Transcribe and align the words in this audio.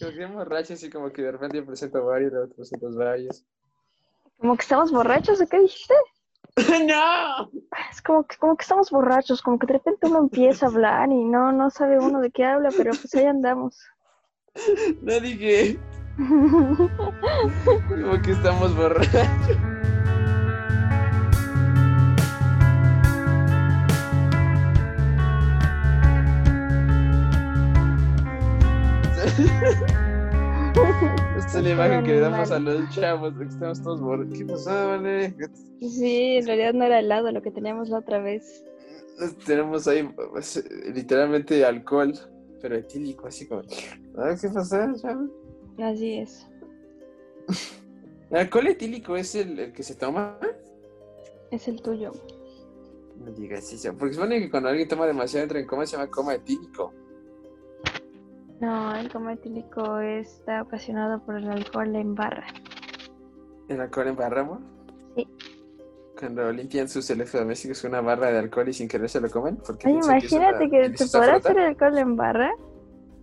Como 0.00 0.12
que 0.12 0.26
borracho, 0.26 0.72
así 0.72 0.88
como 0.88 1.12
que 1.12 1.22
de 1.22 1.32
repente 1.32 1.58
yo 1.58 1.66
presento 1.66 2.04
varios, 2.04 2.32
otros 2.32 2.54
presentas 2.56 2.96
varios. 2.96 3.44
Como 4.38 4.56
que 4.56 4.62
estamos 4.62 4.90
borrachos, 4.90 5.40
¿o 5.42 5.46
qué 5.46 5.60
dijiste? 5.60 5.94
¡No! 6.86 7.50
Es 7.90 8.00
como 8.00 8.24
que, 8.26 8.36
como 8.38 8.56
que 8.56 8.62
estamos 8.62 8.90
borrachos, 8.90 9.42
como 9.42 9.58
que 9.58 9.66
de 9.66 9.74
repente 9.74 10.06
uno 10.06 10.20
empieza 10.20 10.66
a 10.66 10.68
hablar 10.70 11.10
y 11.12 11.24
no, 11.24 11.52
no 11.52 11.68
sabe 11.68 11.98
uno 11.98 12.20
de 12.20 12.30
qué 12.30 12.44
habla, 12.44 12.70
pero 12.74 12.92
pues 12.92 13.14
ahí 13.14 13.26
andamos. 13.26 13.78
No 15.02 15.20
dije. 15.20 15.78
Como 17.88 18.20
que 18.20 18.32
estamos 18.32 18.76
borrachos. 18.76 19.28
Esta 31.36 31.58
es 31.58 31.64
la 31.64 31.70
imagen 31.70 32.04
que 32.04 32.12
le 32.12 32.20
damos 32.20 32.50
a 32.50 32.58
los 32.58 32.90
chavos 32.90 33.34
que 33.38 33.44
estamos 33.44 33.82
todos 33.82 34.00
borrachos. 34.00 34.38
¿Qué 34.38 34.44
pasó, 34.44 34.70
vale? 34.70 35.34
Sí, 35.80 36.36
en 36.36 36.46
realidad 36.46 36.74
no 36.74 36.84
era 36.84 36.98
helado 36.98 37.32
lo 37.32 37.40
que 37.40 37.50
teníamos 37.50 37.88
la 37.88 37.98
otra 37.98 38.18
vez. 38.18 38.64
Tenemos 39.46 39.88
ahí 39.88 40.02
pues, 40.32 40.62
literalmente 40.94 41.64
alcohol, 41.64 42.12
pero 42.60 42.76
etílico, 42.76 43.26
así 43.26 43.46
como. 43.46 43.62
¿Ah, 44.18 44.34
¿Qué 44.40 44.48
pasó, 44.48 44.76
chavos? 45.00 45.30
Así 45.78 46.18
es. 46.18 46.46
¿El 48.30 48.36
alcohol 48.36 48.66
etílico 48.66 49.16
es 49.16 49.34
el, 49.34 49.58
el 49.58 49.72
que 49.72 49.82
se 49.82 49.94
toma? 49.94 50.38
Es 51.50 51.66
el 51.68 51.80
tuyo. 51.80 52.12
No 53.16 53.32
digas 53.32 53.72
eso. 53.72 53.94
Porque 53.96 54.14
supone 54.14 54.40
que 54.40 54.50
cuando 54.50 54.68
alguien 54.68 54.88
toma 54.88 55.06
demasiado 55.06 55.44
entra 55.44 55.58
en 55.58 55.66
coma 55.66 55.86
se 55.86 55.96
llama 55.96 56.10
coma 56.10 56.34
etílico. 56.34 56.92
No, 58.60 58.94
el 58.94 59.10
coma 59.10 59.32
etílico 59.32 59.98
está 60.00 60.62
ocasionado 60.62 61.24
por 61.24 61.36
el 61.36 61.50
alcohol 61.50 61.96
en 61.96 62.14
barra. 62.14 62.46
¿El 63.68 63.80
alcohol 63.80 64.08
en 64.08 64.16
barra, 64.16 64.42
amor? 64.42 64.60
Sí. 65.16 65.26
Cuando 66.18 66.52
limpian 66.52 66.86
sus 66.86 67.08
electrodomésticos 67.08 67.80
con 67.80 67.92
una 67.92 68.02
barra 68.02 68.30
de 68.30 68.38
alcohol 68.38 68.68
y 68.68 68.74
sin 68.74 68.86
querer 68.86 69.08
se 69.08 69.20
lo 69.20 69.30
comen. 69.30 69.56
Porque 69.56 69.88
es 69.88 70.04
imagínate 70.04 70.66
una 70.66 70.70
que 70.70 70.90
te 70.90 71.06
podrá 71.06 71.36
hacer 71.36 71.58
alcohol 71.58 71.98
en 71.98 72.16
barra. 72.16 72.50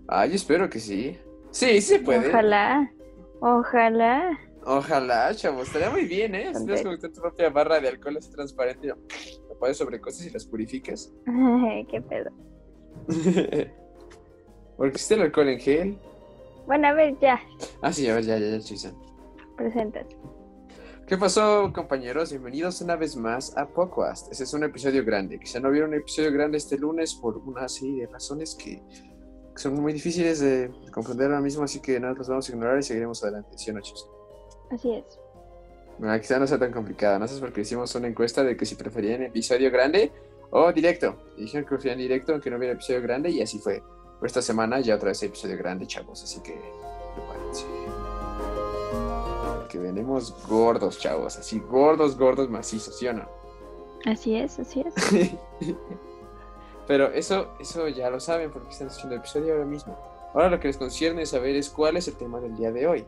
Yo 0.09 0.33
espero 0.33 0.69
que 0.69 0.79
sí. 0.79 1.17
Sí, 1.51 1.81
sí 1.81 1.99
puede. 1.99 2.29
Ojalá. 2.29 2.91
Ojalá. 3.39 4.39
Ojalá, 4.65 5.35
chavos. 5.35 5.67
Estaría 5.67 5.91
muy 5.91 6.05
bien, 6.05 6.33
¿eh? 6.33 6.51
Si 6.55 6.65
tienes 6.65 6.83
como 6.83 6.97
que 6.97 7.09
tu 7.09 7.21
propia 7.21 7.49
barra 7.51 7.79
de 7.79 7.89
alcohol 7.89 8.17
así 8.17 8.31
transparente, 8.31 8.87
lo 8.87 8.97
pones 9.59 9.77
sobre 9.77 10.01
cosas 10.01 10.25
y 10.25 10.29
las 10.31 10.45
purificas. 10.45 11.13
qué 11.89 12.01
pedo. 12.01 12.31
Porque 14.77 14.91
existe 14.91 15.15
el 15.15 15.21
alcohol 15.23 15.49
en 15.49 15.59
gel. 15.59 15.97
Bueno, 16.67 16.87
a 16.89 16.93
ver, 16.93 17.17
ya. 17.19 17.41
Ah, 17.81 17.91
sí, 17.91 18.07
a 18.07 18.13
ver, 18.13 18.23
ya, 18.23 18.37
ya, 18.37 18.47
ya, 18.51 18.59
Chisa. 18.59 18.93
Preséntate. 19.55 20.15
¿Qué 21.07 21.17
pasó, 21.17 21.71
compañeros? 21.73 22.29
Bienvenidos 22.29 22.79
una 22.81 22.95
vez 22.95 23.15
más 23.15 23.57
a 23.57 23.67
Podcast. 23.67 24.31
Este 24.31 24.43
es 24.43 24.53
un 24.53 24.63
episodio 24.63 25.03
grande. 25.03 25.39
Quizá 25.39 25.59
no 25.59 25.71
vieron 25.71 25.89
un 25.89 25.95
episodio 25.95 26.31
grande 26.31 26.57
este 26.57 26.77
lunes 26.77 27.15
por 27.15 27.37
una 27.37 27.67
serie 27.67 28.01
de 28.01 28.07
razones 28.07 28.53
que 28.53 28.83
son 29.55 29.81
muy 29.81 29.93
difíciles 29.93 30.41
de 30.41 30.69
comprender 30.91 31.27
ahora 31.27 31.41
mismo, 31.41 31.63
así 31.63 31.81
que 31.81 31.99
no 31.99 32.13
los 32.13 32.27
vamos 32.27 32.47
a 32.47 32.51
ignorar 32.51 32.77
y 32.77 32.83
seguiremos 32.83 33.23
adelante. 33.23 33.57
¿Sí 33.57 33.71
o 33.71 33.73
no, 33.73 33.81
Chisa? 33.81 34.05
Así 34.69 34.93
es. 34.93 35.19
Bueno, 35.97 36.19
quizá 36.19 36.37
no 36.37 36.45
sea 36.45 36.59
tan 36.59 36.71
complicada, 36.71 37.17
no 37.17 37.27
sé 37.27 37.39
porque 37.39 37.61
hicimos 37.61 37.95
una 37.95 38.07
encuesta 38.07 38.43
de 38.43 38.55
que 38.55 38.65
si 38.67 38.75
preferían 38.75 39.23
episodio 39.23 39.71
grande 39.71 40.11
o 40.51 40.71
directo. 40.71 41.15
Y 41.35 41.43
dijeron 41.43 41.65
que 41.65 41.69
preferían 41.69 41.97
directo 41.97 42.33
aunque 42.33 42.51
no 42.51 42.57
hubiera 42.57 42.73
episodio 42.73 43.01
grande 43.01 43.31
y 43.31 43.41
así 43.41 43.57
fue. 43.57 43.81
Por 44.19 44.27
esta 44.27 44.41
semana 44.41 44.79
ya 44.79 44.95
otra 44.95 45.09
vez 45.09 45.21
hay 45.21 45.29
episodio 45.29 45.57
grande, 45.57 45.85
chavos, 45.85 46.23
así 46.23 46.41
que 46.41 46.59
prepárense. 47.15 47.65
Porque 49.59 49.77
venimos 49.77 50.33
gordos, 50.47 50.99
chavos, 50.99 51.37
así 51.37 51.59
gordos, 51.59 52.17
gordos, 52.17 52.49
macizos, 52.49 52.97
¿sí 52.97 53.07
o 53.07 53.13
no? 53.13 53.27
Así 54.05 54.35
es, 54.35 54.57
así 54.59 54.81
es. 54.81 55.35
Pero 56.87 57.11
eso, 57.11 57.49
eso 57.59 57.87
ya 57.89 58.09
lo 58.09 58.19
saben 58.19 58.49
porque 58.49 58.69
están 58.69 58.87
haciendo 58.87 59.15
el 59.15 59.19
episodio 59.19 59.53
ahora 59.53 59.65
mismo. 59.65 59.97
Ahora 60.33 60.49
lo 60.49 60.59
que 60.59 60.67
les 60.67 60.77
concierne 60.77 61.25
saber 61.25 61.55
es 61.55 61.69
cuál 61.69 61.97
es 61.97 62.07
el 62.07 62.15
tema 62.15 62.39
del 62.39 62.55
día 62.55 62.71
de 62.71 62.87
hoy. 62.87 63.05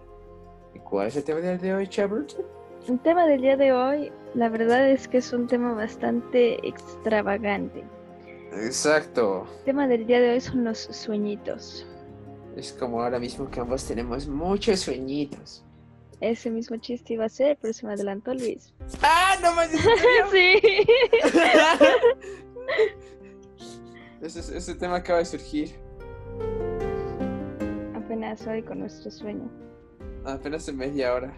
¿Y 0.73 0.79
cuál 0.79 1.07
es 1.07 1.15
el 1.15 1.23
tema 1.23 1.39
del 1.39 1.59
día 1.59 1.71
de 1.71 1.77
hoy, 1.77 1.87
chavos? 1.87 2.37
El 2.87 2.99
tema 2.99 3.25
del 3.25 3.41
día 3.41 3.57
de 3.57 3.71
hoy, 3.71 4.11
la 4.35 4.49
verdad 4.49 4.89
es 4.89 5.07
que 5.07 5.17
es 5.17 5.33
un 5.33 5.47
tema 5.47 5.73
bastante 5.73 6.67
extravagante. 6.67 7.83
Exacto. 8.53 9.47
El 9.59 9.63
tema 9.65 9.87
del 9.87 10.05
día 10.05 10.19
de 10.19 10.31
hoy 10.31 10.41
son 10.41 10.63
los 10.63 10.79
sueñitos. 10.79 11.85
Es 12.55 12.73
como 12.73 13.01
ahora 13.01 13.19
mismo 13.19 13.49
que 13.49 13.59
ambos 13.59 13.85
tenemos 13.85 14.27
muchos 14.27 14.79
sueñitos. 14.81 15.63
Ese 16.19 16.49
mismo 16.49 16.75
chiste 16.77 17.13
iba 17.13 17.25
a 17.25 17.29
ser, 17.29 17.57
pero 17.61 17.71
se 17.73 17.85
me 17.85 17.93
adelantó 17.93 18.33
Luis. 18.33 18.73
¡Ah, 19.01 19.35
no 19.41 19.53
manches! 19.53 19.79
sí. 20.31 20.59
ese, 24.21 24.57
ese 24.57 24.75
tema 24.75 24.97
acaba 24.97 25.19
de 25.19 25.25
surgir 25.25 25.75
Apenas 27.95 28.45
hoy 28.47 28.61
con 28.63 28.79
nuestro 28.79 29.09
sueño. 29.11 29.49
apenas 30.25 30.67
en 30.67 30.77
media 30.77 31.13
hora. 31.13 31.33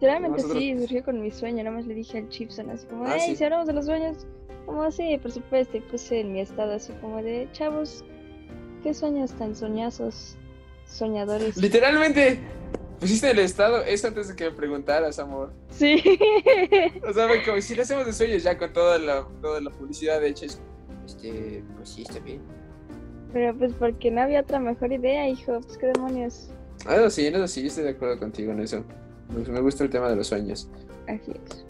Realmente 0.00 0.36
Nosotros- 0.42 0.60
sí, 0.62 0.78
surgió 0.78 1.04
con 1.04 1.20
mi 1.20 1.30
sueño. 1.30 1.64
Nomás 1.64 1.86
le 1.86 1.94
dije 1.94 2.18
al 2.18 2.28
Chipson 2.28 2.70
así 2.70 2.86
como, 2.86 3.04
Ah, 3.04 3.14
hey, 3.18 3.30
sí. 3.30 3.36
si 3.36 3.44
hablamos 3.44 3.66
de 3.66 3.72
los 3.72 3.86
sueños, 3.86 4.26
como 4.66 4.82
así, 4.82 5.18
por 5.18 5.32
supuesto. 5.32 5.76
Y 5.76 5.80
puse 5.80 6.20
en 6.20 6.32
mi 6.32 6.40
estado 6.40 6.72
así 6.74 6.92
como 7.00 7.22
de, 7.22 7.48
chavos, 7.52 8.04
¿qué 8.82 8.94
sueños 8.94 9.32
tan 9.32 9.56
soñazos, 9.56 10.36
soñadores? 10.86 11.56
Literalmente, 11.56 12.38
pusiste 13.00 13.30
el 13.30 13.40
estado 13.40 13.82
eso 13.82 14.08
antes 14.08 14.28
de 14.28 14.36
que 14.36 14.44
me 14.44 14.50
preguntaras, 14.52 15.18
amor. 15.18 15.52
Sí. 15.70 16.02
O 17.08 17.12
sea, 17.12 17.26
como 17.44 17.60
si 17.60 17.74
le 17.74 17.82
hacemos 17.82 18.06
de 18.06 18.12
sueños 18.12 18.42
ya 18.42 18.56
con 18.58 18.72
toda 18.72 18.98
la, 18.98 19.26
toda 19.42 19.60
la 19.60 19.70
publicidad 19.70 20.22
hecha. 20.24 20.46
es- 20.46 20.60
Este, 21.06 21.64
pues 21.76 21.88
sí, 21.88 22.02
está 22.02 22.18
bien. 22.20 22.40
Pero 23.32 23.56
pues 23.56 23.72
porque 23.78 24.10
no 24.10 24.20
había 24.20 24.40
otra 24.42 24.60
mejor 24.60 24.92
idea, 24.92 25.26
hijo. 25.28 25.58
Pues 25.62 25.78
qué 25.78 25.86
demonios. 25.86 26.50
Ah, 26.86 26.96
no, 26.96 27.08
sí, 27.10 27.30
no, 27.30 27.48
sí, 27.48 27.66
estoy 27.66 27.84
de 27.84 27.90
acuerdo 27.90 28.18
contigo 28.18 28.52
en 28.52 28.60
eso. 28.60 28.84
Me 29.28 29.60
gusta 29.60 29.84
el 29.84 29.90
tema 29.90 30.08
de 30.08 30.16
los 30.16 30.26
sueños. 30.26 30.68
Así 31.06 31.32
es. 31.32 31.64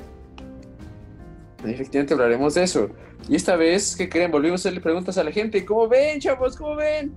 Efectivamente 1.64 2.14
hablaremos 2.14 2.54
de 2.54 2.62
eso. 2.62 2.88
Y 3.28 3.36
esta 3.36 3.56
vez, 3.56 3.96
¿qué 3.96 4.08
creen? 4.08 4.30
Volvimos 4.30 4.60
a 4.60 4.62
hacerle 4.62 4.80
preguntas 4.80 5.18
a 5.18 5.24
la 5.24 5.32
gente. 5.32 5.64
¿Cómo 5.64 5.88
ven, 5.88 6.20
chavos? 6.20 6.56
¿Cómo 6.56 6.76
ven? 6.76 7.14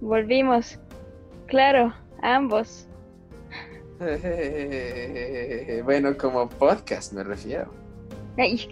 Volvimos. 0.00 0.78
Claro, 1.46 1.94
ambos. 2.22 2.88
bueno, 5.84 6.16
como 6.16 6.48
podcast 6.48 7.12
me 7.12 7.22
refiero. 7.22 7.70
Ay. 8.38 8.68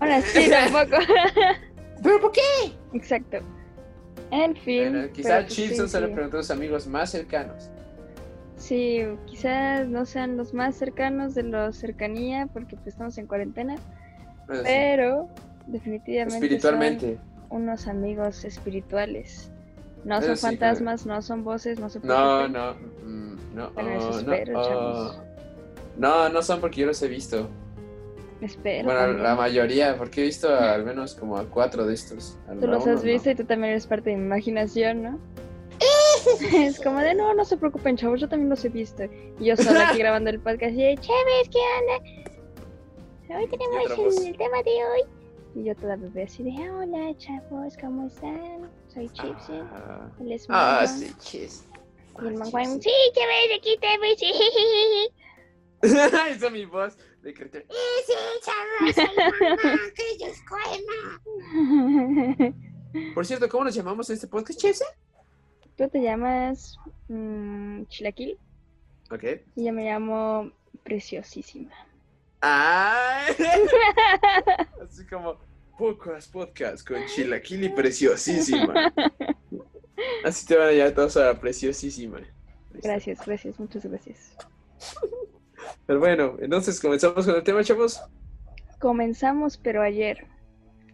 Ahora 0.00 0.22
sí, 0.22 0.48
tampoco. 0.50 1.02
¿Pero 2.02 2.20
por 2.20 2.32
qué? 2.32 2.40
Exacto. 2.94 3.38
En 4.30 4.56
fin. 4.56 4.92
Bueno, 4.92 5.12
quizá 5.12 5.40
pues 5.40 5.52
Chipson 5.54 5.88
sí, 5.88 5.92
se 5.92 6.06
sí. 6.06 6.12
preguntó 6.12 6.38
a 6.38 6.42
sus 6.42 6.50
amigos 6.50 6.86
más 6.86 7.10
cercanos. 7.10 7.70
Sí, 8.66 9.00
quizás 9.26 9.86
no 9.86 10.04
sean 10.06 10.36
los 10.36 10.52
más 10.52 10.74
cercanos 10.74 11.34
de 11.34 11.44
los 11.44 11.76
cercanía, 11.76 12.48
porque 12.52 12.74
pues 12.76 12.88
estamos 12.88 13.16
en 13.18 13.26
cuarentena, 13.28 13.76
Bueno, 14.48 14.62
sí, 14.62 14.68
pero 14.68 15.28
definitivamente 15.68 16.36
Espiritualmente. 16.38 17.18
son 17.48 17.62
unos 17.62 17.86
amigos 17.86 18.44
espirituales. 18.44 19.52
No 20.04 20.18
Eso 20.18 20.26
son 20.28 20.36
sí, 20.36 20.42
fantasmas, 20.46 21.06
no 21.06 21.22
son 21.22 21.44
voces, 21.44 21.78
no 21.78 21.88
se 21.88 22.00
No, 22.00 22.48
no, 22.48 22.74
mm, 23.04 23.54
no, 23.54 23.70
Bueno, 23.70 23.90
eso 23.90 24.08
oh, 24.10 24.18
espero, 24.18 24.52
no, 24.52 24.60
oh. 24.60 25.14
no, 25.98 26.28
no 26.28 26.42
son 26.42 26.60
porque 26.60 26.80
yo 26.80 26.86
los 26.88 27.00
he 27.02 27.08
visto. 27.08 27.48
Espero. 28.40 28.84
Bueno, 28.84 29.00
también. 29.00 29.22
la 29.22 29.34
mayoría, 29.36 29.96
porque 29.96 30.22
he 30.22 30.24
visto 30.24 30.48
a- 30.48 30.74
al 30.74 30.84
menos 30.84 31.14
como 31.14 31.38
a 31.38 31.44
cuatro 31.46 31.86
de 31.86 31.94
estos. 31.94 32.36
Tú 32.60 32.66
los 32.66 32.82
uno 32.84 32.94
has 32.94 33.04
no. 33.04 33.10
visto 33.12 33.30
y 33.30 33.34
tú 33.36 33.44
también 33.44 33.70
eres 33.70 33.86
parte 33.86 34.10
de 34.10 34.16
mi 34.16 34.24
imaginación, 34.26 35.02
¿no? 35.04 35.18
es 36.52 36.80
como 36.80 37.00
de 37.00 37.14
no, 37.14 37.34
no 37.34 37.44
se 37.44 37.56
preocupen, 37.56 37.96
chavos, 37.96 38.20
yo 38.20 38.28
también 38.28 38.48
los 38.50 38.64
he 38.64 38.68
visto. 38.68 39.04
Y 39.38 39.44
yo 39.46 39.56
solo 39.56 39.80
aquí 39.80 39.98
grabando 39.98 40.30
el 40.30 40.40
podcast 40.40 40.72
y 40.72 40.82
de 40.82 40.96
chéveres, 40.96 41.48
¿qué 41.50 41.58
onda? 41.80 43.38
Hoy 43.38 43.48
tenemos 43.48 44.16
el, 44.18 44.26
el 44.28 44.36
tema 44.36 44.62
de 44.62 44.70
hoy. 44.84 45.02
Y 45.54 45.64
yo 45.64 45.74
toda 45.74 45.96
bebé 45.96 46.24
así 46.24 46.42
de 46.42 46.70
hola 46.70 47.16
chavos, 47.16 47.76
¿cómo 47.80 48.06
están? 48.06 48.70
Soy 48.88 49.08
Chipsy. 49.08 49.52
Ah, 49.72 50.10
Él 50.20 50.40
ah, 50.50 50.82
Mango. 50.84 50.98
sí, 50.98 51.14
chis. 51.18 51.64
Y 52.22 52.26
el 52.26 52.42
Ah, 52.42 52.44
chis. 52.44 52.84
sí, 52.84 52.90
chéveres, 53.14 53.58
aquí 53.58 53.78
te 53.80 53.98
ves. 53.98 54.22
Esa 55.82 56.28
es 56.30 56.52
mi 56.52 56.64
voz 56.64 56.96
de. 57.22 57.34
Por 63.14 63.26
cierto, 63.26 63.48
¿cómo 63.48 63.64
nos 63.64 63.74
llamamos 63.74 64.08
en 64.10 64.14
este 64.14 64.26
podcast, 64.26 64.60
Chese? 64.60 64.84
Tú 65.76 65.88
te 65.88 66.00
llamas 66.00 66.78
mm, 67.08 67.84
Chilaquil 67.84 68.38
Ok. 69.10 69.24
y 69.54 69.64
yo 69.66 69.72
me 69.72 69.84
llamo 69.84 70.50
Preciosísima. 70.82 71.72
¡Ay! 72.40 73.34
Así 74.82 75.06
como 75.06 75.38
Pocas 75.78 76.28
Podcast 76.28 76.86
con 76.86 77.04
Chilaquili 77.06 77.68
Preciosísima. 77.68 78.92
Así 80.24 80.46
te 80.46 80.56
van 80.56 80.68
a 80.68 80.72
llamar 80.72 80.94
todos 80.94 81.16
a 81.18 81.38
Preciosísima. 81.38 82.20
Gracias, 82.82 83.24
gracias, 83.26 83.58
muchas 83.58 83.84
gracias. 83.84 84.36
Pero 85.86 85.98
bueno, 85.98 86.36
entonces 86.40 86.80
comenzamos 86.80 87.26
con 87.26 87.34
el 87.34 87.42
tema, 87.42 87.62
chavos. 87.64 88.00
Comenzamos, 88.78 89.56
pero 89.56 89.82
ayer. 89.82 90.26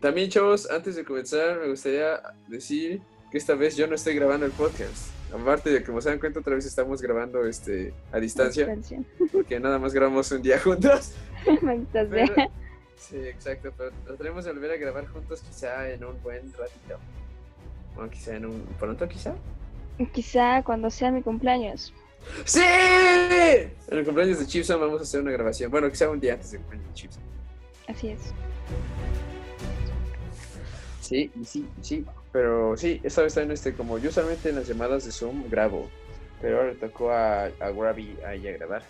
También, 0.01 0.29
chavos, 0.31 0.69
antes 0.71 0.97
de 0.97 1.05
comenzar, 1.05 1.61
me 1.61 1.69
gustaría 1.69 2.21
decir 2.49 3.01
que 3.33 3.39
esta 3.39 3.55
vez 3.55 3.77
yo 3.77 3.87
no 3.87 3.95
estoy 3.95 4.15
grabando 4.15 4.45
el 4.45 4.53
podcast. 4.53 5.09
Aparte 5.33 5.71
de 5.71 5.79
que, 5.79 5.87
como 5.87 6.03
se 6.03 6.11
dan 6.11 6.19
cuenta, 6.19 6.41
otra 6.41 6.55
vez 6.55 6.67
estamos 6.67 7.01
grabando 7.01 7.47
este 7.47 7.95
a 8.13 8.19
distancia. 8.21 8.67
Distancia. 8.67 9.03
Porque 9.33 9.59
nada 9.59 9.79
más 9.79 9.95
grabamos 9.95 10.31
un 10.33 10.43
día 10.43 10.59
juntos. 10.61 11.13
Maldita 11.63 12.07
Pero- 12.11 12.35
sea. 12.35 12.51
sí, 12.99 13.17
exacto. 13.17 13.73
Pero 13.77 13.91
trataremos 14.05 14.45
de 14.45 14.53
volver 14.53 14.73
a 14.73 14.77
grabar 14.77 15.07
juntos 15.07 15.41
quizá 15.41 15.89
en 15.89 16.05
un 16.05 16.23
buen 16.23 16.53
ratito. 16.53 16.99
O 17.97 18.07
quizá 18.11 18.37
en 18.37 18.45
un... 18.47 18.63
¿Pronto 18.79 19.09
quizá? 19.09 19.35
Quizá 20.13 20.63
cuando 20.63 20.91
sea 20.91 21.11
mi 21.11 21.23
cumpleaños. 21.23 21.95
¡Sí! 22.45 22.61
En 22.61 23.99
el 23.99 24.05
cumpleaños 24.05 24.39
de 24.41 24.47
Chipson 24.47 24.79
vamos 24.79 25.01
a 25.01 25.05
hacer 25.05 25.23
una 25.23 25.31
grabación. 25.33 25.71
Bueno, 25.71 25.89
quizá 25.91 26.11
un 26.11 26.21
día 26.21 26.35
antes 26.35 26.51
del 26.53 26.61
cumpleaños 26.61 26.89
de 26.91 26.95
Chipson. 26.95 27.23
Así 27.89 28.09
es. 28.11 28.21
Sí, 31.01 31.31
sí, 31.45 31.67
sí. 31.81 32.05
Pero 32.33 32.77
sí, 32.77 33.01
esta 33.03 33.23
vez 33.23 33.35
también, 33.35 33.53
este, 33.53 33.75
como 33.75 33.99
yo 33.99 34.09
usualmente 34.09 34.49
en 34.49 34.57
las 34.57 34.67
llamadas 34.67 35.05
de 35.05 35.13
Zoom 35.13 35.49
grabo, 35.51 35.91
pero 36.41 36.59
ahora 36.59 36.71
le 36.71 36.77
tocó 36.77 37.13
a, 37.13 37.45
a 37.45 37.71
Gravy 37.71 38.17
a 38.27 38.35
ella 38.35 38.53
grabar. 38.53 38.83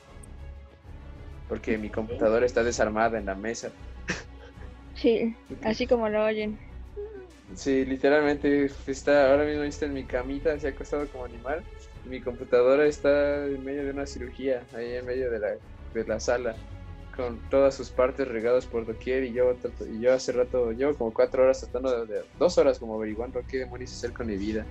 Porque 1.49 1.77
mi 1.77 1.91
computadora 1.91 2.47
está 2.47 2.63
desarmada 2.63 3.19
en 3.19 3.27
la 3.27 3.35
mesa. 3.35 3.71
Sí, 4.95 5.35
así 5.65 5.87
como 5.87 6.09
lo 6.09 6.25
oyen. 6.25 6.57
Sí, 7.55 7.85
literalmente 7.85 8.71
está, 8.87 9.31
ahora 9.31 9.45
mismo 9.45 9.63
está 9.65 9.87
en 9.87 9.95
mi 9.95 10.05
camita, 10.05 10.59
se 10.59 10.69
ha 10.69 10.71
acostado 10.71 11.07
como 11.09 11.25
animal. 11.25 11.63
Y 12.07 12.09
mi 12.09 12.21
computadora 12.21 12.87
está 12.87 13.45
en 13.45 13.65
medio 13.65 13.85
de 13.85 13.91
una 13.91 14.07
cirugía, 14.07 14.63
ahí 14.75 14.95
en 14.95 15.05
medio 15.05 15.31
de 15.31 15.39
la, 15.39 15.49
de 15.93 16.05
la 16.05 16.21
sala, 16.21 16.55
con 17.15 17.39
todas 17.51 17.75
sus 17.75 17.91
partes 17.91 18.27
regadas 18.29 18.67
por 18.67 18.87
doquier. 18.87 19.25
Y 19.25 19.33
yo, 19.33 19.55
trato- 19.55 19.87
y 19.87 20.01
yo 20.01 20.13
hace 20.13 20.33
rato, 20.33 20.73
llevo 20.73 20.95
como 20.95 21.13
cuatro 21.13 21.43
horas 21.45 21.61
tratando 21.61 22.05
de, 22.07 22.15
de- 22.15 22.25
dos 22.39 22.57
horas 22.59 22.79
como 22.79 22.95
averiguando 22.97 23.41
qué 23.47 23.59
demonios 23.59 23.93
hacer 23.93 24.13
con 24.13 24.27
mi 24.27 24.37
vida 24.37 24.65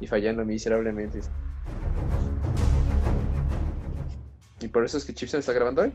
y 0.00 0.06
fallando 0.06 0.44
miserablemente. 0.44 1.20
Y 4.60 4.68
por 4.68 4.84
eso 4.84 4.98
es 4.98 5.04
que 5.04 5.12
Chipson 5.14 5.40
está 5.40 5.52
grabando 5.52 5.82
hoy. 5.82 5.92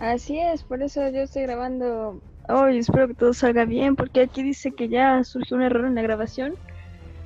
Así 0.00 0.38
es, 0.38 0.62
por 0.62 0.82
eso 0.82 1.08
yo 1.08 1.20
estoy 1.22 1.42
grabando 1.42 2.20
hoy. 2.48 2.78
espero 2.78 3.08
que 3.08 3.14
todo 3.14 3.32
salga 3.32 3.64
bien, 3.64 3.96
porque 3.96 4.20
aquí 4.22 4.42
dice 4.42 4.72
que 4.72 4.88
ya 4.88 5.22
surgió 5.24 5.56
un 5.56 5.62
error 5.62 5.86
en 5.86 5.94
la 5.94 6.02
grabación. 6.02 6.54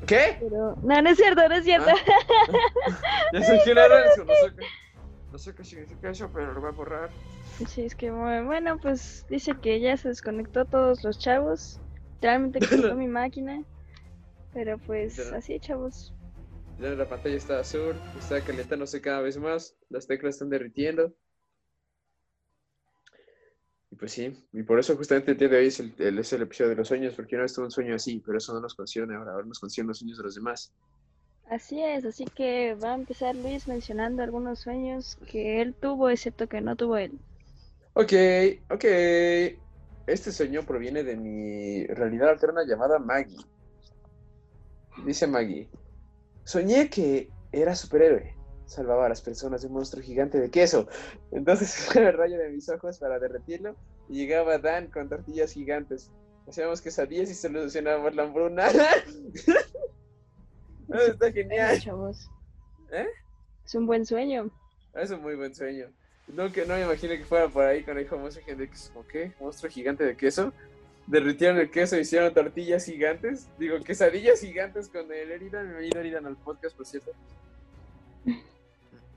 ¿Qué? 0.07 0.37
Pero 0.41 0.77
no, 0.83 1.03
no 1.03 1.11
es 1.11 1.17
cierto, 1.17 1.49
no 1.49 1.55
es 1.55 1.65
cierto. 1.65 1.91
Ah, 1.91 3.33
ya 3.41 3.63
quién 3.65 3.77
era 3.79 4.05
eso, 4.13 4.25
no 4.25 4.33
sé 4.35 4.55
qué, 4.57 4.67
no 5.33 5.39
sé 5.39 5.55
qué 5.55 5.65
significa 5.65 6.11
eso, 6.11 6.31
pero 6.33 6.53
lo 6.53 6.61
voy 6.61 6.69
a 6.71 6.73
borrar. 6.73 7.11
Sí, 7.67 7.83
es 7.85 7.95
que 7.95 8.11
bueno, 8.11 8.79
pues 8.81 9.25
dice 9.29 9.55
que 9.61 9.79
ya 9.81 9.97
se 9.97 10.09
desconectó 10.09 10.65
todos 10.65 11.05
los 11.05 11.19
chavos. 11.19 11.81
Realmente 12.21 12.65
quitó 12.65 12.95
mi 12.97 13.07
máquina. 13.07 13.65
Pero 14.53 14.79
pues 14.79 15.33
así, 15.33 15.61
chavos. 15.61 16.15
Ya 16.79 16.89
la 16.97 17.09
pantalla 17.09 17.37
está 17.37 17.61
azul, 17.61 18.05
está 18.13 18.43
calentándose 18.43 19.01
cada 19.01 19.21
vez 19.21 19.37
más, 19.39 19.77
las 19.89 20.09
teclas 20.09 20.35
están 20.35 20.51
derritiendo. 20.51 21.15
Y 23.91 23.97
pues 23.97 24.13
sí, 24.13 24.33
y 24.53 24.63
por 24.65 24.79
eso 24.81 24.97
justamente 24.97 25.31
el 25.33 25.39
día 25.39 25.49
de 25.49 25.59
hoy 25.59 25.67
es 25.67 25.79
el, 25.81 25.95
el- 25.99 26.19
es 26.19 26.33
el 26.33 26.43
episodio 26.43 26.71
de 26.71 26.77
los 26.77 26.89
sueños, 26.89 27.15
porque 27.15 27.35
una 27.37 27.43
vez 27.43 27.55
tuve 27.55 27.67
un 27.67 27.71
sueño 27.71 27.95
así, 27.95 28.21
pero 28.25 28.39
eso 28.39 28.53
no 28.55 28.61
nos 28.61 28.75
concierne 28.75 29.15
ahora, 29.17 29.33
ahora 29.33 29.47
nos 29.47 29.59
conciernen 29.61 29.89
los 29.89 29.99
sueños 29.99 30.19
de 30.19 30.25
los 30.25 30.35
demás. 30.35 30.73
Así 31.45 31.83
es, 31.83 32.07
así 32.07 32.25
que 32.31 32.75
va 32.75 32.93
a 32.93 32.95
empezar 32.95 33.35
Luis 33.37 33.69
mencionando 33.69 34.23
algunos 34.23 34.61
sueños 34.61 35.19
que 35.27 35.61
él 35.61 35.75
tuvo, 35.79 36.09
excepto 36.09 36.49
que 36.49 36.63
no 36.63 36.77
tuvo 36.77 36.97
él. 36.97 37.21
Ok, 37.95 38.13
ok. 38.71 38.85
Este 40.07 40.33
sueño 40.33 40.65
proviene 40.65 41.05
de 41.05 41.17
mi 41.17 41.87
realidad 41.87 42.31
alterna 42.31 42.65
llamada 42.67 42.99
Maggie. 42.99 43.45
Dice 45.05 45.27
Maggie, 45.27 45.69
soñé 46.45 46.91
que 46.91 47.31
era 47.53 47.75
superhéroe. 47.75 48.35
Salvaba 48.67 49.07
a 49.07 49.09
las 49.09 49.21
personas 49.21 49.63
de 49.63 49.69
un 49.69 49.75
monstruo 49.75 50.03
gigante 50.03 50.39
de 50.39 50.51
queso. 50.51 50.89
Entonces 51.33 51.95
el 51.97 52.13
rayo 52.13 52.39
de 52.39 52.51
mis 52.51 52.69
ojos 52.69 52.99
para 52.99 53.19
derretirlo 53.19 53.75
y 54.09 54.19
llegaba 54.19 54.59
Dan 54.59 54.89
con 54.89 55.09
tortillas 55.09 55.53
gigantes. 55.53 56.11
Hacíamos 56.49 56.81
quesadillas 56.81 57.31
y 57.31 57.35
solucionábamos 57.35 58.15
la 58.15 58.23
hambruna. 58.25 58.69
Ah, 60.93 60.99
Está 61.09 61.31
genial. 61.31 61.81
chavos. 61.81 62.29
¿Eh? 62.91 63.07
Es 63.65 63.77
un 63.77 63.87
buen 63.87 64.05
sueño. 64.05 64.51
Es 64.95 65.13
un 65.13 65.23
muy 65.23 65.37
buen 65.37 65.55
sueño. 65.55 65.87
No, 66.35 66.53
que 66.53 66.65
no 66.65 66.75
me 66.75 66.83
imaginé 66.83 67.19
que 67.19 67.25
fuera 67.25 67.49
por 67.49 67.65
ahí 67.65 67.83
con 67.83 67.99
el 67.99 68.07
famoso 68.07 68.41
gente 68.41 68.69
que 68.69 68.75
es 68.75 68.91
como, 68.93 69.07
¿qué? 69.07 69.33
¿Monstruo 69.41 69.71
gigante 69.71 70.05
de 70.05 70.17
queso? 70.17 70.53
Derritieron 71.07 71.59
el 71.59 71.71
queso 71.71 71.99
hicieron 71.99 72.33
tortillas 72.33 72.85
gigantes. 72.85 73.49
Digo, 73.59 73.81
quesadillas 73.81 74.41
gigantes 74.41 74.89
con 74.89 75.11
el 75.13 75.33
Eridan. 75.33 75.73
Me 75.73 75.81
vino 75.81 75.99
Eridan 75.99 76.27
al 76.27 76.37
podcast, 76.37 76.77
por 76.77 76.87
cierto. 76.87 77.13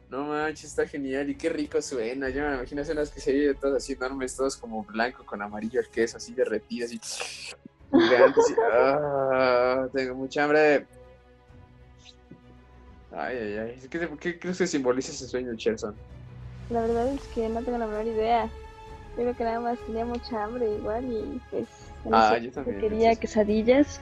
No 0.09 0.25
manches, 0.25 0.65
está 0.65 0.87
genial. 0.87 1.29
Y 1.29 1.35
qué 1.35 1.49
rico 1.49 1.81
suena. 1.81 2.29
Yo 2.29 2.47
me 2.47 2.55
imagino 2.55 2.81
hacer 2.81 2.95
unas 2.95 3.11
quesadillas 3.11 3.59
todas 3.59 3.83
así 3.83 3.93
enormes, 3.93 4.35
todos 4.35 4.57
como 4.57 4.83
blanco 4.83 5.25
con 5.25 5.41
amarillo 5.41 5.79
el 5.79 5.89
queso, 5.89 6.17
así 6.17 6.33
derretidas 6.33 6.91
y 6.91 6.99
gigantes. 7.91 8.55
ah, 8.73 9.87
tengo 9.93 10.15
mucha 10.15 10.43
hambre. 10.45 10.87
Ay, 13.11 13.37
ay, 13.37 13.57
ay. 13.57 13.87
¿Qué, 13.89 14.09
qué 14.19 14.39
crees 14.39 14.57
que 14.57 14.67
simboliza 14.67 15.11
ese 15.11 15.27
sueño, 15.27 15.55
Cherson? 15.55 15.95
La 16.73 16.81
verdad 16.81 17.07
es 17.07 17.21
que 17.35 17.47
no 17.49 17.61
tengo 17.61 17.77
la 17.77 17.85
menor 17.87 18.07
idea. 18.07 18.49
Yo 19.15 19.21
creo 19.21 19.35
que 19.37 19.43
nada 19.43 19.59
más 19.59 19.77
tenía 19.85 20.05
mucha 20.05 20.43
hambre 20.43 20.67
igual 20.75 21.05
y 21.05 21.39
pues 21.51 21.67
Ah, 22.11 22.37
yo 22.37 22.51
también, 22.51 22.79
quería 22.81 23.11
entonces. 23.11 23.19
quesadillas. 23.19 24.01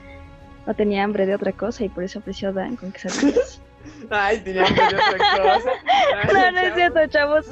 No 0.66 0.74
tenía 0.74 1.04
hambre 1.04 1.26
de 1.26 1.36
otra 1.36 1.52
cosa 1.52 1.84
y 1.84 1.90
por 1.90 2.04
eso 2.04 2.20
apreció 2.20 2.54
Dan 2.54 2.78
con 2.78 2.92
quesadillas. 2.94 3.62
Ay, 4.10 4.40
tenía 4.40 4.66
hambre 4.66 4.82
de 4.84 4.96
otra 4.96 5.10
cosa. 5.54 5.70
Ay, 6.24 6.30
no, 6.34 6.52
no 6.52 6.60
es 6.62 6.74
cierto, 6.76 7.08
chavos. 7.08 7.46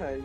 Ay. 0.00 0.24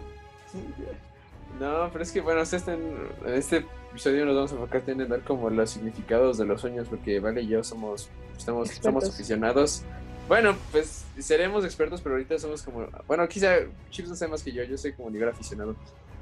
No, 1.59 1.89
pero 1.91 2.03
es 2.03 2.11
que 2.11 2.21
bueno, 2.21 2.41
este, 2.41 2.71
en 2.71 3.09
este 3.33 3.65
episodio 3.91 4.25
nos 4.25 4.35
vamos 4.35 4.51
a 4.51 4.55
enfocar 4.55 4.83
en 4.87 5.07
dar 5.07 5.21
como 5.21 5.49
los 5.49 5.69
significados 5.69 6.37
de 6.37 6.45
los 6.45 6.61
sueños, 6.61 6.87
porque 6.89 7.19
Vale 7.19 7.41
y 7.41 7.47
yo 7.47 7.63
somos, 7.63 8.09
estamos, 8.37 8.69
somos 8.69 9.09
aficionados. 9.09 9.83
Bueno, 10.31 10.55
pues 10.71 11.03
seremos 11.19 11.65
expertos, 11.65 11.99
pero 11.99 12.15
ahorita 12.15 12.39
somos 12.39 12.63
como, 12.63 12.87
bueno, 13.05 13.27
quizá 13.27 13.57
Chips 13.89 14.07
no 14.07 14.15
sé 14.15 14.29
más 14.29 14.41
que 14.41 14.53
yo, 14.53 14.63
yo 14.63 14.77
soy 14.77 14.93
como 14.93 15.09
nivel 15.09 15.27
aficionado, 15.27 15.75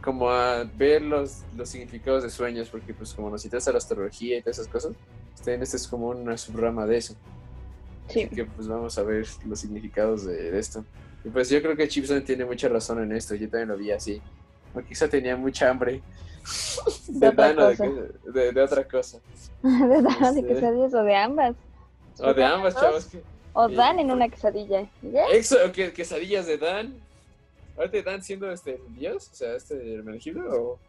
como 0.04 0.32
a 0.32 0.64
ver 0.64 1.04
los, 1.04 1.44
los 1.56 1.70
significados 1.70 2.24
de 2.24 2.32
sueños, 2.32 2.70
porque 2.70 2.92
pues 2.92 3.14
como 3.14 3.30
nos 3.30 3.46
interesa 3.46 3.72
la 3.72 3.78
astrología 3.78 4.40
y 4.40 4.42
todas 4.42 4.58
esas 4.58 4.68
cosas, 4.72 4.94
este, 5.36 5.54
este 5.62 5.78
es 5.78 5.88
como 5.88 6.08
una 6.10 6.36
subrama 6.40 6.88
de 6.88 6.98
eso. 6.98 7.14
Sí, 8.08 8.24
Así 8.24 8.36
que 8.36 8.46
pues 8.46 8.68
vamos 8.68 8.98
a 8.98 9.04
ver 9.04 9.28
los 9.46 9.60
significados 9.60 10.26
de, 10.26 10.54
de 10.54 10.58
esto. 10.58 10.84
Y 11.24 11.30
pues 11.30 11.48
yo 11.52 11.62
creo 11.62 11.76
que 11.78 11.88
Chipson 11.88 12.24
tiene 12.24 12.46
mucha 12.46 12.68
razón 12.68 13.04
en 13.04 13.12
esto, 13.12 13.36
yo 13.36 13.48
también 13.48 13.70
lo 13.70 13.78
vi 13.78 13.92
así. 13.92 14.20
O 14.74 14.82
quizá 14.82 15.08
tenía 15.08 15.38
mucha 15.38 15.70
hambre 15.70 16.02
De 17.10 17.20
de, 17.20 17.28
otra 17.28 17.48
de, 17.48 17.56
cosa. 17.78 17.84
que- 17.84 18.32
de- 18.32 18.52
de 18.54 18.62
otra 18.64 18.88
cosa. 18.88 19.20
de 19.62 20.42
de 20.42 20.54
Este. 20.54 20.98
o 20.98 21.04
de 21.04 21.16
ambas. 21.16 21.56
O 22.18 22.34
de 22.34 22.44
ambas, 22.44 22.76
chavos. 22.76 23.06
Que, 23.06 23.22
O 23.54 23.68
Sí. 23.68 23.76
Dan 23.76 24.00
en 24.00 24.12
una 24.12 24.30
quesadilla. 24.30 24.90
¿Ya? 25.02 25.26
Exo, 25.28 25.58
que, 25.74 25.92
quesadillas 25.94 26.46
de 26.46 26.58
Dan. 26.58 26.94
Ahorita 27.78 28.12
Dan 28.12 28.22
siendo 28.22 28.52
este 28.52 28.82
dios, 28.90 29.30
o 29.32 29.36
sea, 29.36 29.56
este 29.56 29.96
Hermenegildo, 29.96 30.50
o, 30.50 30.80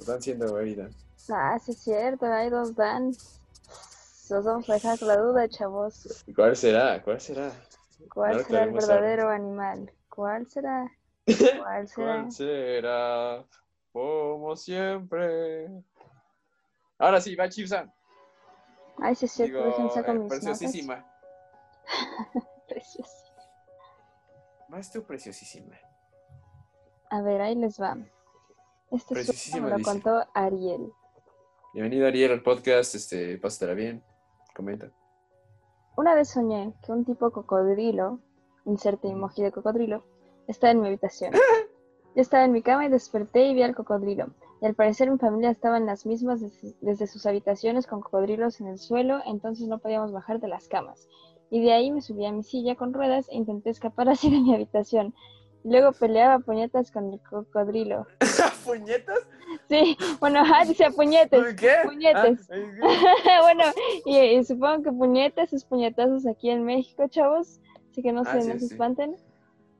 o 0.00 0.04
Dan 0.06 0.20
siendo 0.22 0.58
Eridan. 0.58 0.90
Ah, 1.28 1.58
sí 1.58 1.72
es 1.72 1.78
cierto, 1.78 2.26
hay 2.26 2.50
dos 2.50 2.74
Dan. 2.74 3.12
Los 4.30 4.44
vamos 4.44 4.70
a 4.70 4.74
dejar 4.74 5.02
la 5.02 5.16
duda, 5.16 5.48
chavos. 5.48 6.24
¿Cuál 6.34 6.56
será? 6.56 7.02
¿Cuál 7.02 7.20
será? 7.20 7.52
¿Cuál 8.14 8.44
será 8.44 8.62
el 8.62 8.70
verdadero 8.70 9.28
animal? 9.28 9.92
¿Cuál 10.08 10.46
será? 10.46 10.90
¿Cuál 11.26 11.88
será? 11.88 12.20
¿Cuál 12.20 12.32
será? 12.32 13.44
Como 13.92 14.56
siempre. 14.56 15.68
Ahora 16.98 17.20
sí, 17.20 17.34
va 17.34 17.48
Chipson. 17.48 17.92
Ay, 18.98 19.14
sí 19.14 19.24
es 19.24 19.32
cierto, 19.32 19.64
Digo, 19.64 19.94
eh, 19.96 20.28
preciosísima. 20.28 21.09
Preciosísima. 22.68 23.36
Más 24.68 24.92
tú, 24.92 25.02
preciosísima. 25.02 25.74
A 27.10 27.22
ver, 27.22 27.40
ahí 27.40 27.54
les 27.56 27.80
va. 27.80 27.96
Este 28.90 29.14
Preciosísima, 29.14 29.64
me 29.66 29.70
lo 29.70 29.76
dice. 29.78 29.90
contó 29.90 30.24
Ariel. 30.34 30.92
Bienvenido 31.74 32.06
Ariel 32.06 32.32
al 32.32 32.42
podcast, 32.42 32.94
este, 32.94 33.38
pásatela 33.38 33.74
bien, 33.74 34.02
comenta. 34.54 34.90
Una 35.96 36.14
vez 36.14 36.28
soñé 36.30 36.72
que 36.84 36.92
un 36.92 37.04
tipo 37.04 37.30
cocodrilo, 37.30 38.20
inserte 38.64 39.08
emoji 39.08 39.42
de 39.42 39.52
cocodrilo, 39.52 40.04
estaba 40.48 40.70
en 40.72 40.80
mi 40.80 40.88
habitación. 40.88 41.32
Yo 42.14 42.22
estaba 42.22 42.44
en 42.44 42.52
mi 42.52 42.62
cama 42.62 42.86
y 42.86 42.88
desperté 42.88 43.46
y 43.46 43.54
vi 43.54 43.62
al 43.62 43.74
cocodrilo. 43.76 44.34
y 44.60 44.66
al 44.66 44.74
parecer 44.74 45.10
mi 45.10 45.18
familia 45.18 45.50
estaba 45.50 45.76
en 45.76 45.86
las 45.86 46.06
mismas 46.06 46.40
des- 46.40 46.74
desde 46.80 47.06
sus 47.06 47.24
habitaciones 47.26 47.86
con 47.86 48.00
cocodrilos 48.00 48.60
en 48.60 48.66
el 48.66 48.78
suelo, 48.78 49.20
entonces 49.26 49.68
no 49.68 49.78
podíamos 49.78 50.10
bajar 50.12 50.40
de 50.40 50.48
las 50.48 50.66
camas. 50.68 51.08
Y 51.50 51.60
de 51.62 51.72
ahí 51.72 51.90
me 51.90 52.00
subí 52.00 52.24
a 52.24 52.32
mi 52.32 52.42
silla 52.42 52.76
con 52.76 52.92
ruedas 52.94 53.28
e 53.28 53.36
intenté 53.36 53.70
escapar 53.70 54.08
así 54.10 54.30
de 54.30 54.40
mi 54.40 54.54
habitación. 54.54 55.14
Luego 55.62 55.92
peleaba 55.92 56.38
puñetas 56.38 56.90
con 56.90 57.12
el 57.12 57.20
cocodrilo. 57.20 58.06
¿Puñetas? 58.64 59.18
Sí, 59.68 59.96
bueno, 60.20 60.40
ajá, 60.40 60.64
dice 60.64 60.90
puñetes. 60.92 61.54
¿Qué? 61.54 61.74
Puñetes. 61.84 62.48
Ah, 62.50 63.40
bueno, 63.42 63.64
y, 64.06 64.16
y 64.16 64.44
supongo 64.44 64.84
que 64.84 64.92
puñetes 64.92 65.52
es 65.52 65.64
puñetazos 65.64 66.26
aquí 66.26 66.50
en 66.50 66.64
México, 66.64 67.06
chavos. 67.08 67.60
Así 67.90 68.02
que 68.02 68.12
no 68.12 68.22
Ah, 68.24 68.32
se, 68.32 68.42
sí, 68.42 68.48
no 68.48 68.54
se 68.54 68.68
sí. 68.68 68.74
espanten. 68.74 69.16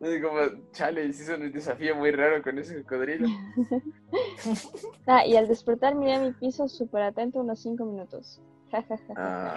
Como, 0.01 0.41
chale, 0.73 1.13
son 1.13 1.43
un 1.43 1.53
desafío 1.53 1.95
muy 1.95 2.11
raro 2.11 2.43
con 2.43 2.59
ese 2.59 2.83
cocodrilo. 2.83 3.29
Ah, 5.07 5.25
y 5.27 5.37
al 5.37 5.47
despertar 5.47 5.95
miré 5.95 6.15
a 6.15 6.21
mi 6.21 6.33
piso 6.33 6.69
súper 6.69 7.03
atento 7.03 7.41
unos 7.41 7.61
cinco 7.61 7.85
minutos. 7.85 8.41
Ja, 8.71 8.83
ja, 8.83 8.97
ja. 8.97 9.15
Ah. 9.17 9.55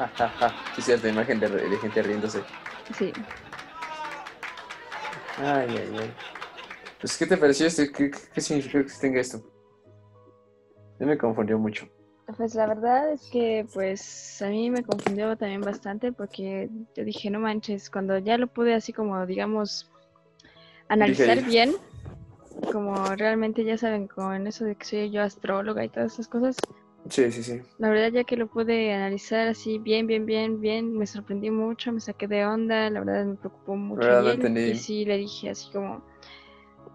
Ja, 0.00 0.08
ja, 0.16 0.28
ja. 0.40 0.54
Sí, 0.74 0.80
cierta 0.80 1.08
imagen 1.08 1.38
de, 1.40 1.48
de 1.50 1.76
gente 1.76 2.02
riéndose. 2.02 2.42
Sí. 2.96 3.12
Ay, 5.36 5.68
ay, 5.68 5.96
ay. 6.00 6.10
Pues, 7.00 7.18
¿qué 7.18 7.26
te 7.26 7.36
pareció 7.36 7.66
esto? 7.66 7.82
¿Qué, 7.94 8.10
qué, 8.10 8.18
qué 8.32 8.40
significa 8.40 8.82
que 8.82 8.92
tenga 8.98 9.20
esto? 9.20 9.42
Me 10.98 11.18
confundió 11.18 11.58
mucho. 11.58 11.86
Pues 12.34 12.54
la 12.54 12.66
verdad 12.66 13.12
es 13.12 13.28
que 13.30 13.66
pues 13.74 14.40
a 14.40 14.48
mí 14.48 14.70
me 14.70 14.82
confundió 14.84 15.36
también 15.36 15.60
bastante 15.60 16.12
porque 16.12 16.70
yo 16.94 17.04
dije, 17.04 17.28
no 17.28 17.40
manches, 17.40 17.90
cuando 17.90 18.16
ya 18.18 18.38
lo 18.38 18.46
pude 18.46 18.72
así 18.74 18.92
como 18.92 19.26
digamos 19.26 19.90
analizar 20.88 21.36
Digerir. 21.38 21.44
bien, 21.44 21.74
como 22.72 23.14
realmente 23.16 23.64
ya 23.64 23.76
saben 23.76 24.06
con 24.06 24.46
eso 24.46 24.64
de 24.64 24.76
que 24.76 24.84
soy 24.84 25.10
yo 25.10 25.22
astróloga 25.22 25.84
y 25.84 25.88
todas 25.88 26.12
esas 26.14 26.28
cosas, 26.28 26.56
Sí, 27.08 27.32
sí, 27.32 27.42
sí. 27.42 27.60
la 27.78 27.88
verdad 27.88 28.12
ya 28.12 28.24
que 28.24 28.36
lo 28.36 28.46
pude 28.46 28.92
analizar 28.92 29.48
así 29.48 29.78
bien, 29.78 30.06
bien, 30.06 30.26
bien, 30.26 30.60
bien, 30.60 30.96
me 30.96 31.06
sorprendí 31.06 31.50
mucho, 31.50 31.92
me 31.92 32.00
saqué 32.00 32.28
de 32.28 32.44
onda, 32.44 32.90
la 32.90 33.00
verdad 33.00 33.24
me 33.24 33.36
preocupó 33.36 33.74
mucho 33.74 34.02
verdad, 34.02 34.34
entendí. 34.34 34.60
y 34.70 34.74
sí 34.76 35.04
le 35.04 35.16
dije 35.16 35.50
así 35.50 35.70
como, 35.72 36.04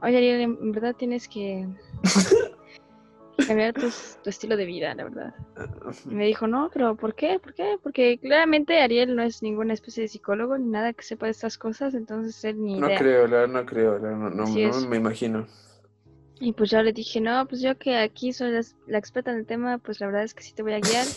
oye 0.02 0.18
Ariel, 0.18 0.42
en 0.42 0.72
verdad 0.72 0.96
tienes 0.96 1.28
que 1.28 1.68
cambiar 3.48 3.74
tu, 3.74 3.90
tu 4.24 4.30
estilo 4.30 4.56
de 4.56 4.66
vida, 4.66 4.94
la 4.96 5.04
verdad. 5.06 5.34
Y 6.06 6.14
me 6.14 6.26
dijo, 6.26 6.46
no, 6.48 6.70
pero 6.72 6.96
¿por 6.96 7.16
qué? 7.16 7.40
¿Por 7.40 7.54
qué? 7.54 7.78
Porque 7.82 8.20
claramente 8.20 8.80
Ariel 8.80 9.16
no 9.16 9.24
es 9.24 9.42
ninguna 9.42 9.74
especie 9.74 10.04
de 10.04 10.08
psicólogo 10.08 10.58
ni 10.58 10.70
nada 10.70 10.94
que 10.94 11.04
sepa 11.04 11.26
de 11.26 11.32
estas 11.32 11.58
cosas, 11.58 11.94
entonces 11.96 12.44
él 12.44 12.62
ni 12.62 12.80
No 12.80 12.88
idea. 12.88 13.00
creo, 13.00 13.28
la 13.28 13.38
verdad 13.38 13.62
no 13.62 13.66
creo, 13.66 13.94
la 13.98 14.10
verdad, 14.10 14.30
no, 14.30 14.88
me 14.90 14.98
imagino. 14.98 15.48
Y 16.40 16.54
pues 16.54 16.70
yo 16.72 16.82
le 16.84 16.94
dije, 16.94 17.22
no, 17.22 17.48
pues 17.48 17.62
yo 17.62 17.78
que 17.78 17.98
aquí 17.98 18.34
soy 18.34 18.52
la, 18.52 18.62
la 18.88 18.98
experta 18.98 19.32
en 19.32 19.38
el 19.40 19.46
tema, 19.46 19.78
pues 19.80 20.00
la 20.00 20.08
verdad 20.08 20.24
es 20.24 20.34
que 20.34 20.44
sí 20.44 20.54
te 20.54 20.64
voy 20.64 20.74
a 20.74 20.80
guiar 20.82 21.16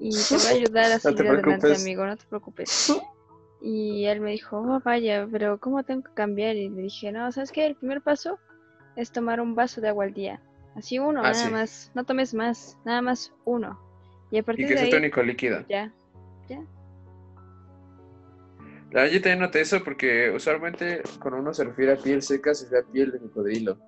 y 0.00 0.24
te 0.26 0.36
voy 0.38 0.48
a 0.48 0.52
ayudar 0.54 0.92
a 0.92 0.98
No 1.04 1.14
te 1.14 1.22
seguir 1.22 1.28
adelante, 1.28 1.74
amigo, 1.74 2.06
no 2.06 2.16
te 2.16 2.26
preocupes. 2.26 2.84
Y 3.60 4.06
él 4.06 4.20
me 4.20 4.32
dijo, 4.32 4.58
oh, 4.58 4.80
vaya, 4.84 5.28
pero 5.30 5.58
¿cómo 5.60 5.84
tengo 5.84 6.02
que 6.02 6.12
cambiar? 6.14 6.56
Y 6.56 6.68
le 6.70 6.82
dije, 6.82 7.12
no, 7.12 7.30
¿sabes 7.32 7.52
qué? 7.52 7.66
El 7.66 7.76
primer 7.76 8.02
paso 8.02 8.40
es 8.96 9.12
tomar 9.12 9.40
un 9.40 9.54
vaso 9.54 9.80
de 9.80 9.88
agua 9.88 10.04
al 10.04 10.14
día. 10.14 10.42
Así 10.74 10.98
uno, 10.98 11.22
Ah, 11.22 11.28
nada 11.28 11.48
sí. 11.48 11.50
más. 11.50 11.90
No 11.94 12.04
tomes 12.04 12.34
más, 12.34 12.78
nada 12.84 13.02
más 13.02 13.32
uno. 13.44 13.80
Y 14.30 14.38
a 14.38 14.42
Y 14.42 14.44
partir 14.44 14.66
que 14.66 14.74
de 14.74 14.78
sea 14.78 14.86
ahí, 14.86 14.90
tónico 14.90 15.22
líquido. 15.22 15.66
ya, 15.68 15.94
ya. 16.48 16.66
La 18.90 19.02
verdad, 19.02 19.14
yo 19.14 19.20
también 19.20 19.38
noté 19.40 19.60
eso 19.60 19.82
porque 19.84 20.30
usualmente 20.30 21.02
cuando 21.20 21.40
uno 21.40 21.54
se 21.54 21.64
refiere 21.64 21.92
a 21.92 21.96
piel 21.96 22.22
seca 22.22 22.54
se 22.54 22.64
refiere 22.64 22.86
a 22.86 22.92
piel 22.92 23.12
de 23.12 23.18
cocodrilo. 23.20 23.78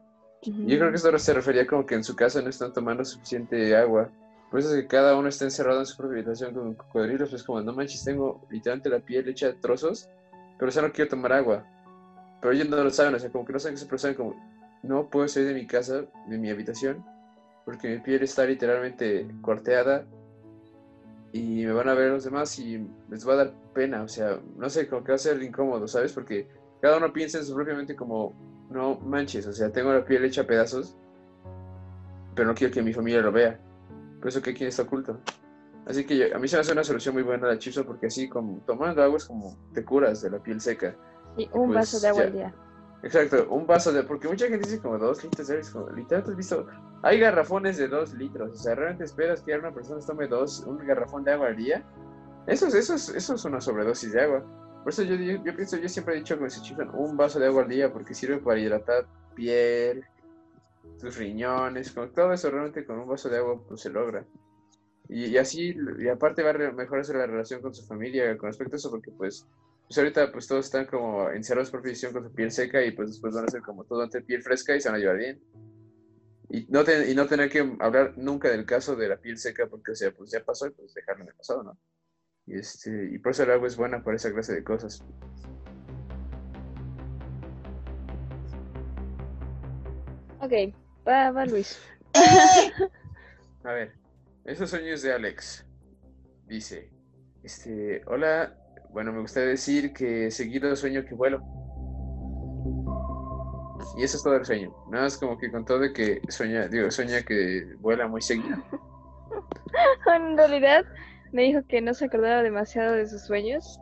Yo 0.43 0.77
creo 0.79 0.91
que 0.91 0.97
esto 0.97 1.17
se 1.19 1.35
refería 1.35 1.67
como 1.67 1.87
que 1.87 1.95
en 1.95 2.03
su 2.03 2.17
casa 2.17 2.43
no 2.43 2.49
están 2.49 2.73
tomando 2.73 3.05
suficiente 3.05 3.77
agua. 3.77 4.11
Por 4.51 4.59
eso 4.59 4.75
es 4.75 4.83
que 4.83 4.89
cada 4.89 5.17
uno 5.17 5.29
está 5.29 5.45
encerrado 5.45 5.81
en 5.81 5.87
su 5.87 5.97
propia 5.97 6.19
habitación 6.19 6.53
con 6.53 6.75
cocodrilos. 6.75 7.31
Pues 7.31 7.45
como, 7.45 7.61
no 7.61 7.73
manches, 7.73 8.05
tengo 8.05 8.45
literalmente 8.51 8.91
la 8.91 8.99
piel 8.99 9.29
hecha 9.29 9.47
de 9.47 9.55
trozos, 9.55 10.09
pero 10.59 10.71
ya 10.71 10.83
no 10.83 10.93
quiero 10.93 11.11
tomar 11.11 11.33
agua. 11.33 11.65
Pero 12.41 12.55
ellos 12.55 12.69
no 12.69 12.83
lo 12.83 12.91
saben, 12.91 13.15
o 13.15 13.19
sea, 13.21 13.31
como 13.31 13.45
que 13.45 13.53
no 13.53 13.61
saben 13.61 13.77
que 13.77 13.85
se 13.85 13.99
saben 13.99 14.17
como, 14.17 14.35
no 14.83 15.09
puedo 15.09 15.29
salir 15.29 15.49
de 15.49 15.55
mi 15.55 15.67
casa, 15.67 16.05
de 16.27 16.39
mi 16.39 16.51
habitación, 16.51 17.05
porque 17.65 17.89
mi 17.89 17.99
piel 17.99 18.23
está 18.25 18.45
literalmente 18.45 19.29
corteada 19.43 20.05
y 21.33 21.65
me 21.65 21.73
van 21.73 21.89
a 21.89 21.95
ver 21.95 22.11
los 22.11 22.25
demás 22.25 22.59
y 22.59 22.85
les 23.09 23.27
va 23.27 23.35
a 23.35 23.37
dar 23.37 23.55
pena, 23.73 24.03
o 24.03 24.09
sea, 24.09 24.41
no 24.57 24.69
sé, 24.69 24.89
como 24.89 25.05
que 25.05 25.13
va 25.13 25.17
a 25.17 25.19
ser 25.19 25.41
incómodo, 25.41 25.87
¿sabes? 25.87 26.13
Porque 26.13 26.49
cada 26.81 26.99
uno 26.99 27.13
piensa 27.13 27.39
en 27.39 27.45
su 27.45 27.55
propia 27.55 27.75
mente 27.75 27.95
como, 27.95 28.35
no 28.73 28.99
manches, 29.01 29.47
o 29.47 29.53
sea, 29.53 29.71
tengo 29.71 29.93
la 29.93 30.05
piel 30.05 30.25
hecha 30.25 30.43
a 30.43 30.47
pedazos, 30.47 30.97
pero 32.35 32.49
no 32.49 32.55
quiero 32.55 32.73
que 32.73 32.83
mi 32.83 32.93
familia 32.93 33.21
lo 33.21 33.33
vea. 33.33 33.61
Por 34.19 34.29
eso 34.29 34.41
que 34.41 34.51
aquí 34.51 34.65
está 34.65 34.83
oculto. 34.83 35.19
Así 35.87 36.05
que 36.05 36.17
yo- 36.17 36.35
a 36.35 36.39
mí 36.39 36.49
se 36.49 36.57
me 36.57 36.61
hace 36.61 36.73
una 36.73 36.85
solución 36.85 37.15
muy 37.15 37.23
buena 37.23 37.49
la 37.49 37.59
chipsa 37.59 37.83
porque 37.85 38.07
así 38.07 38.29
como 38.29 38.61
tomando 38.67 39.03
agua 39.03 39.17
es 39.17 39.25
como 39.25 39.57
te 39.75 39.85
curas 39.85 40.23
de 40.23 40.31
la 40.31 40.39
piel 40.39 40.61
seca. 40.61 40.95
Sí, 41.37 41.49
un 41.53 41.67
pues, 41.67 41.75
vaso 41.75 42.01
de 42.01 42.09
agua 42.09 42.21
ya. 42.21 42.27
al 42.27 42.33
día. 42.33 42.55
Exacto, 43.03 43.49
un 43.51 43.67
vaso 43.67 43.93
de... 43.93 44.05
Porque 44.05 44.29
mucha 44.29 44.47
gente 44.47 44.69
dice 44.69 44.81
como 44.81 44.97
dos 44.97 45.25
litros, 45.25 45.49
¿sabes? 45.49 45.71
Como, 45.71 45.91
literalmente 45.91 46.31
has 46.31 46.37
visto... 46.37 46.67
Hay 47.03 47.19
garrafones 47.19 47.77
de 47.79 47.89
dos 47.89 48.15
litros, 48.15 48.53
o 48.53 48.55
sea, 48.55 48.77
¿realmente 48.77 49.05
esperas 49.05 49.43
que 49.43 49.59
una 49.59 49.73
persona 49.73 50.01
tome 50.07 50.29
dos, 50.29 50.61
un 50.61 50.79
garrafón 50.87 51.25
de 51.25 51.33
agua 51.33 51.49
al 51.49 51.57
día? 51.57 51.83
Eso 52.47 52.69
es, 52.69 52.75
eso 52.75 52.95
es, 52.95 53.09
eso 53.09 53.35
es 53.35 53.45
una 53.45 53.61
sobredosis 53.61 54.13
de 54.13 54.21
agua. 54.21 54.45
Por 54.83 54.93
eso 54.93 55.03
yo, 55.05 55.17
pienso, 55.55 55.77
yo 55.77 55.89
siempre 55.89 56.15
he 56.15 56.19
dicho 56.19 56.39
que 56.39 56.51
se 56.51 56.61
chiflan 56.61 56.91
un 56.93 57.17
vaso 57.17 57.39
de 57.39 57.47
agua 57.47 57.63
al 57.63 57.69
día 57.69 57.93
porque 57.93 58.15
sirve 58.15 58.39
para 58.39 58.59
hidratar 58.59 59.07
piel, 59.35 60.05
tus 60.99 61.17
riñones, 61.17 61.93
con 61.93 62.13
todo 62.13 62.33
eso 62.33 62.51
realmente 62.51 62.85
con 62.85 62.99
un 62.99 63.09
vaso 63.09 63.29
de 63.29 63.39
agua 63.39 63.61
pues 63.67 63.81
se 63.81 63.91
logra. 63.91 64.27
Y, 65.09 65.37
así, 65.37 65.77
y 65.99 66.09
aparte 66.09 66.43
va 66.43 66.51
a 66.51 66.73
mejorarse 66.73 67.13
la 67.13 67.27
relación 67.27 67.61
con 67.61 67.75
su 67.75 67.85
familia 67.87 68.37
con 68.39 68.49
respecto 68.49 68.77
a 68.77 68.79
eso 68.79 68.91
porque 68.91 69.11
pues 69.11 69.47
pues 69.87 69.99
ahorita 69.99 70.33
pues 70.33 70.47
todos 70.47 70.65
están 70.65 70.87
como 70.87 71.29
encerrados 71.31 71.71
por 71.71 71.83
visión 71.83 72.13
con 72.13 72.25
su 72.25 72.33
piel 72.33 72.51
seca 72.51 72.83
y 72.83 72.93
pues 72.93 73.11
después 73.11 73.35
van 73.35 73.45
a 73.45 73.49
ser 73.49 73.61
como 73.63 73.85
todo 73.85 74.01
ante 74.03 74.23
piel 74.23 74.43
fresca 74.43 74.75
y 74.75 74.81
se 74.81 74.89
van 74.89 74.97
a 74.97 74.99
llevar 75.01 75.19
bien. 75.19 75.43
Y 76.49 76.67
no, 76.71 76.83
te- 76.83 77.11
y 77.11 77.15
no 77.15 77.27
tener 77.27 77.51
que 77.51 77.77
hablar 77.81 78.15
nunca 78.17 78.49
del 78.49 78.65
caso 78.65 78.97
de 78.97 79.09
la 79.09 79.17
piel 79.19 79.37
seca 79.37 79.67
porque 79.67 79.93
o 79.93 79.95
sea, 79.95 80.11
pues 80.13 80.31
ya 80.31 80.43
pasó 80.43 80.67
y 80.67 80.71
pues 80.71 80.95
dejarlo 80.95 81.25
en 81.25 81.29
el 81.29 81.35
pasado, 81.35 81.63
¿no? 81.63 81.79
Y, 82.47 82.59
este, 82.59 83.11
y 83.13 83.19
por 83.19 83.33
eso 83.33 83.45
el 83.45 83.53
agua 83.53 83.69
es 83.69 83.77
buena 83.77 84.03
para 84.03 84.17
esa 84.17 84.33
clase 84.33 84.55
de 84.55 84.65
cosas. 84.65 85.05
Ok, 90.41 90.75
va, 91.07 91.31
va 91.31 91.47
Luis. 91.47 91.81
A 93.65 93.73
ver, 93.73 93.95
esos 94.45 94.71
sueños 94.71 95.03
de 95.03 95.13
Alex. 95.13 95.65
Dice, 96.47 96.91
este, 97.45 98.03
hola, 98.07 98.55
bueno, 98.91 99.13
me 99.13 99.21
gustaría 99.21 99.51
decir 99.51 99.93
que 99.93 100.31
seguido 100.31 100.75
sueño 100.75 101.05
que 101.05 101.15
vuelo. 101.15 101.41
Y 103.97 104.03
eso 104.05 104.17
es 104.17 104.23
todo 104.23 104.37
el 104.37 104.45
sueño. 104.45 104.75
Nada 104.91 105.05
más 105.05 105.17
como 105.17 105.39
que 105.39 105.51
con 105.51 105.65
todo 105.65 105.79
de 105.79 105.93
que 105.93 106.21
sueña, 106.29 106.67
digo, 106.69 106.91
sueña 106.91 107.23
que 107.23 107.75
vuela 107.79 108.09
muy 108.09 108.21
seguido. 108.21 108.57
en 110.15 110.37
realidad 110.37 110.85
me 111.33 111.43
dijo 111.43 111.61
que 111.67 111.81
no 111.81 111.95
se 111.95 112.05
acordaba 112.05 112.43
demasiado 112.43 112.93
de 112.93 113.07
sus 113.07 113.23
sueños, 113.23 113.81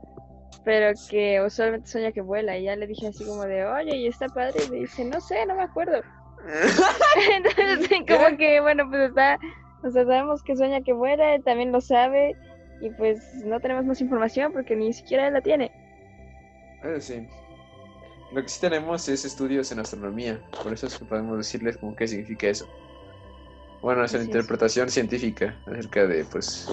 pero 0.65 0.93
que 1.09 1.41
usualmente 1.45 1.89
sueña 1.89 2.13
que 2.13 2.21
vuela. 2.21 2.57
Y 2.57 2.65
ya 2.65 2.77
le 2.77 2.87
dije 2.87 3.09
así 3.09 3.25
como 3.25 3.43
de, 3.45 3.65
oye, 3.65 3.97
¿y 3.97 4.07
está 4.07 4.29
padre? 4.29 4.61
Y 4.67 4.71
me 4.71 4.77
dice, 4.79 5.05
no 5.05 5.21
sé, 5.21 5.45
no 5.47 5.57
me 5.57 5.63
acuerdo. 5.63 6.01
Entonces, 7.33 7.89
como 8.09 8.37
que, 8.37 8.61
bueno, 8.61 8.89
pues 8.89 9.11
está, 9.11 9.39
o 9.83 9.91
sea, 9.91 10.05
sabemos 10.05 10.43
que 10.43 10.57
sueña 10.57 10.81
que 10.81 10.93
vuela, 10.93 11.35
él 11.35 11.45
también 11.45 11.73
lo 11.73 11.81
sabe, 11.81 12.37
y 12.81 12.91
pues 12.91 13.35
no 13.45 13.61
tenemos 13.61 13.85
más 13.85 14.01
información 14.01 14.53
porque 14.53 14.75
ni 14.75 14.93
siquiera 14.93 15.27
él 15.27 15.35
la 15.35 15.41
tiene. 15.41 15.71
Sí. 17.01 17.27
Lo 18.33 18.43
que 18.43 18.49
sí 18.49 18.61
tenemos 18.61 19.09
es 19.09 19.25
estudios 19.25 19.71
en 19.73 19.81
astronomía, 19.81 20.41
por 20.63 20.73
eso 20.73 20.87
es 20.87 20.97
que 20.97 21.05
podemos 21.05 21.37
decirles 21.37 21.77
como 21.77 21.95
qué 21.97 22.07
significa 22.07 22.49
eso. 22.49 22.69
Bueno, 23.83 24.05
es 24.05 24.15
es. 24.15 24.25
interpretación 24.25 24.89
científica 24.89 25.59
acerca 25.67 26.07
de, 26.07 26.25
pues, 26.25 26.69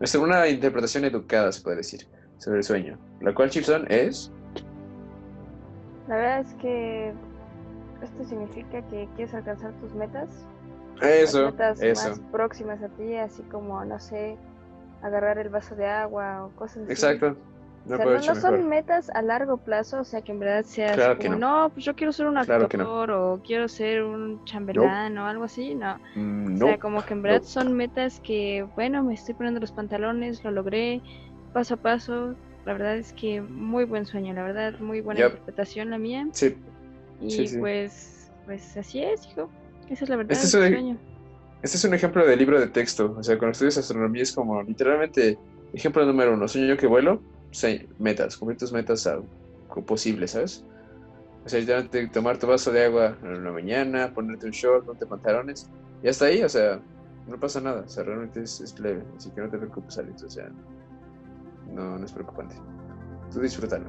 es 0.00 0.14
una 0.14 0.46
interpretación 0.48 1.04
educada, 1.04 1.52
se 1.52 1.62
puede 1.62 1.78
decir, 1.78 2.06
sobre 2.38 2.58
el 2.58 2.64
sueño. 2.64 2.98
La 3.20 3.34
cual, 3.34 3.50
Chipson, 3.50 3.86
es... 3.90 4.30
La 6.08 6.16
verdad 6.16 6.40
es 6.40 6.54
que 6.54 7.14
esto 8.02 8.24
significa 8.24 8.82
que 8.88 9.08
quieres 9.16 9.34
alcanzar 9.34 9.72
tus 9.80 9.94
metas, 9.94 10.28
Eso, 11.00 11.44
las 11.44 11.52
metas 11.52 11.82
eso. 11.82 12.08
más 12.10 12.20
próximas 12.30 12.82
a 12.82 12.88
ti, 12.88 13.16
así 13.16 13.42
como, 13.44 13.82
no 13.84 13.98
sé, 13.98 14.36
agarrar 15.02 15.38
el 15.38 15.48
vaso 15.48 15.74
de 15.74 15.86
agua 15.86 16.44
o 16.44 16.50
cosas 16.56 16.82
así. 16.82 16.92
Exacto. 16.92 17.36
O 17.86 17.90
No 17.90 17.96
sea, 17.96 18.04
puedo 18.04 18.16
no, 18.18 18.34
son 18.34 18.68
metas 18.68 19.10
a 19.10 19.20
largo 19.20 19.58
plazo, 19.58 20.00
o 20.00 20.04
sea, 20.04 20.22
que 20.22 20.32
en 20.32 20.38
verdad 20.38 20.64
sea 20.64 20.94
Claro 20.94 21.18
que 21.18 21.26
como, 21.26 21.38
no. 21.38 21.62
no. 21.64 21.70
pues 21.70 21.84
yo 21.84 21.94
quiero 21.94 22.12
ser 22.12 22.26
un 22.26 22.42
Claro 22.42 22.64
actor 22.64 23.08
no. 23.10 23.32
o 23.34 23.42
quiero 23.42 23.68
ser 23.68 24.02
un 24.02 24.42
chambelán 24.46 25.18
o 25.18 25.26
algo 25.26 25.44
así, 25.44 25.74
no. 25.74 25.98
Mm, 26.14 26.54
O 26.62 26.66
sea, 26.66 26.78
como 26.78 27.04
que 27.04 27.12
en 27.12 27.20
verdad 27.22 27.42
son 27.42 27.74
metas 27.74 28.20
que, 28.20 28.66
bueno, 28.74 29.02
me 29.04 29.12
estoy 29.14 29.34
poniendo 29.34 29.60
los 29.60 29.72
pantalones, 29.72 30.42
lo 30.44 30.50
logré 30.50 31.02
paso 31.52 31.74
a 31.74 31.76
paso. 31.76 32.34
La 32.64 32.72
verdad 32.72 32.96
es 32.96 33.12
que 33.12 33.42
muy 33.42 33.84
buen 33.84 34.06
sueño, 34.06 34.32
la 34.32 34.42
verdad, 34.42 34.78
muy 34.80 35.02
buena 35.02 35.20
Yep. 35.20 35.30
interpretación 35.32 35.90
la 35.90 35.98
mía. 35.98 36.26
Sí, 36.32 36.56
Y 37.20 37.30
Sí, 37.30 37.46
sí. 37.48 37.58
pues, 37.58 38.30
pues 38.46 38.76
así 38.78 39.02
es, 39.02 39.26
hijo. 39.28 39.50
Esa 39.90 40.04
es 40.04 40.08
la 40.10 40.16
verdad 40.16 40.32
Este 40.32 40.46
es 40.46 40.54
un- 40.54 40.60
sueño. 40.72 40.96
Este 41.62 41.76
es 41.76 41.84
un 41.84 41.92
ejemplo 41.94 42.26
de 42.26 42.34
libro 42.36 42.58
de 42.58 42.66
texto. 42.68 43.14
O 43.18 43.22
sea, 43.22 43.36
cuando 43.38 43.52
estudias 43.52 43.76
astronomía 43.78 44.22
es 44.22 44.34
como 44.34 44.62
literalmente 44.62 45.38
ejemplo 45.74 46.04
número 46.06 46.32
uno. 46.34 46.48
Sueño 46.48 46.76
que 46.76 46.86
vuelo, 46.86 47.22
metas, 47.98 48.36
cumplir 48.36 48.58
tus 48.58 48.72
metas 48.72 49.06
a, 49.06 49.20
posibles, 49.86 50.32
¿sabes? 50.32 50.64
O 51.44 51.48
sea, 51.48 51.60
literalmente 51.60 52.06
tomar 52.08 52.38
tu 52.38 52.46
vaso 52.46 52.72
de 52.72 52.84
agua 52.84 53.16
en 53.22 53.44
la 53.44 53.52
mañana, 53.52 54.12
ponerte 54.14 54.46
un 54.46 54.52
short, 54.52 54.86
ponerte 54.86 55.06
pantalones, 55.06 55.68
y 56.02 56.08
hasta 56.08 56.26
ahí, 56.26 56.42
o 56.42 56.48
sea, 56.48 56.80
no 57.26 57.38
pasa 57.38 57.60
nada. 57.60 57.82
O 57.82 57.88
sea, 57.88 58.04
realmente 58.04 58.42
es, 58.42 58.60
es 58.60 58.78
leve. 58.78 59.02
Así 59.16 59.30
que 59.30 59.40
no 59.40 59.48
te 59.48 59.58
preocupes, 59.58 59.98
Alex. 59.98 60.22
O 60.22 60.30
sea, 60.30 60.48
no, 61.72 61.98
no 61.98 62.04
es 62.04 62.12
preocupante. 62.12 62.56
Tú 63.32 63.40
disfrútalo. 63.40 63.86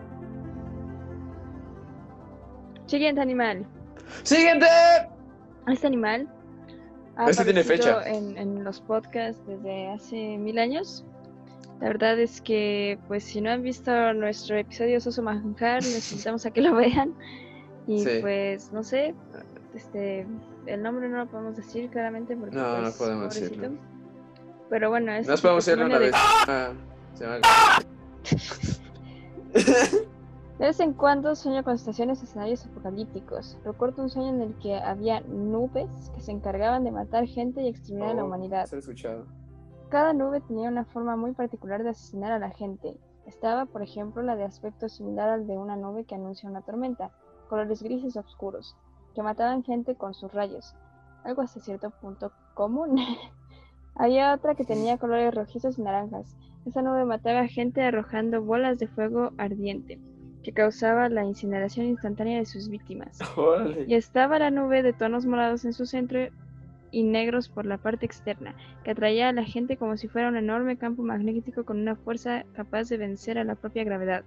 Siguiente 2.86 3.22
animal. 3.22 3.66
¡Siguiente! 4.24 4.68
Este 5.68 5.88
animal 5.88 6.30
ha 7.16 7.30
Este 7.30 7.44
tiene 7.44 7.64
fecha. 7.64 8.08
En, 8.08 8.38
en 8.38 8.64
los 8.64 8.80
podcasts 8.82 9.42
desde 9.48 9.90
hace 9.90 10.38
mil 10.38 10.60
años. 10.60 11.06
La 11.82 11.88
verdad 11.88 12.18
es 12.20 12.40
que, 12.42 12.98
pues, 13.08 13.24
si 13.26 13.42
no 13.42 13.50
han 13.52 13.62
visto 13.62 13.92
nuestro 14.14 14.56
episodio 14.58 15.00
Soso 15.02 15.22
Manjar, 15.22 15.84
les 15.84 16.12
invitamos 16.12 16.46
a 16.46 16.52
que 16.52 16.62
lo 16.62 16.74
vean. 16.76 17.14
Y 17.88 18.00
Sí. 18.04 18.18
pues, 18.22 18.72
no 18.72 18.82
sé, 18.84 19.14
este, 19.76 20.26
el 20.66 20.82
nombre 20.82 21.08
no 21.10 21.18
lo 21.18 21.28
podemos 21.28 21.56
decir 21.58 21.90
claramente 21.90 22.36
porque, 22.36 22.56
No, 22.56 22.78
no 22.78 22.82
pues, 22.84 22.96
podemos 22.96 23.36
decirlo. 23.40 23.72
Pero 24.70 24.90
bueno, 24.90 25.12
es 25.12 25.28
Nos 25.28 25.42
podemos 25.42 25.64
hacerlo 25.64 25.86
una 25.86 26.00
vez. 26.00 26.12
de- 26.12 26.18
Ah, 26.48 26.74
se 27.14 27.24
llama- 27.26 27.40
De 30.58 30.66
vez 30.68 30.80
en 30.80 30.94
cuando 30.94 31.36
sueño 31.36 31.64
con 31.64 31.76
estaciones 31.76 32.22
y 32.22 32.26
escenarios 32.26 32.66
apocalípticos. 32.66 33.58
Recuerdo 33.66 34.02
un 34.04 34.10
sueño 34.10 34.30
en 34.30 34.42
el 34.42 34.54
que 34.60 34.76
había 34.78 35.20
nubes 35.22 35.90
que 36.16 36.22
se 36.22 36.32
encargaban 36.32 36.84
de 36.86 36.92
matar 36.92 37.28
gente 37.28 37.62
y 37.62 37.68
exterminar 37.68 38.12
a 38.12 38.14
la 38.16 38.24
Oh, 38.24 38.28
humanidad. 38.28 38.66
se 38.66 38.78
he 38.78 38.80
escuchado. 38.80 39.26
Cada 39.96 40.12
nube 40.12 40.42
tenía 40.42 40.68
una 40.68 40.84
forma 40.84 41.16
muy 41.16 41.32
particular 41.32 41.82
de 41.82 41.92
asesinar 41.92 42.34
a 42.34 42.38
la 42.38 42.50
gente. 42.50 42.98
Estaba, 43.26 43.66
por 43.66 43.82
ejemplo, 43.82 44.22
la 44.24 44.36
de 44.36 44.44
aspecto 44.44 44.90
similar 44.90 45.30
al 45.30 45.48
de 45.48 45.58
una 45.58 45.78
nube 45.78 46.04
que 46.04 46.16
anuncia 46.16 46.50
una 46.50 46.64
tormenta, 46.64 47.12
colores 47.48 47.82
grises 47.82 48.18
oscuros, 48.18 48.76
que 49.14 49.24
mataban 49.24 49.64
gente 49.64 49.96
con 49.96 50.14
sus 50.14 50.34
rayos. 50.34 50.76
Algo 51.24 51.44
hasta 51.44 51.62
cierto 51.62 51.92
punto 51.92 52.34
común. 52.56 53.00
Había 53.96 54.34
otra 54.34 54.56
que 54.56 54.66
tenía 54.66 54.98
colores 54.98 55.34
rojizos 55.34 55.80
y 55.80 55.84
naranjas. 55.84 56.36
Esa 56.66 56.82
nube 56.82 57.06
mataba 57.06 57.48
gente 57.48 57.82
arrojando 57.82 58.44
bolas 58.44 58.80
de 58.80 58.90
fuego 58.90 59.32
ardiente, 59.38 59.98
que 60.44 60.52
causaba 60.52 61.08
la 61.08 61.24
incineración 61.24 61.86
instantánea 61.86 62.40
de 62.40 62.46
sus 62.46 62.68
víctimas. 62.68 63.20
Y 63.88 63.96
estaba 63.96 64.40
la 64.40 64.52
nube 64.52 64.84
de 64.84 64.92
tonos 64.92 65.26
morados 65.26 65.64
en 65.64 65.72
su 65.72 65.86
centro 65.86 66.20
y 66.96 67.04
negros 67.04 67.50
por 67.50 67.66
la 67.66 67.78
parte 67.78 68.06
externa, 68.06 68.56
que 68.86 68.92
atraía 68.92 69.28
a 69.28 69.34
la 69.34 69.44
gente 69.44 69.76
como 69.76 69.98
si 69.98 70.08
fuera 70.08 70.30
un 70.30 70.38
enorme 70.38 70.78
campo 70.78 71.04
magnético 71.04 71.66
con 71.66 71.78
una 71.78 71.98
fuerza 71.98 72.46
capaz 72.54 72.88
de 72.88 72.96
vencer 72.96 73.38
a 73.38 73.44
la 73.44 73.56
propia 73.56 73.84
gravedad. 73.84 74.24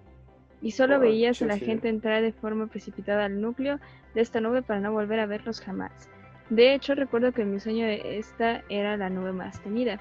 Y 0.60 0.72
solo 0.72 0.96
Oh, 0.96 1.00
veías 1.00 1.40
a 1.40 1.46
la 1.46 1.56
gente 1.56 1.88
entrar 1.88 2.20
de 2.20 2.30
forma 2.30 2.66
precipitada 2.66 3.24
al 3.24 3.40
núcleo 3.40 3.80
de 4.14 4.20
esta 4.20 4.42
nube 4.42 4.60
para 4.60 4.80
no 4.80 4.92
volver 4.92 5.18
a 5.18 5.24
verlos 5.24 5.62
jamás. 5.62 6.10
De 6.50 6.74
hecho, 6.74 6.94
recuerdo 6.94 7.32
que 7.32 7.40
en 7.40 7.52
mi 7.52 7.58
sueño 7.58 7.86
esta 7.86 8.62
era 8.68 8.98
la 8.98 9.08
nube 9.08 9.32
más 9.32 9.62
temida, 9.62 9.98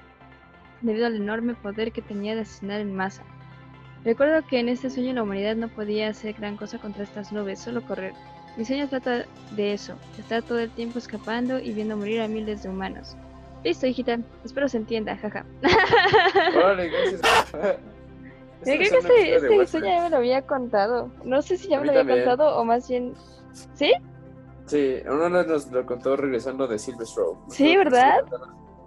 debido 0.82 1.06
al 1.06 1.16
enorme 1.16 1.54
poder 1.54 1.90
que 1.90 2.02
tenía 2.02 2.34
de 2.34 2.42
asesinar 2.42 2.82
en 2.82 2.94
masa. 2.94 3.22
Recuerdo 4.04 4.46
que 4.46 4.60
en 4.60 4.68
este 4.68 4.90
sueño 4.90 5.14
la 5.14 5.22
humanidad 5.22 5.56
no 5.56 5.68
podía 5.68 6.10
hacer 6.10 6.34
gran 6.34 6.58
cosa 6.58 6.78
contra 6.78 7.04
estas 7.04 7.32
nubes, 7.32 7.60
solo 7.60 7.80
correr. 7.80 8.12
Mi 8.56 8.64
sueño 8.64 8.88
trata 8.88 9.24
de 9.52 9.72
eso, 9.72 9.94
estar 10.18 10.42
todo 10.42 10.58
el 10.58 10.70
tiempo 10.70 10.98
escapando 10.98 11.58
y 11.60 11.72
viendo 11.72 11.96
morir 11.96 12.20
a 12.22 12.28
miles 12.28 12.62
de 12.62 12.68
humanos. 12.68 13.16
Listo, 13.64 13.86
hijita, 13.86 14.18
espero 14.44 14.68
se 14.68 14.78
entienda, 14.78 15.16
jaja. 15.16 15.44
Órale, 16.56 16.88
gracias. 16.88 17.20
Yo 17.52 18.74
creo 18.74 18.78
que 18.78 19.34
este, 19.36 19.36
este 19.36 19.66
sueño 19.66 19.86
ya 19.86 20.02
me 20.02 20.10
lo 20.10 20.16
había 20.16 20.42
contado. 20.46 21.10
No 21.24 21.42
sé 21.42 21.56
si 21.56 21.68
ya 21.68 21.78
me 21.78 21.86
lo 21.86 21.90
había 21.92 22.00
también. 22.02 22.24
contado 22.26 22.56
o 22.58 22.64
más 22.64 22.88
bien... 22.88 23.14
¿Sí? 23.74 23.92
Sí, 24.66 24.96
uno 25.06 25.28
nos 25.28 25.70
lo 25.70 25.86
contó 25.86 26.16
regresando 26.16 26.66
de 26.66 26.78
Silver 26.78 27.06
Stroke. 27.06 27.38
Sí, 27.50 27.76
¿verdad? 27.76 28.18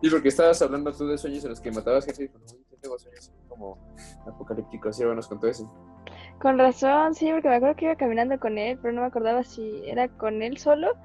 Sí, 0.02 0.10
porque 0.10 0.28
estabas 0.28 0.62
hablando 0.62 0.92
tú 0.94 1.08
de 1.08 1.18
sueños 1.18 1.44
en 1.44 1.52
los 1.52 1.60
que 1.62 1.72
matabas 1.72 2.06
gente 2.06 2.26
y 2.26 2.28
como, 2.30 2.46
"Uy, 2.46 2.66
yo 2.70 2.78
tengo 2.78 3.00
sueños 3.00 3.32
como 3.48 3.78
apocalípticos. 4.28 5.00
Y 5.00 5.04
ahora 5.04 5.16
nos 5.16 5.28
contó 5.28 5.48
ese. 5.48 5.66
Con 6.42 6.58
razón, 6.58 7.14
sí, 7.14 7.30
porque 7.32 7.50
me 7.50 7.56
acuerdo 7.56 7.76
que 7.76 7.86
iba 7.86 7.96
caminando 7.96 8.40
con 8.40 8.58
él, 8.58 8.80
pero 8.82 8.94
no 8.94 9.02
me 9.02 9.08
acordaba 9.08 9.44
si 9.44 9.84
era 9.86 10.08
con 10.08 10.42
él 10.42 10.58
solo 10.58 10.98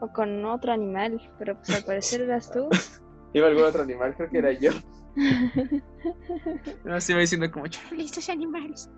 o 0.00 0.08
con 0.12 0.44
otro 0.44 0.72
animal. 0.72 1.20
Pero 1.38 1.56
pues 1.56 1.70
al 1.70 1.84
parecer 1.84 2.20
eras 2.22 2.50
tú. 2.50 2.68
Iba 3.32 3.48
algún 3.48 3.64
otro 3.64 3.82
animal, 3.82 4.14
creo 4.14 4.30
que 4.30 4.38
era 4.38 4.52
yo. 4.52 4.70
No, 6.84 7.00
se 7.00 7.12
iba 7.12 7.20
diciendo 7.20 7.50
como, 7.50 7.66
Charlie, 7.66 8.04
estos 8.04 8.28
animales 8.28 8.90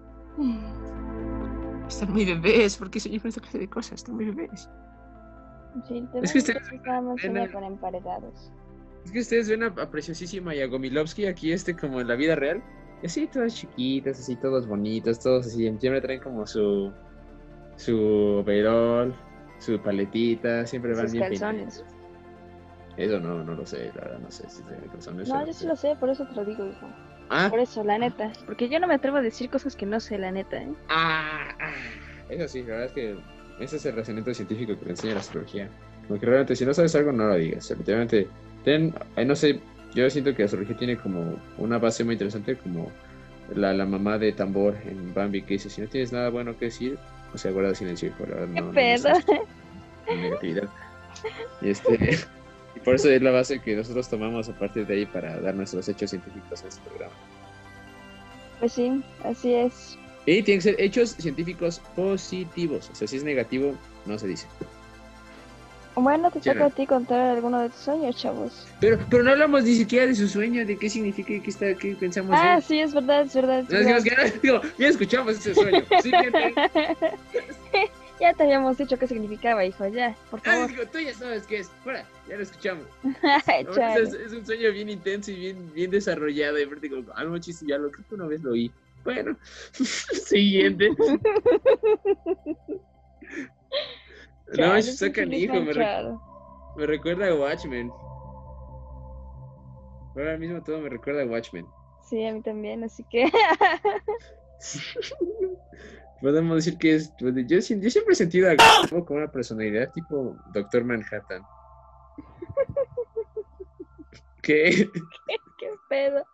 están 1.89 2.13
muy 2.13 2.25
bebés. 2.25 2.77
¿Por 2.77 2.91
qué 2.91 3.01
sueño 3.01 3.21
con 3.21 3.29
esta 3.29 3.41
clase 3.41 3.59
de 3.59 3.69
cosas? 3.69 3.93
Están 3.95 4.17
muy 4.17 4.27
bebés. 4.27 4.69
Sí, 5.87 6.07
te 6.13 6.19
Es 6.21 6.33
que 6.33 6.39
ustedes 6.39 6.63
ven 6.71 7.53
con 7.53 7.65
emparedados. 7.65 8.53
Es 9.05 9.13
que 9.13 9.21
ustedes 9.21 9.49
ven 9.49 9.63
a, 9.63 9.67
a 9.67 9.91
Preciosísima 9.91 10.55
y 10.55 10.61
a 10.61 10.67
Gomilovsky 10.67 11.27
aquí, 11.27 11.53
este, 11.53 11.77
como 11.77 12.01
en 12.01 12.09
la 12.09 12.17
vida 12.17 12.35
real. 12.35 12.63
Así, 13.05 13.27
todas 13.27 13.55
chiquitas, 13.55 14.19
así, 14.19 14.37
todos 14.37 14.67
bonitos, 14.67 15.21
todos 15.21 15.47
así. 15.47 15.71
Siempre 15.79 16.01
traen 16.01 16.21
como 16.21 16.47
su. 16.47 16.93
su 17.77 17.99
overol, 18.41 19.15
su 19.59 19.79
paletita, 19.81 20.67
siempre 20.67 20.95
van 20.95 21.03
Sus 21.05 21.13
bien 21.13 21.29
calzones. 21.29 21.85
Eso 22.97 23.21
no, 23.21 23.45
no 23.45 23.55
lo 23.55 23.67
sé, 23.67 23.93
la 23.95 24.03
verdad, 24.03 24.19
no 24.21 24.31
sé 24.31 24.49
si 24.49 24.63
tienen 24.63 24.89
calzones. 24.89 25.29
No, 25.29 25.47
yo 25.47 25.53
sí 25.53 25.67
lo 25.67 25.77
sé, 25.77 25.95
por 26.01 26.09
eso 26.09 26.25
te 26.27 26.35
lo 26.35 26.45
digo, 26.45 26.67
hijo. 26.67 26.89
Ah, 27.29 27.49
Por 27.51 27.59
eso, 27.59 27.83
la 27.85 27.99
neta. 27.99 28.33
Porque 28.47 28.69
yo 28.69 28.79
no 28.79 28.87
me 28.87 28.95
atrevo 28.95 29.17
a 29.19 29.23
decir 29.23 29.51
cosas 29.51 29.75
que 29.77 29.85
no 29.85 30.01
sé, 30.01 30.17
la 30.17 30.31
neta, 30.31 30.63
¿eh? 30.63 30.73
ah, 30.89 31.49
ah. 31.61 31.73
Eso 32.29 32.49
sí, 32.49 32.63
la 32.63 32.69
verdad 32.69 32.87
es 32.87 32.93
que 32.93 33.17
ese 33.61 33.77
es 33.77 33.87
el 33.87 33.97
razonamiento 33.97 34.33
científico 34.33 34.79
que 34.79 34.85
le 34.85 34.91
enseña 34.93 35.15
la 35.15 35.21
astrología. 35.21 35.69
Como 36.07 36.21
que 36.21 36.27
realmente, 36.27 36.57
si 36.57 36.65
no 36.65 36.73
sabes 36.73 36.95
algo, 36.95 37.13
no 37.13 37.27
lo 37.27 37.35
digas. 37.35 37.71
Efectivamente, 37.71 38.29
ten, 38.65 38.95
ay, 39.17 39.25
no 39.27 39.35
sé, 39.37 39.61
yo 39.95 40.09
siento 40.11 40.35
que 40.35 40.45
astrología 40.45 40.77
tiene 40.77 40.97
como 40.97 41.37
una 41.59 41.79
base 41.79 42.05
muy 42.05 42.15
interesante, 42.15 42.57
como 42.57 42.91
la, 43.55 43.73
la 43.73 43.87
mamá 43.87 44.19
de 44.19 44.33
tambor 44.33 44.77
en 44.85 45.15
Bambi 45.15 45.43
que 45.43 45.55
dice: 45.55 45.71
Si 45.71 45.81
no 45.81 45.89
tienes 45.89 46.13
nada 46.13 46.31
bueno 46.31 46.57
que 46.59 46.67
decir, 46.67 46.99
o 47.33 47.39
sea, 47.39 47.51
guarda 47.51 47.75
silencio, 47.75 48.09
hijo. 48.09 48.27
La 48.27 48.35
verdad, 48.37 48.55
¿Qué 48.55 48.61
no, 48.61 48.73
pedo? 48.73 49.09
negatividad. 50.09 50.69
Y 51.63 51.71
este. 51.71 52.19
Y 52.75 52.81
por 52.81 52.95
eso 52.95 53.11
es 53.11 53.23
la 53.23 53.31
base 53.31 53.61
que 53.61 53.75
nosotros 53.75 54.09
tomamos 54.11 54.51
a 54.51 54.53
partir 54.53 54.87
de 54.87 54.95
ahí 54.95 55.07
para 55.07 55.41
dar 55.41 55.55
nuestros 55.55 55.89
hechos 55.89 56.11
científicos 56.11 56.61
en 56.61 56.69
este 56.69 56.83
programa. 56.89 57.15
Pues 58.61 58.73
sí, 58.73 59.03
así 59.25 59.55
es. 59.55 59.99
Y 60.27 60.43
tienen 60.43 60.59
que 60.59 60.73
ser 60.73 60.77
hechos 60.79 61.11
científicos 61.11 61.81
positivos. 61.95 62.91
O 62.91 62.95
sea, 62.95 63.09
si 63.09 63.17
es 63.17 63.25
negativo, 63.25 63.75
no 64.05 64.19
se 64.19 64.27
dice. 64.27 64.47
Bueno, 65.97 66.31
te 66.31 66.41
toca 66.41 66.55
no. 66.55 66.65
a 66.67 66.71
ti 66.71 66.87
contar 66.87 67.21
alguno 67.21 67.61
de 67.61 67.71
tus 67.71 67.79
sueños, 67.81 68.17
chavos. 68.17 68.67
Pero, 68.81 68.99
pero 69.11 69.23
no 69.23 69.31
hablamos 69.31 69.65
ni 69.65 69.75
siquiera 69.75 70.07
de 70.07 70.15
su 70.15 70.29
sueño, 70.29 70.67
de 70.67 70.77
qué 70.77 70.91
significa 70.91 71.33
y 71.33 71.41
qué, 71.41 71.51
está, 71.51 71.75
qué 71.75 71.97
pensamos. 71.99 72.37
Ah, 72.39 72.61
sí, 72.61 72.81
es 72.81 72.93
verdad, 72.93 73.23
es 73.23 73.35
verdad. 73.35 73.61
es 73.61 73.71
No 73.71 73.79
decimos 73.79 74.05
verdad. 74.05 74.33
que 74.33 74.39
digo, 74.41 74.61
ya 74.79 74.89
escuchamos 74.89 75.39
ese 75.39 75.55
sueño. 75.55 75.83
Ya 78.21 78.33
te 78.33 78.45
habíamos 78.45 78.79
dicho 78.79 78.99
qué 78.99 79.07
significaba, 79.07 79.65
hijo, 79.65 79.87
ya, 79.89 80.17
por 80.31 80.41
Ah, 80.47 80.67
digo, 80.67 80.85
tú 80.87 80.99
ya 80.99 81.13
sabes 81.13 81.47
qué 81.47 81.59
es. 81.59 81.69
Fuera, 81.85 82.07
ya 82.29 82.37
lo 82.37 82.43
escuchamos. 82.43 82.85
No, 83.03 83.97
es, 83.97 84.15
es 84.15 84.33
un 84.33 84.47
sueño 84.47 84.73
bien 84.73 84.89
intenso 84.89 85.31
y 85.31 85.37
bien, 85.37 85.73
bien 85.75 85.91
desarrollado. 85.91 86.59
Y 86.59 86.63
aparte, 86.63 86.89
como, 86.89 87.13
algo 87.15 87.39
chiste, 87.39 87.67
ya 87.69 87.79
lo 87.79 87.91
creo 87.91 88.07
que 88.09 88.15
una 88.15 88.27
vez 88.27 88.43
lo 88.43 88.53
oí. 88.53 88.71
Bueno, 89.05 89.37
siguiente. 89.73 90.91
No, 94.57 94.77
eso 94.77 94.91
está 94.91 95.13
canijo, 95.13 95.55
me, 95.55 95.73
re- 95.73 96.15
me 96.77 96.87
recuerda 96.87 97.29
a 97.29 97.35
Watchmen. 97.35 97.91
Ahora 100.15 100.39
mismo 100.39 100.63
todo 100.63 100.81
me 100.81 100.89
recuerda 100.89 101.23
a 101.23 101.27
Watchmen. 101.27 101.67
Sí, 102.09 102.25
a 102.25 102.33
mí 102.33 102.41
también, 102.43 102.85
así 102.85 103.05
que. 103.11 103.31
Podemos 106.21 106.57
decir 106.57 106.79
que 106.79 106.95
es. 106.95 107.13
pues, 107.19 107.35
Yo, 107.47 107.61
siempre 107.61 108.13
he 108.13 108.15
sentido 108.15 108.51
a 108.51 108.57
como 108.89 109.05
una 109.19 109.31
personalidad 109.31 109.91
tipo 109.93 110.37
Doctor 110.53 110.85
Manhattan. 110.85 111.43
¿Qué? 114.43 114.89
¿Qué 115.59 115.71
pedo? 115.89 116.25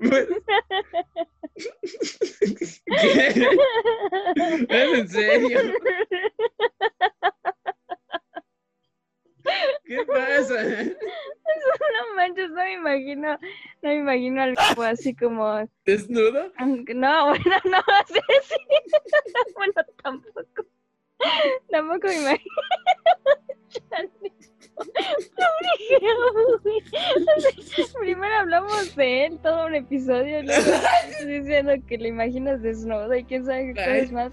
¿Qué? 1.54 3.48
¿Es 4.68 4.98
en 4.98 5.08
serio? 5.08 5.60
¿Qué 9.84 10.04
pasa? 10.06 10.62
No 11.92 12.14
manches, 12.16 12.50
no 12.50 12.56
me 12.56 12.72
imagino, 12.74 13.38
no 13.82 13.88
me 13.88 13.96
imagino 13.96 14.42
algo 14.42 14.82
así 14.82 15.14
como. 15.14 15.68
¿Desnudo? 15.84 16.50
No, 16.58 17.28
bueno, 17.28 17.56
no, 17.64 17.78
sí, 18.08 18.20
sí. 18.42 18.56
Bueno, 19.54 19.74
tampoco. 20.02 20.66
Tampoco 21.70 22.06
me 22.08 22.16
imagino. 22.16 22.54
Primero 28.00 28.34
hablamos 28.34 28.96
de 28.96 29.26
él 29.26 29.38
todo 29.42 29.66
un 29.66 29.74
episodio 29.74 30.40
y 30.40 30.42
luego 30.44 30.60
estás 30.60 31.26
diciendo 31.26 31.72
que 31.86 31.98
le 31.98 32.08
imaginas 32.08 32.62
desnudo 32.62 33.14
y 33.14 33.24
quién 33.24 33.44
sabe 33.44 33.72
qué 33.74 33.74
cosas 33.74 34.12
más. 34.12 34.32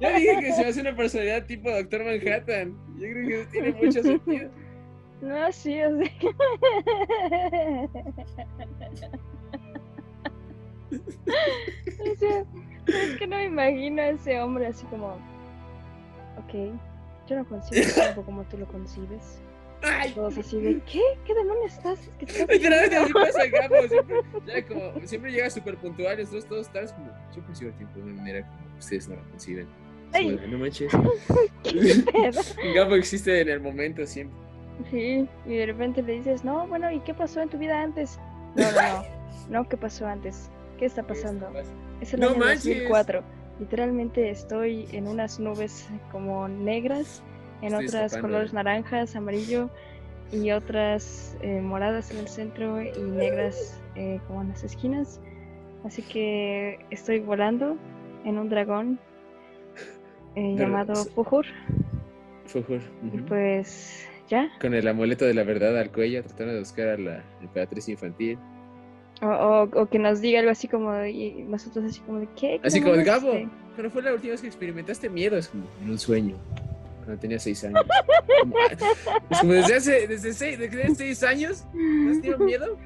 Yo 0.00 0.08
dije 0.10 0.40
que 0.40 0.52
se 0.52 0.64
hace 0.66 0.80
una 0.80 0.94
personalidad 0.94 1.46
tipo 1.46 1.70
Doctor 1.70 2.04
Manhattan. 2.04 2.76
Yo 2.96 3.08
creo 3.08 3.28
que 3.28 3.46
tiene 3.52 3.72
mucho 3.72 4.02
sentido. 4.02 4.50
No, 5.22 5.52
sí, 5.52 5.82
o 5.82 5.96
sea. 5.96 6.10
O 11.98 12.16
sea, 12.16 12.44
es 12.86 13.16
que 13.18 13.26
no 13.26 13.36
me 13.36 13.44
imagino 13.44 14.02
a 14.02 14.08
ese 14.10 14.40
hombre 14.40 14.66
así 14.66 14.84
como. 14.86 15.14
Ok, 16.38 16.52
yo 17.26 17.36
no 17.36 17.46
el 17.72 17.94
cuerpo 17.94 18.22
como 18.22 18.44
tú 18.44 18.58
lo 18.58 18.66
concibes. 18.66 19.40
Ay, 19.82 20.12
Todos 20.12 20.38
así 20.38 20.60
de, 20.60 20.80
¿qué? 20.90 21.00
¿Qué 21.24 21.34
demonios 21.34 21.72
estás? 21.72 22.10
¿Qué 22.18 22.24
estás 22.24 22.48
literalmente 22.48 22.96
así 22.96 23.12
haciendo?" 23.12 23.20
pasa 23.20 23.46
Gabo. 23.46 23.88
Siempre, 23.88 24.16
ya 24.46 24.66
como, 24.66 25.06
siempre 25.06 25.32
llega 25.32 25.50
súper 25.50 25.76
puntual. 25.76 26.18
Nosotros 26.18 26.46
todos 26.46 26.66
estamos 26.66 26.92
como. 26.92 27.10
Yo 27.34 27.44
concibo 27.44 27.70
el 27.70 27.76
tiempo 27.76 27.98
de 27.98 28.04
una 28.04 28.14
manera 28.14 28.46
como 28.46 28.78
ustedes 28.78 29.08
no 29.08 29.16
lo 29.16 29.22
conciben. 29.30 29.66
De, 30.12 30.48
no 30.48 30.58
manches. 30.58 30.92
Gabo 32.74 32.94
existe 32.94 33.40
en 33.40 33.48
el 33.48 33.60
momento 33.60 34.06
siempre. 34.06 34.36
Sí, 34.90 35.28
y 35.46 35.56
de 35.56 35.66
repente 35.66 36.02
le 36.02 36.14
dices, 36.14 36.44
no, 36.44 36.66
bueno, 36.66 36.90
¿y 36.90 37.00
qué 37.00 37.14
pasó 37.14 37.40
en 37.40 37.48
tu 37.48 37.58
vida 37.58 37.82
antes? 37.82 38.18
No, 38.54 38.70
no, 38.72 38.82
no, 38.82 39.04
no, 39.48 39.68
¿qué 39.68 39.76
pasó 39.76 40.06
antes? 40.06 40.50
¿Qué 40.78 40.84
está 40.84 41.02
pasando? 41.02 41.50
Es 42.00 42.12
el 42.14 42.20
No 42.20 42.30
año 42.30 42.38
manches. 42.38 42.64
2004. 42.64 43.22
Literalmente 43.58 44.30
estoy 44.30 44.86
en 44.92 45.08
unas 45.08 45.40
nubes 45.40 45.88
como 46.12 46.46
negras, 46.46 47.22
en 47.62 47.72
Estoy 47.72 47.86
otras 47.86 48.06
escapando, 48.06 48.28
colores 48.28 48.52
naranjas, 48.52 49.16
amarillo 49.16 49.70
y 50.32 50.50
otras 50.50 51.36
eh, 51.40 51.60
moradas 51.60 52.10
en 52.10 52.18
el 52.18 52.28
centro 52.28 52.82
y 52.82 52.90
negras 53.00 53.80
eh, 53.94 54.20
como 54.26 54.42
en 54.42 54.48
las 54.50 54.64
esquinas. 54.64 55.20
Así 55.84 56.02
que 56.02 56.78
estoy 56.90 57.20
volando 57.20 57.76
en 58.24 58.38
un 58.38 58.48
dragón 58.48 58.98
eh, 60.34 60.54
Pero, 60.56 60.56
llamado 60.58 60.94
Fujur. 60.94 61.46
Fujur. 62.46 62.80
Y 63.12 63.18
pues 63.18 64.06
ya. 64.28 64.48
Con 64.60 64.74
el 64.74 64.86
amuleto 64.88 65.24
de 65.24 65.34
la 65.34 65.44
verdad 65.44 65.78
al 65.78 65.90
cuello, 65.92 66.22
tratando 66.24 66.54
de 66.54 66.58
buscar 66.60 66.88
a 66.88 66.96
la 66.98 67.24
emperatriz 67.40 67.88
infantil. 67.88 68.38
O, 69.22 69.26
o- 69.28 69.62
o 69.82 69.86
que 69.88 69.98
nos 69.98 70.20
diga 70.20 70.40
algo 70.40 70.50
así 70.50 70.68
como, 70.68 71.04
y 71.04 71.44
nosotros 71.48 71.84
así 71.86 72.00
como 72.00 72.18
de, 72.20 72.26
¿qué? 72.36 72.58
¿Qué 72.60 72.66
Así 72.66 72.80
como, 72.80 72.92
demonios, 72.96 73.22
Gabo, 73.22 73.32
este?" 73.32 73.48
¿cuándo 73.74 73.90
fue 73.90 74.02
la 74.02 74.12
última 74.12 74.32
vez 74.32 74.40
que 74.42 74.46
experimentaste 74.48 75.08
miedo? 75.08 75.36
Es 75.38 75.48
como, 75.48 75.64
en 75.82 75.90
un 75.90 75.98
sueño, 75.98 76.34
cuando 77.06 77.20
tenía 77.20 77.38
seis 77.38 77.64
años. 77.64 77.82
Como, 78.40 78.54
es 79.30 79.40
como, 79.40 79.52
desde 79.52 79.76
hace, 79.76 80.06
desde 80.08 80.32
seis, 80.32 80.58
desde 80.58 80.94
seis 80.94 81.22
años, 81.22 81.64
¿no 81.72 82.10
has 82.10 82.20
tenido 82.20 82.38
miedo? 82.38 82.76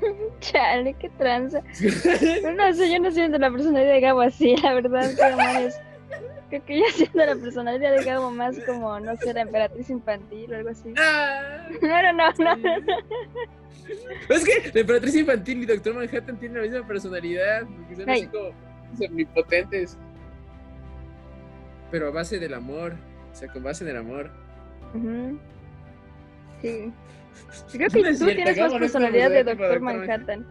Chale, 0.40 0.94
qué 0.94 1.08
tranza. 1.10 1.62
No 2.56 2.74
sé, 2.74 2.92
yo 2.92 2.98
no 3.00 3.10
siento 3.10 3.38
la 3.38 3.50
personalidad 3.50 3.92
de 3.92 4.00
Gabo 4.00 4.20
así, 4.22 4.56
la 4.56 4.74
verdad, 4.74 5.10
demonios. 5.14 5.74
Creo 6.48 6.64
que 6.64 6.78
yo 6.80 6.84
siento 6.92 7.18
la 7.18 7.36
personalidad 7.36 7.96
de 7.96 8.04
Gabo 8.04 8.30
más 8.32 8.58
como, 8.66 8.98
no 8.98 9.16
sé, 9.16 9.32
la 9.32 9.42
emperatriz 9.42 9.88
infantil 9.88 10.52
o 10.52 10.56
algo 10.56 10.70
así. 10.70 10.92
Ah, 10.98 11.68
No, 11.80 12.12
no, 12.12 12.32
no, 12.38 12.56
no. 12.56 12.96
Es 14.28 14.44
que 14.44 14.70
la 14.72 14.80
emperatriz 14.80 15.14
infantil 15.14 15.62
y 15.62 15.66
Doctor 15.66 15.94
Manhattan 15.94 16.38
tienen 16.38 16.58
la 16.58 16.64
misma 16.68 16.86
personalidad, 16.86 17.62
porque 17.66 17.96
son 17.96 18.10
así 18.10 18.20
Ay. 18.22 18.26
como 18.26 18.50
omnipotentes. 19.06 19.96
Pero 21.90 22.08
a 22.08 22.10
base 22.10 22.38
del 22.38 22.54
amor, 22.54 22.94
sea, 23.40 23.52
con 23.52 23.62
base 23.62 23.84
en 23.84 23.90
el 23.90 23.96
amor. 23.96 24.30
Ujú. 24.94 25.38
Sí. 26.62 26.92
Yo 27.72 27.78
creo 27.78 27.88
que 27.90 28.02
No 28.02 28.08
tú 28.10 28.16
cierto, 28.16 28.34
tienes 28.36 28.58
más 28.58 28.74
personalidad 28.74 29.30
de 29.30 29.44
Doctor. 29.44 29.80
Manhattan. 29.80 30.46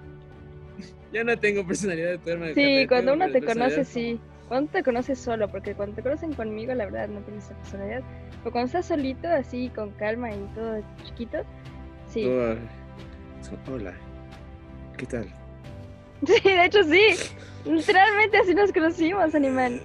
Yo 1.13 1.23
no 1.23 1.38
tengo 1.38 1.65
personalidad 1.65 2.08
de 2.08 2.13
Doctor 2.17 2.39
Manhattan. 2.39 2.63
Sí, 2.63 2.88
cuando 2.88 3.13
uno 3.13 3.32
te 3.32 3.41
conoce, 3.41 3.86
sí. 3.86 4.19
Cuando 4.47 4.71
te 4.71 4.84
conoces 4.84 5.19
solo, 5.19 5.47
porque 5.47 5.75
cuando 5.75 5.95
te 5.95 6.02
conocen 6.02 6.34
conmigo, 6.34 6.73
la 6.73 6.86
verdad, 6.86 7.08
no 7.08 7.19
tienes 7.21 7.45
esa 7.45 7.56
personalidad. 7.56 8.02
Pero 8.39 8.52
cuando 8.52 8.65
estás 8.65 8.88
solito, 8.88 9.28
así, 9.28 9.69
con 9.75 9.91
calma 9.91 10.32
y 10.32 10.39
todo 10.56 10.84
chiquito, 11.06 11.38
sí. 12.08 12.23
So- 12.23 13.58
Hola, 13.71 13.93
¿qué 14.97 15.06
tal? 15.06 15.28
Sí, 16.25 16.34
de 16.43 16.65
hecho 16.65 16.84
sí. 16.84 17.02
Literalmente 17.65 18.38
así 18.38 18.54
nos 18.54 18.73
conocimos, 18.73 19.34
animal. 19.36 19.80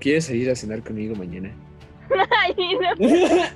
¿quieres 0.00 0.24
salir 0.26 0.48
a 0.50 0.54
cenar 0.54 0.82
conmigo 0.82 1.14
mañana? 1.14 1.52
Ay, 2.10 2.76
no, 2.80 3.08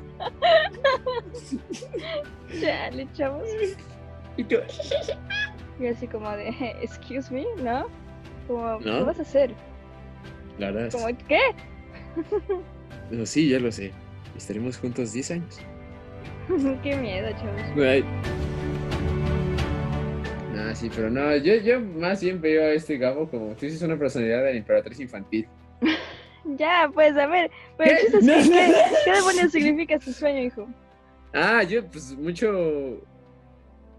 chale, 2.61 3.09
chavos. 3.15 3.49
y 4.37 4.45
tú, 4.45 4.57
Y 5.81 5.87
así 5.87 6.07
como 6.07 6.31
de, 6.33 6.49
excuse 6.83 7.33
me, 7.33 7.47
¿no? 7.63 7.87
Como, 8.47 8.79
¿qué 8.81 8.85
¿No? 8.87 9.07
vas 9.07 9.19
a 9.19 9.23
hacer? 9.23 9.55
la 10.59 10.67
verdad, 10.71 10.87
es- 10.89 10.95
Como, 10.95 11.07
¿qué? 11.29 11.41
no, 13.11 13.25
sí, 13.27 13.49
ya 13.49 13.59
lo 13.59 13.73
sé. 13.73 13.93
Estaremos 14.37 14.79
juntos 14.79 15.13
10 15.13 15.31
años. 15.33 15.61
qué 16.83 16.97
miedo, 16.97 17.31
chavos. 17.33 17.61
Ay. 17.79 18.05
Ah, 20.57 20.75
sí, 20.75 20.91
pero 20.95 21.11
no, 21.11 21.35
yo, 21.37 21.55
yo 21.57 21.81
más 21.81 22.23
bien 22.23 22.41
veo 22.41 22.63
a 22.65 22.73
este 22.73 22.97
Gabo 22.99 23.29
como 23.29 23.55
tú 23.55 23.67
dices 23.67 23.83
una 23.83 23.99
personalidad 23.99 24.39
de 24.45 24.53
la 24.53 24.59
emperatriz 24.59 25.01
infantil. 25.01 25.49
Ya, 26.45 26.91
pues, 26.93 27.17
a 27.17 27.27
ver. 27.27 27.51
Pero 27.79 27.91
¿Qué? 27.97 28.03
chiste 28.03 28.19
es 28.19 28.25
No, 28.25 28.35
que, 28.35 28.41
no, 28.43 28.53
¿qué, 28.55 28.69
no. 28.69 28.97
qué 29.05 29.13
demonios 29.13 29.53
significa 29.53 29.95
este 29.95 30.13
sueño, 30.13 30.41
hijo? 30.43 30.69
Ah, 31.33 31.63
yo 31.63 31.87
pues 31.87 32.13
mucho, 32.17 33.01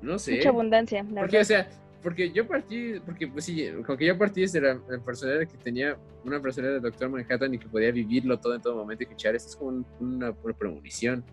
no 0.01 0.19
sé. 0.19 0.35
Mucha 0.35 0.49
abundancia, 0.49 1.03
la 1.03 1.21
Porque, 1.21 1.37
o 1.37 1.39
verdad. 1.39 1.45
sea, 1.45 1.69
porque 2.01 2.31
yo 2.31 2.45
partí, 2.47 2.99
porque 3.05 3.27
pues 3.27 3.45
sí, 3.45 3.67
como 3.85 3.97
que 3.97 4.05
yo 4.05 4.17
partí 4.17 4.41
desde 4.41 4.59
la, 4.61 4.73
la 4.89 4.99
personalidad 4.99 5.49
que 5.49 5.57
tenía 5.57 5.97
una 6.25 6.41
personalidad 6.41 6.81
de 6.81 6.89
Doctor 6.89 7.09
Manhattan 7.09 7.53
y 7.53 7.57
que 7.59 7.67
podía 7.69 7.91
vivirlo 7.91 8.37
todo 8.39 8.55
en 8.55 8.61
todo 8.61 8.75
momento 8.75 9.03
y 9.03 9.05
escuchar, 9.05 9.35
esto 9.35 9.49
es 9.49 9.55
como 9.55 9.69
un- 9.71 9.85
una, 9.99 10.31
una 10.43 10.53
premonición. 10.53 11.23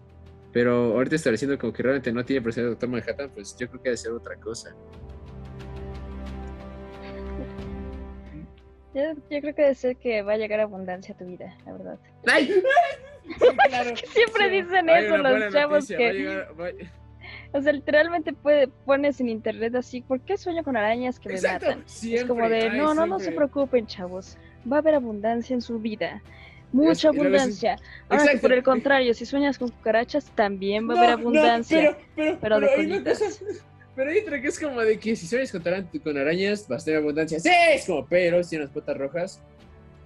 Pero 0.52 0.94
ahorita 0.94 1.16
estableciendo 1.16 1.58
como 1.58 1.72
que 1.72 1.82
realmente 1.82 2.12
no 2.12 2.24
tiene 2.24 2.40
personalidad 2.42 2.70
de 2.70 2.74
Doctor 2.74 2.88
Manhattan, 2.88 3.30
pues 3.34 3.56
yo 3.58 3.68
creo 3.68 3.82
que 3.82 3.88
debe 3.90 3.96
ser 3.96 4.12
otra 4.12 4.36
cosa. 4.36 4.74
Yo, 8.94 9.02
yo 9.30 9.40
creo 9.40 9.54
que 9.54 9.62
debe 9.62 9.74
ser 9.74 9.96
que 9.96 10.22
va 10.22 10.32
a 10.32 10.36
llegar 10.36 10.60
abundancia 10.60 11.14
a 11.14 11.18
tu 11.18 11.24
vida, 11.26 11.56
la 11.66 11.72
verdad. 11.72 11.98
¡Ay! 12.26 12.52
Sí, 13.38 13.46
claro. 13.68 13.94
Siempre 13.96 14.44
Sí, 14.48 14.50
dicen 14.50 14.90
hay 14.90 15.04
eso 15.04 15.16
los 15.18 15.52
chavos 15.52 15.88
noticia, 15.90 15.98
va 16.00 16.06
a 16.08 16.12
que, 16.12 16.18
llegar- 16.18 16.48
va- 16.60 17.58
o 17.58 17.62
sea, 17.62 17.72
literalmente 17.72 18.32
puede, 18.32 18.66
pones 18.66 19.20
en 19.20 19.28
internet 19.28 19.74
así, 19.76 20.00
¿por 20.00 20.20
qué 20.22 20.36
sueño 20.36 20.64
con 20.64 20.76
arañas 20.76 21.20
que 21.20 21.28
me 21.28 21.34
Exacto, 21.36 21.66
matan? 21.66 21.82
siempre. 21.86 22.20
es 22.22 22.24
como 22.26 22.48
de, 22.48 22.62
ay, 22.70 22.78
no, 22.78 22.92
no, 22.94 23.06
no 23.06 23.20
se 23.20 23.30
preocupen, 23.30 23.86
chavos. 23.86 24.36
Va 24.70 24.76
a 24.76 24.78
haber 24.80 24.96
abundancia 24.96 25.54
en 25.54 25.60
su 25.60 25.78
vida. 25.78 26.22
Mucha 26.72 27.08
y 27.08 27.10
abundancia. 27.18 27.76
Ahora 28.08 28.32
que 28.32 28.38
por 28.38 28.52
el 28.52 28.62
contrario, 28.64 29.14
si 29.14 29.26
sueñas 29.26 29.58
con 29.58 29.68
cucarachas, 29.70 30.24
también 30.34 30.88
va 30.88 30.94
a 30.94 30.96
No, 30.96 31.02
haber 31.02 31.10
no, 31.10 31.20
abundancia. 31.20 31.96
pero, 32.16 32.38
pero, 32.38 32.38
pero 32.40 32.60
de 32.60 32.66
pero 34.00 34.12
hay 34.12 34.20
otra 34.20 34.40
que 34.40 34.48
es 34.48 34.58
como 34.58 34.80
de 34.80 34.98
que 34.98 35.14
si 35.14 35.26
sueñas 35.26 35.52
con, 35.52 35.62
con 36.02 36.16
arañas, 36.16 36.66
vas 36.66 36.80
a 36.80 36.84
tener 36.86 37.00
abundancia. 37.00 37.38
Sí, 37.38 37.50
es 37.74 37.84
como, 37.84 38.06
pero 38.06 38.42
si 38.42 38.48
tienes 38.48 38.70
patas 38.70 38.96
rojas, 38.96 39.42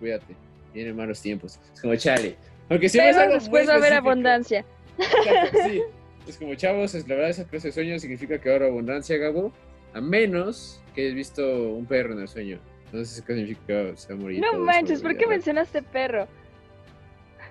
cuídate. 0.00 0.34
Vienen 0.72 0.96
malos 0.96 1.22
tiempos. 1.22 1.60
Es 1.72 1.80
como, 1.80 1.94
chale. 1.94 2.34
Aunque 2.68 2.88
si 2.88 2.98
Pero 2.98 3.16
algo 3.16 3.70
a 3.70 3.74
haber 3.76 3.92
abundancia. 3.92 4.64
Exacto, 4.98 5.58
sí. 5.68 5.82
Es 6.26 6.36
como, 6.38 6.56
chavos, 6.56 6.92
es, 6.96 7.06
la 7.06 7.14
verdad 7.14 7.30
esa 7.30 7.44
clase 7.44 7.68
de 7.68 7.72
sueño 7.72 7.96
significa 8.00 8.40
que 8.40 8.50
ahora 8.50 8.66
abundancia, 8.66 9.16
Gabo. 9.16 9.52
A 9.92 10.00
menos 10.00 10.82
que 10.92 11.02
hayas 11.02 11.14
visto 11.14 11.74
un 11.74 11.86
perro 11.86 12.14
en 12.14 12.22
el 12.22 12.26
sueño. 12.26 12.58
Entonces, 12.86 13.22
¿qué 13.24 13.34
significa 13.34 13.60
que 13.66 13.92
se 13.96 14.08
va 14.08 14.18
a 14.18 14.22
morir? 14.22 14.40
No 14.40 14.58
manches, 14.58 15.02
¿por 15.02 15.16
qué 15.16 15.28
mencionaste 15.28 15.82
perro? 15.82 16.26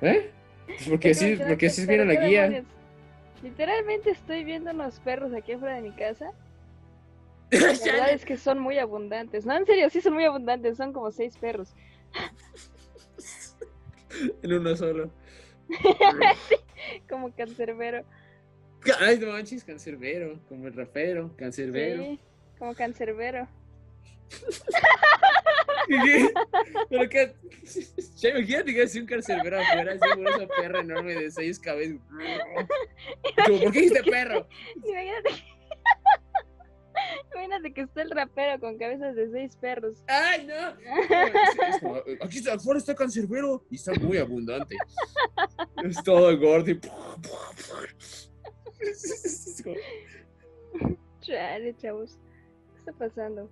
¿Eh? 0.01 0.29
Pues 0.65 0.89
porque 0.89 0.89
¿Por 0.89 0.99
qué 0.99 1.09
así, 1.11 1.25
mencionaste 1.25 1.53
porque 1.53 1.67
así 1.67 1.81
es 1.81 1.87
bien 1.87 2.05
la 2.05 2.19
¿Qué 2.19 2.27
guía. 2.27 2.41
demonios? 2.41 2.72
Literalmente 3.43 4.09
estoy 4.09 4.45
viendo 4.45 4.71
unos 4.71 4.99
perros 5.01 5.33
aquí 5.33 5.51
afuera 5.51 5.75
de 5.75 5.81
mi 5.81 5.91
casa. 5.91 6.31
La 7.51 7.59
verdad 7.59 8.11
es 8.11 8.25
que 8.25 8.37
son 8.37 8.59
muy 8.59 8.79
abundantes. 8.79 9.45
No, 9.45 9.55
en 9.55 9.65
serio, 9.65 9.89
sí 9.89 10.01
son 10.01 10.13
muy 10.13 10.23
abundantes. 10.23 10.77
Son 10.77 10.93
como 10.93 11.11
seis 11.11 11.37
perros. 11.37 11.75
en 14.41 14.53
uno 14.53 14.75
solo. 14.75 15.11
Como 17.09 17.33
cancerbero. 17.35 18.05
Ay, 18.99 19.19
no 19.19 19.27
manches, 19.27 19.63
cancerbero, 19.63 20.39
como 20.49 20.67
el 20.67 20.73
rapero, 20.73 21.31
cancerbero. 21.37 22.03
Sí, 22.03 22.19
como 22.59 22.75
cancerbero. 22.75 23.47
Pero 26.89 27.09
que. 27.09 27.33
Ya 28.17 28.29
imagínate 28.29 28.73
que 28.73 28.83
hace 28.83 28.99
un 28.99 29.05
cancerbero 29.05 29.59
afuera, 29.59 29.93
así 29.93 30.19
un 30.19 30.27
oso 30.27 30.47
perro 30.47 30.79
enorme 30.79 31.15
de 31.15 31.31
seis 31.31 31.59
cabezas. 31.59 31.99
Como, 33.45 33.59
¿por 33.61 33.71
qué 33.71 33.79
dijiste 33.81 34.03
perro? 34.03 34.47
Imagínate. 34.75 35.29
Imagínate 37.33 37.73
que 37.73 37.81
está 37.81 38.01
el 38.03 38.11
rapero 38.11 38.59
con 38.59 38.77
cabezas 38.77 39.15
de 39.15 39.29
seis 39.31 39.55
perros. 39.55 40.03
¡Ay, 40.07 40.45
no! 40.45 40.69
Es 42.05 42.21
aquí 42.21 42.37
está, 42.37 42.53
afuera 42.53 42.77
está 42.77 42.95
cancerbero 42.95 43.65
y 43.69 43.75
está 43.75 43.93
muy 43.95 44.17
abundante. 44.17 44.75
Es 45.83 46.01
todo 46.03 46.37
gordo 46.37 46.71
y... 46.71 46.79
Chale, 51.21 51.75
chavos. 51.77 52.19
¿Qué 52.73 52.79
está 52.79 52.93
pasando? 52.93 53.49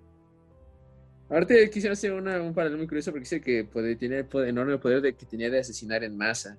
Ahorita 1.28 1.54
quisiera 1.70 1.94
hacer 1.94 2.12
una- 2.12 2.42
un 2.42 2.52
paralelo 2.52 2.78
muy 2.78 2.86
curioso 2.86 3.10
porque 3.10 3.20
dice 3.24 3.40
que 3.40 3.64
puede, 3.64 3.96
tiene 3.96 4.18
el 4.18 4.26
poder- 4.26 4.48
enorme 4.48 4.76
poder 4.78 5.00
de 5.00 5.14
que 5.14 5.24
tenía 5.24 5.48
de 5.50 5.60
asesinar 5.60 6.04
en 6.04 6.16
masa. 6.16 6.58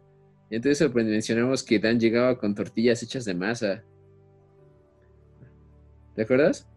Y 0.49 0.55
entonces 0.55 0.89
pues, 0.91 1.05
mencionamos 1.05 1.63
que 1.63 1.79
Dan 1.79 1.99
llegaba 1.99 2.37
con 2.37 2.55
tortillas 2.55 3.01
hechas 3.03 3.25
de 3.25 3.33
masa. 3.35 3.83
¿Te 6.15 6.23
acuerdas? 6.23 6.67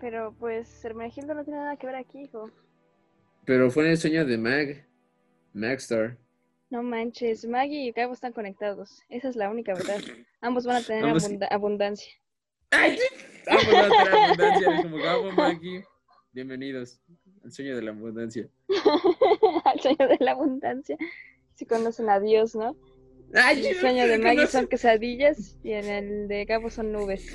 Pero 0.00 0.34
pues 0.38 0.84
Hermenegildo 0.84 1.34
no 1.34 1.44
tiene 1.44 1.60
nada 1.60 1.76
que 1.76 1.86
ver 1.86 1.96
aquí, 1.96 2.22
hijo. 2.22 2.50
Pero 3.44 3.70
fue 3.70 3.84
en 3.84 3.90
el 3.92 3.96
sueño 3.98 4.24
de 4.24 4.38
Mag. 4.38 4.86
Magstar. 5.52 6.16
No 6.70 6.82
manches, 6.82 7.46
Maggie 7.46 7.84
y 7.86 7.92
Gabo 7.92 8.14
están 8.14 8.32
conectados. 8.32 9.02
Esa 9.08 9.28
es 9.28 9.36
la 9.36 9.48
única 9.50 9.74
verdad. 9.74 10.00
Ambos 10.40 10.66
van 10.66 10.76
a 10.76 10.82
tener 10.82 11.04
abundancia. 11.50 12.12
¡Ay! 12.70 12.98
Vamos 13.46 13.64
a 13.66 14.04
tener 14.04 14.14
abundancia. 14.14 14.74
Es 14.76 14.82
como 14.82 14.96
Gabo, 14.98 15.32
Maggie. 15.32 15.84
Bienvenidos 16.32 17.00
al 17.44 17.52
sueño 17.52 17.76
de 17.76 17.82
la 17.82 17.90
abundancia. 17.92 18.48
Al 19.64 19.80
sueño 19.80 20.08
de 20.08 20.16
la 20.20 20.32
abundancia. 20.32 20.96
Si 21.54 21.64
conocen 21.66 22.08
a 22.10 22.18
Dios, 22.20 22.54
¿no? 22.54 22.76
¡Ay! 23.34 23.60
En 23.60 23.66
el 23.74 23.76
sueño 23.80 24.06
de 24.06 24.18
Maggie 24.18 24.46
son 24.46 24.66
quesadillas 24.66 25.56
y 25.62 25.72
en 25.72 25.84
el 25.86 26.28
de 26.28 26.44
Gabo 26.44 26.70
son 26.70 26.92
nubes. 26.92 27.26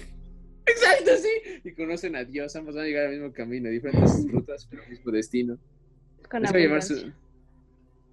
Exacto, 0.65 1.11
sí. 1.17 1.61
Y 1.63 1.73
conocen 1.73 2.15
a 2.15 2.23
Dios. 2.25 2.55
Ambos 2.55 2.75
van 2.75 2.83
a 2.83 2.87
llegar 2.87 3.05
al 3.07 3.11
mismo 3.13 3.31
camino, 3.33 3.69
diferentes 3.69 4.25
rutas, 4.31 4.67
pero 4.69 4.83
el 4.83 4.89
mismo 4.89 5.11
destino. 5.11 5.57
Con 6.29 6.43
Eso 6.43 6.53
va 6.53 6.59
a 6.59 6.61
llevar 6.61 6.81
abundancia. 6.81 7.13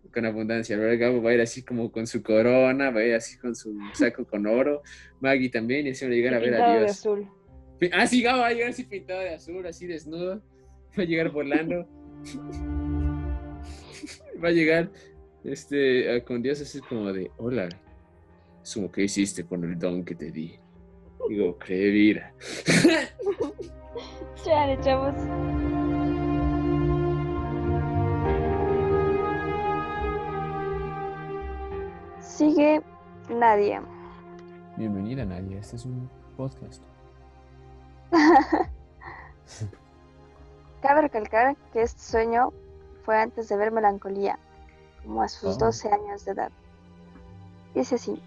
su- 0.02 0.11
con 0.12 0.24
abundancia. 0.24 0.76
¿verdad? 0.78 0.98
Gabo 0.98 1.22
va 1.22 1.30
a 1.30 1.35
ir 1.35 1.40
así 1.40 1.62
como 1.64 1.90
con 1.92 2.06
su 2.06 2.22
corona, 2.22 2.90
va 2.90 3.00
a 3.00 3.04
ir 3.04 3.14
así 3.14 3.37
con 3.38 3.54
su 3.56 3.76
saco 3.92 4.24
con 4.24 4.46
oro. 4.46 4.82
Maggie 5.20 5.50
también, 5.50 5.87
y 5.87 5.90
así 5.90 6.04
van 6.04 6.12
a 6.12 6.16
llegar 6.16 6.32
Y 6.32 6.37
a 6.37 6.38
ver 6.38 6.54
a 6.62 6.72
de 6.72 6.78
Dios. 6.78 6.90
azul. 6.92 7.28
Ah, 7.92 8.06
sí, 8.06 8.22
Gabo 8.22 8.40
va 8.40 8.48
a 8.48 8.52
llegar 8.52 8.70
así 8.70 8.84
pintado 8.84 9.20
de 9.20 9.34
azul, 9.34 9.66
así 9.66 9.86
desnudo. 9.86 10.42
Va 10.98 11.02
a 11.02 11.06
llegar 11.06 11.30
volando. 11.30 11.86
va 14.42 14.48
a 14.48 14.52
llegar 14.52 14.90
este, 15.44 16.22
con 16.24 16.42
Dios 16.42 16.60
así 16.60 16.80
como 16.80 17.12
de, 17.12 17.30
hola, 17.36 17.68
Sumo, 18.62 18.90
¿qué 18.90 19.04
hiciste 19.04 19.44
con 19.44 19.64
el 19.64 19.78
don 19.78 20.04
que 20.04 20.14
te 20.14 20.32
di? 20.32 20.58
Digo, 21.28 21.56
cree 21.58 21.90
vida. 21.90 22.32
Chale, 24.44 24.78
chavos. 24.80 25.14
Sigue 32.20 32.80
Nadia. 33.28 33.82
Bienvenida, 34.76 35.24
Nadia. 35.24 35.58
Este 35.58 35.76
es 35.76 35.84
un 35.84 36.08
podcast. 36.36 36.82
Cabe 40.82 41.00
recalcar 41.02 41.56
que 41.72 41.82
este 41.82 42.00
sueño 42.00 42.52
fue 43.04 43.16
antes 43.18 43.48
de 43.48 43.56
ver 43.56 43.72
melancolía, 43.72 44.38
como 45.02 45.22
a 45.22 45.28
sus 45.28 45.56
Oh. 45.56 45.66
12 45.66 45.88
años 45.90 46.24
de 46.24 46.32
edad. 46.32 46.52
Dice 47.74 47.96
así. 47.96 48.20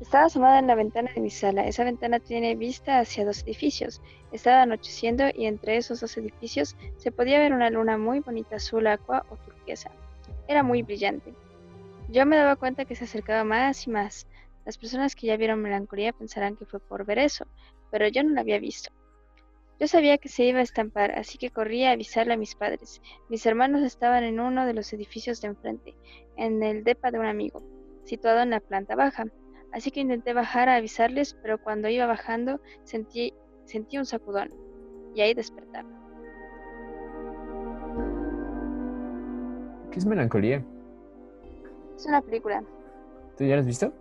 Estaba 0.00 0.24
asomada 0.24 0.58
en 0.58 0.66
la 0.66 0.74
ventana 0.74 1.10
de 1.14 1.20
mi 1.20 1.30
sala. 1.30 1.66
Esa 1.66 1.84
ventana 1.84 2.18
tiene 2.18 2.56
vista 2.56 2.98
hacia 2.98 3.24
dos 3.24 3.42
edificios. 3.44 4.02
Estaba 4.32 4.62
anocheciendo 4.62 5.24
y 5.32 5.46
entre 5.46 5.76
esos 5.76 6.00
dos 6.00 6.16
edificios 6.16 6.76
se 6.96 7.12
podía 7.12 7.38
ver 7.38 7.52
una 7.52 7.70
luna 7.70 7.96
muy 7.96 8.18
bonita 8.20 8.56
azul 8.56 8.86
aqua 8.88 9.24
o 9.30 9.36
turquesa. 9.36 9.90
Era 10.48 10.62
muy 10.64 10.82
brillante. 10.82 11.32
Yo 12.08 12.26
me 12.26 12.36
daba 12.36 12.56
cuenta 12.56 12.84
que 12.84 12.96
se 12.96 13.04
acercaba 13.04 13.44
más 13.44 13.86
y 13.86 13.90
más. 13.90 14.26
Las 14.64 14.78
personas 14.78 15.14
que 15.14 15.28
ya 15.28 15.36
vieron 15.36 15.62
melancolía 15.62 16.12
pensarán 16.12 16.56
que 16.56 16.66
fue 16.66 16.80
por 16.80 17.04
ver 17.04 17.18
eso, 17.18 17.46
pero 17.94 18.08
yo 18.08 18.24
no 18.24 18.30
la 18.30 18.40
había 18.40 18.58
visto. 18.58 18.90
Yo 19.78 19.86
sabía 19.86 20.18
que 20.18 20.28
se 20.28 20.42
iba 20.42 20.58
a 20.58 20.62
estampar, 20.62 21.12
así 21.12 21.38
que 21.38 21.50
corrí 21.50 21.84
a 21.84 21.92
avisarle 21.92 22.34
a 22.34 22.36
mis 22.36 22.56
padres. 22.56 23.00
Mis 23.28 23.46
hermanos 23.46 23.82
estaban 23.82 24.24
en 24.24 24.40
uno 24.40 24.66
de 24.66 24.74
los 24.74 24.92
edificios 24.92 25.40
de 25.40 25.46
enfrente, 25.46 25.94
en 26.36 26.60
el 26.64 26.82
depa 26.82 27.12
de 27.12 27.20
un 27.20 27.26
amigo, 27.26 27.62
situado 28.02 28.40
en 28.40 28.50
la 28.50 28.58
planta 28.58 28.96
baja. 28.96 29.26
Así 29.72 29.92
que 29.92 30.00
intenté 30.00 30.32
bajar 30.32 30.68
a 30.68 30.74
avisarles, 30.74 31.36
pero 31.40 31.62
cuando 31.62 31.88
iba 31.88 32.04
bajando 32.04 32.60
sentí, 32.82 33.32
sentí 33.64 33.96
un 33.96 34.06
sacudón, 34.06 34.48
y 35.14 35.20
ahí 35.20 35.32
despertaba. 35.32 35.88
¿Qué 39.92 40.00
es 40.00 40.04
melancolía? 40.04 40.64
Es 41.94 42.06
una 42.06 42.20
película, 42.20 42.64
¿Tú 43.38 43.44
ya 43.44 43.54
la 43.54 43.60
has 43.60 43.66
visto? 43.66 43.92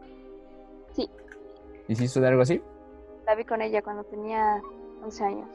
Sí. 0.94 1.08
¿Hiciste 1.88 2.20
de 2.20 2.28
algo 2.28 2.42
así? 2.42 2.60
La 3.26 3.36
vi 3.36 3.44
con 3.46 3.62
ella 3.62 3.82
cuando 3.82 4.04
tenía 4.04 4.62
11 5.04 5.24
años. 5.24 5.48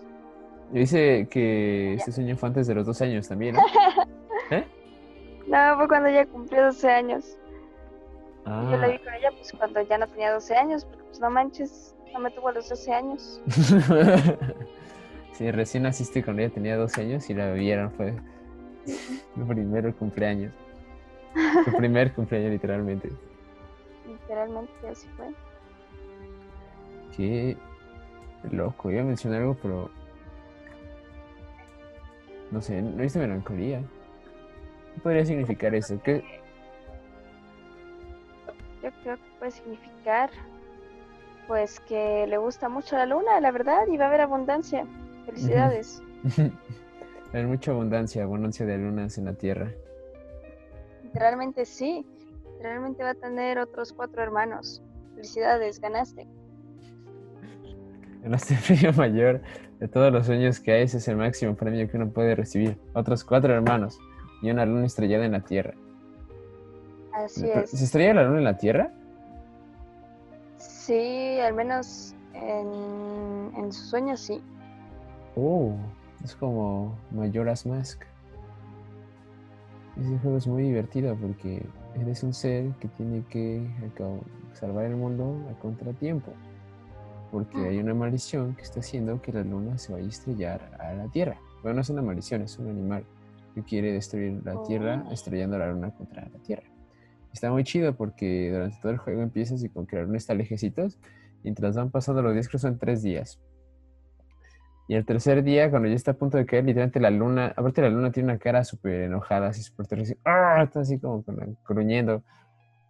Dice 0.71 1.27
que 1.31 1.95
este 1.95 2.13
sueño 2.13 2.37
fue 2.37 2.49
antes 2.49 2.67
de 2.67 2.75
los 2.75 2.87
dos 2.87 3.01
años 3.01 3.27
también, 3.29 3.55
¿no? 3.57 3.63
¿Eh? 4.51 4.67
No, 5.47 5.77
fue 5.77 5.89
cuando 5.89 6.09
ella 6.09 6.27
cumplió 6.27 6.65
12 6.67 6.91
años. 6.91 7.39
Y 8.47 8.51
Yo 8.51 8.77
la 8.77 8.87
Ah. 8.87 8.89
vi 8.89 8.99
con 8.99 9.15
ella 9.15 9.31
pues 9.37 9.53
cuando 9.53 9.81
ya 9.83 9.99
no 9.99 10.07
tenía 10.09 10.33
12 10.33 10.55
años, 10.57 10.85
porque 10.85 11.03
pues 11.05 11.21
no 11.21 11.31
manches, 11.31 11.95
no 12.13 12.19
me 12.21 12.31
tuvo 12.31 12.49
a 12.49 12.53
los 12.53 12.69
12 12.69 12.93
años. 12.93 13.41
sí, 15.33 15.51
recién 15.51 15.83
naciste 15.85 16.23
cuando 16.23 16.43
ella 16.43 16.53
tenía 16.53 16.77
12 16.77 17.01
años 17.01 17.29
y 17.31 17.35
la 17.35 17.53
vieron, 17.53 17.91
fue 17.93 18.15
el 19.37 19.47
primer 19.47 19.95
cumpleaños. 19.95 20.53
Su 21.65 21.73
primer 21.77 22.13
cumpleaños, 22.15 22.51
literalmente. 22.53 23.11
Literalmente 24.07 24.89
así 24.91 25.07
fue. 25.17 25.27
Qué 27.19 27.57
loco, 28.53 28.93
iba 28.93 29.03
a 29.03 29.05
mencionar 29.05 29.41
algo, 29.43 29.57
pero. 29.61 29.91
No 32.53 32.63
sé, 32.63 32.81
no 32.81 33.03
viste 33.03 33.19
melancolía. 33.19 33.83
¿Qué 34.95 35.01
podría 35.01 35.27
significar 35.27 35.75
eso? 35.75 36.01
¿Qué? 36.03 36.25
Yo 38.85 38.91
creo 39.03 39.17
que 39.17 39.23
puede 39.41 39.51
significar 39.51 40.31
pues 41.49 41.81
que 41.81 42.27
le 42.29 42.39
gusta 42.39 42.69
mucho 42.69 42.97
la 42.97 43.07
luna, 43.07 43.41
la 43.41 43.51
verdad, 43.51 43.89
y 43.91 43.97
va 43.97 44.05
a 44.05 44.09
haber 44.09 44.21
abundancia. 44.21 44.87
Felicidades. 45.27 46.01
Hay 47.33 47.45
mucha 47.47 47.73
abundancia, 47.73 48.23
abundancia 48.23 48.65
de 48.65 48.79
lunas 48.79 49.19
en 49.19 49.25
la 49.25 49.35
tierra. 49.35 49.73
Literalmente 51.03 51.65
sí. 51.65 52.07
Literalmente 52.53 53.03
va 53.03 53.11
a 53.11 53.15
tener 53.15 53.59
otros 53.59 53.93
cuatro 53.93 54.23
hermanos. 54.23 54.83
Felicidades, 55.15 55.81
ganaste. 55.81 56.29
El 58.29 58.59
premio 58.67 58.93
mayor 58.93 59.41
de 59.81 59.89
todos 59.89 60.13
los 60.13 60.27
sueños 60.27 60.61
que 60.61 60.73
hay, 60.73 60.83
ese 60.83 60.99
es 60.99 61.09
el 61.09 61.17
máximo 61.17 61.55
premio 61.55 61.89
que 61.89 61.97
uno 61.97 62.11
puede 62.11 62.35
recibir. 62.35 62.79
Otros 62.95 63.25
cuatro 63.25 63.55
hermanos 63.55 63.99
y 64.43 64.51
una 64.51 64.67
luna 64.67 64.87
estrellada 64.87 65.25
en 65.25 65.33
la 65.33 65.41
tierra. 65.41 65.75
Así 67.15 67.49
es. 67.49 67.71
¿Se 67.71 67.85
estrella 67.85 68.15
la 68.15 68.25
luna 68.25 68.39
en 68.39 68.45
la 68.45 68.57
tierra? 68.57 68.93
Sí, 70.57 71.39
al 71.41 71.55
menos 71.55 72.15
en, 72.35 73.53
en 73.57 73.73
sus 73.73 73.87
sueños 73.87 74.21
sí. 74.21 74.43
Oh, 75.37 75.73
es 76.25 76.35
como 76.37 76.97
Majora's 77.11 77.65
Mask. 77.67 78.03
Ese 80.01 80.19
juego 80.19 80.37
es 80.37 80.47
muy 80.47 80.63
divertido 80.65 81.17
porque 81.17 81.65
eres 82.01 82.23
un 82.23 82.33
ser 82.33 82.71
que 82.81 82.89
tiene 82.89 83.25
que 83.31 83.67
salvar 84.53 84.85
el 84.85 84.97
mundo 84.97 85.37
a 85.51 85.59
contratiempo. 85.61 86.33
Porque 87.31 87.59
hay 87.59 87.79
una 87.79 87.95
maldición 87.95 88.55
que 88.55 88.63
está 88.63 88.81
haciendo 88.81 89.21
que 89.21 89.33
la 89.33 89.43
luna 89.43 89.77
se 89.79 89.93
vaya 89.93 90.07
a 90.07 90.09
estrellar 90.09 90.77
a 90.81 90.95
la 90.95 91.09
Tierra. 91.09 91.39
Bueno, 91.63 91.77
no 91.77 91.81
es 91.83 91.91
una 91.91 92.03
maldición, 92.03 92.43
es 92.43 92.59
un 92.59 92.69
animal 92.69 93.05
que 93.55 93.63
quiere 93.63 93.93
destruir 93.93 94.41
la 94.45 94.63
Tierra 94.63 95.05
Oh. 95.07 95.13
estrellando 95.13 95.59
la 95.59 95.71
luna 95.71 95.91
contra 95.91 96.23
la 96.23 96.39
Tierra. 96.39 96.65
Está 97.33 97.51
muy 97.51 97.65
chido 97.65 97.95
porque 97.95 98.51
durante 98.51 98.79
todo 98.81 98.93
el 98.93 98.99
juego 98.99 99.23
empiezas 99.23 99.63
y 99.63 99.69
con 99.69 99.87
que 99.87 99.97
la 99.97 100.03
luna 100.03 100.17
está 100.17 100.35
lejecitos. 100.35 100.99
Mientras 101.43 101.77
van 101.77 101.91
pasando 101.91 102.23
los 102.23 102.33
días, 102.33 102.49
creo 102.49 102.59
son 102.59 102.79
tres 102.79 103.03
días. 103.03 103.39
Y 104.89 104.95
el 104.95 105.05
tercer 105.05 105.45
día, 105.45 105.71
cuando 105.71 105.87
ya 105.89 105.95
está 105.95 106.13
a 106.13 106.15
punto 106.15 106.39
de 106.39 106.47
caer, 106.47 106.65
literalmente 106.65 106.99
la 106.99 107.11
luna, 107.11 107.53
aparte 107.55 107.83
la 107.83 107.91
luna 107.91 108.11
tiene 108.11 108.31
una 108.31 108.39
cara 108.39 108.65
súper 108.65 109.03
enojada, 109.03 109.49
así 109.49 109.63
súper 109.63 109.87
terrible, 109.87 110.17
¡ah! 110.25 110.63
está 110.65 110.81
así 110.81 110.99
como 110.99 111.23
gruñendo. 111.69 112.23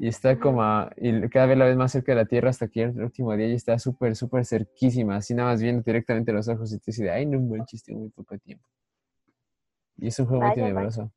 Y 0.00 0.06
está 0.08 0.38
como, 0.38 0.62
a- 0.62 0.90
y 0.96 1.28
cada 1.28 1.46
vez 1.46 1.58
la 1.58 1.64
vez 1.64 1.76
más 1.76 1.90
cerca 1.92 2.12
de 2.12 2.16
la 2.16 2.24
Tierra 2.24 2.50
hasta 2.50 2.68
que 2.68 2.82
el 2.84 3.02
último 3.02 3.34
día 3.36 3.48
ya 3.48 3.54
está 3.54 3.78
súper, 3.78 4.14
súper 4.14 4.44
cerquísima, 4.44 5.16
así 5.16 5.34
nada 5.34 5.50
más 5.50 5.60
viendo 5.60 5.82
directamente 5.82 6.32
los 6.32 6.48
ojos 6.48 6.72
y 6.72 6.78
te 6.78 6.84
dice, 6.86 7.10
ay, 7.10 7.26
no 7.26 7.40
manches, 7.40 7.82
tengo 7.82 8.00
muy 8.00 8.10
poco 8.10 8.38
tiempo. 8.38 8.64
Y 9.96 10.06
es 10.06 10.18
un 10.20 10.26
juego 10.26 10.42
muy 10.44 10.54
tenebroso. 10.54 11.10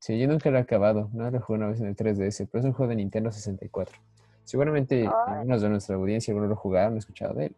Sí, 0.00 0.18
yo 0.18 0.26
nunca 0.26 0.50
lo 0.50 0.58
he 0.58 0.60
acabado, 0.62 1.08
no 1.12 1.30
lo 1.30 1.40
jugué 1.40 1.58
una 1.58 1.68
vez 1.68 1.80
en 1.80 1.86
el 1.86 1.94
3DS, 1.94 2.46
pero 2.46 2.60
es 2.60 2.64
un 2.64 2.72
juego 2.72 2.90
de 2.90 2.96
Nintendo 2.96 3.30
64. 3.30 3.96
Seguramente 4.44 5.08
algunos 5.26 5.62
de 5.62 5.68
nuestra 5.68 5.94
audiencia 5.94 6.32
algunos 6.32 6.50
lo 6.50 6.56
jugaron, 6.56 6.92
han 6.94 6.98
escuchado 6.98 7.34
de 7.34 7.46
él. 7.46 7.56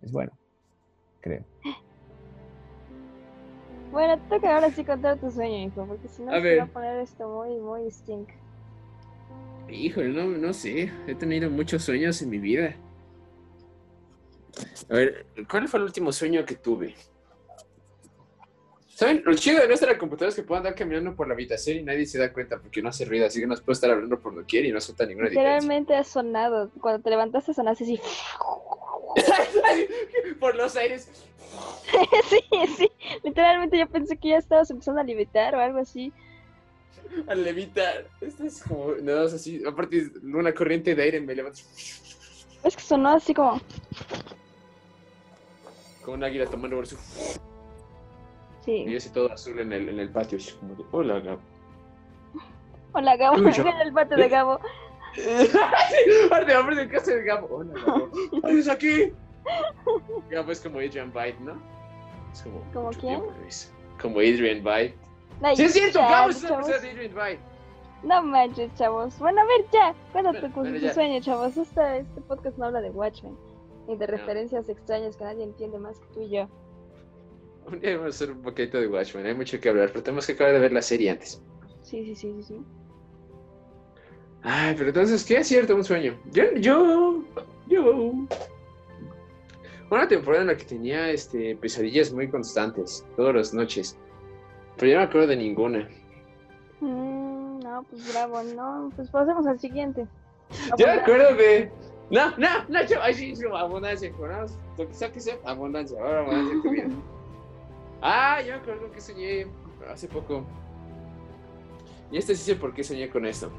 Es 0.00 0.10
bueno. 0.10 0.32
creo. 1.20 1.44
Bueno, 3.92 4.16
te 4.22 4.34
toca 4.36 4.54
ahora 4.54 4.70
sí 4.70 4.84
contar 4.84 5.18
tu 5.18 5.30
sueño, 5.30 5.68
hijo, 5.68 5.86
porque 5.86 6.08
si 6.08 6.22
no 6.22 6.32
A 6.32 6.40
se 6.40 6.56
va 6.56 6.64
a 6.64 6.66
poner 6.66 6.96
esto 7.00 7.28
muy, 7.28 7.58
muy 7.58 7.90
stink. 7.90 8.28
Híjole, 9.72 10.08
no, 10.08 10.24
no 10.26 10.52
sé. 10.52 10.92
He 11.06 11.14
tenido 11.14 11.50
muchos 11.50 11.82
sueños 11.82 12.20
en 12.22 12.30
mi 12.30 12.38
vida. 12.38 12.76
A 14.90 14.94
ver, 14.94 15.26
¿cuál 15.50 15.68
fue 15.68 15.80
el 15.80 15.84
último 15.84 16.12
sueño 16.12 16.44
que 16.44 16.56
tuve? 16.56 16.94
¿Saben? 18.88 19.22
Lo 19.24 19.34
chido 19.34 19.60
de 19.60 19.68
nuestra 19.68 19.96
computadora 19.96 20.28
es 20.28 20.36
que 20.36 20.42
puedo 20.42 20.58
andar 20.58 20.74
caminando 20.74 21.16
por 21.16 21.26
la 21.26 21.34
habitación 21.34 21.78
y 21.78 21.82
nadie 21.82 22.04
se 22.04 22.18
da 22.18 22.32
cuenta 22.32 22.60
porque 22.60 22.82
no 22.82 22.90
hace 22.90 23.06
ruido, 23.06 23.26
así 23.26 23.40
que 23.40 23.46
nos 23.46 23.62
puedo 23.62 23.72
estar 23.72 23.90
hablando 23.90 24.20
por 24.20 24.34
doquier 24.34 24.66
y 24.66 24.72
no 24.72 24.80
suelta 24.80 25.06
ninguna 25.06 25.30
diferencia. 25.30 25.54
Literalmente 25.54 25.96
ha 25.96 26.04
sonado. 26.04 26.70
Cuando 26.80 27.02
te 27.02 27.10
levantaste 27.10 27.54
sonaste 27.54 27.84
así. 27.84 28.00
por 30.40 30.54
los 30.54 30.76
aires. 30.76 31.08
sí, 32.28 32.40
sí. 32.76 32.92
Literalmente 33.24 33.78
yo 33.78 33.88
pensé 33.88 34.18
que 34.18 34.28
ya 34.28 34.36
estabas 34.36 34.70
empezando 34.70 35.00
a 35.00 35.04
levitar 35.04 35.54
o 35.54 35.60
algo 35.60 35.78
así. 35.78 36.12
Al 37.26 37.44
levitar. 37.44 38.06
Esto 38.20 38.44
es 38.44 38.62
como, 38.62 38.92
nada 39.02 39.24
más 39.24 39.32
así. 39.34 39.62
Aparte, 39.66 40.10
una 40.22 40.52
corriente 40.54 40.94
de 40.94 41.02
aire 41.02 41.20
me 41.20 41.34
levanta. 41.34 41.60
Es 42.64 42.76
que 42.76 42.82
sonó 42.82 43.10
así 43.10 43.34
como. 43.34 43.60
Como 46.04 46.16
un 46.16 46.24
águila 46.24 46.46
tomando. 46.46 46.82
Y 46.82 46.86
Sí. 48.64 48.94
así 48.96 49.10
todo 49.10 49.32
azul 49.32 49.58
en 49.58 49.72
el, 49.72 49.88
en 49.88 49.98
el 49.98 50.08
patio. 50.10 50.38
como 50.60 50.74
de, 50.76 50.84
Hola, 50.92 51.20
Gabo. 51.20 51.40
Hola, 52.92 53.16
Gabo. 53.16 53.36
En 53.48 53.80
el 53.80 53.92
patio 53.92 54.16
de 54.16 54.28
Gabo. 54.28 54.60
Aparte, 56.26 56.56
hombre 56.56 56.76
de 56.76 56.88
casa 56.88 57.12
de 57.14 57.24
Gabo. 57.24 57.48
Hola, 57.56 57.74
Gabo. 57.84 58.10
¿Estás 58.48 58.68
aquí? 58.68 59.12
Gabo 60.30 60.52
es 60.52 60.60
como 60.60 60.78
Adrian 60.78 61.12
Byte, 61.12 61.40
¿no? 61.40 61.60
Es 62.32 62.42
como. 62.42 62.62
¿Como 62.72 62.90
quién? 62.90 63.22
Como 64.00 64.18
Adrian 64.20 64.62
Byte. 64.62 64.96
Ay, 65.42 65.56
Sí, 65.56 65.64
es 65.64 65.72
cierto, 65.72 65.98
chavos. 65.98 66.36
persona 66.36 66.66
de 66.66 66.74
Adrian. 66.90 67.38
No 68.04 68.22
manches, 68.22 68.74
chavos. 68.74 69.18
Bueno, 69.18 69.40
a 69.40 69.44
ver, 69.44 69.64
ya. 69.72 69.94
Cuéntate 70.12 70.40
Bueno, 70.40 70.54
con 70.54 70.62
bueno, 70.64 70.78
tu 70.78 70.84
ya. 70.86 70.94
sueño, 70.94 71.20
chavos. 71.20 71.56
Esta, 71.56 71.96
este 71.98 72.20
podcast 72.22 72.58
no 72.58 72.66
habla 72.66 72.80
de 72.80 72.90
Watchmen. 72.90 73.36
Ni 73.86 73.96
de 73.96 74.06
No. 74.06 74.12
referencias 74.12 74.68
extrañas 74.68 75.16
que 75.16 75.24
nadie 75.24 75.44
entiende 75.44 75.78
más 75.78 75.98
que 75.98 76.06
tú 76.14 76.20
y 76.22 76.30
yo. 76.30 76.48
Un 77.66 77.78
día 77.80 77.96
vamos 77.96 78.06
a 78.06 78.24
hacer 78.24 78.32
un 78.32 78.42
poquito 78.42 78.80
de 78.80 78.88
Watchmen. 78.88 79.24
Hay 79.26 79.34
mucho 79.34 79.60
que 79.60 79.68
hablar, 79.68 79.88
pero 79.92 80.02
tenemos 80.02 80.26
que 80.26 80.32
acabar 80.32 80.52
de 80.52 80.58
ver 80.60 80.72
la 80.72 80.82
serie 80.82 81.10
antes. 81.10 81.40
Sí, 81.82 82.04
sí, 82.04 82.14
sí, 82.16 82.32
sí, 82.38 82.42
sí. 82.42 82.56
Ay, 84.42 84.74
pero 84.76 84.88
entonces, 84.88 85.24
¿qué 85.24 85.36
es 85.38 85.46
cierto? 85.46 85.74
Un 85.76 85.84
sueño. 85.84 86.18
Yo, 86.32 86.42
yo, 86.56 87.22
yo. 87.68 88.12
Una 89.90 90.08
temporada 90.08 90.42
en 90.42 90.48
la 90.48 90.56
que 90.56 90.64
tenía 90.64 91.10
este, 91.10 91.54
pesadillas 91.56 92.12
muy 92.12 92.28
constantes, 92.28 93.06
todas 93.16 93.34
las 93.34 93.54
noches. 93.54 93.96
Pero 94.82 94.94
yo 94.94 94.98
no 94.98 95.04
me 95.04 95.08
acuerdo 95.08 95.28
de 95.28 95.36
ninguna. 95.36 95.88
Mm, 96.80 97.60
no, 97.60 97.86
pues 97.88 98.12
bravo, 98.12 98.42
no. 98.42 98.90
Pues 98.96 99.08
pasemos 99.10 99.46
al 99.46 99.60
siguiente. 99.60 100.08
Yo 100.76 100.86
me 100.86 100.92
acuerdo 100.94 101.36
de. 101.36 101.70
No, 102.10 102.36
no, 102.36 102.48
no, 102.68 102.84
yo, 102.86 103.00
ay, 103.00 103.14
sí, 103.14 103.32
abundancia, 103.56 104.10
¿conoces? 104.10 104.58
Lo 104.76 104.88
que 104.88 104.92
sea 104.92 105.12
que 105.12 105.20
sea, 105.20 105.36
abundancia, 105.44 105.96
ahora 106.00 106.22
abundancia 106.22 106.62
tu 106.64 106.70
vida. 106.70 106.88
Ah, 108.00 108.42
yo 108.42 108.54
me 108.54 108.58
acuerdo 108.58 108.90
que 108.90 109.00
soñé 109.00 109.46
hace 109.88 110.08
poco. 110.08 110.44
Y 112.10 112.18
este 112.18 112.34
sí 112.34 112.42
sé 112.42 112.56
por 112.56 112.74
qué 112.74 112.82
soñé 112.82 113.08
con 113.08 113.24
esto. 113.24 113.52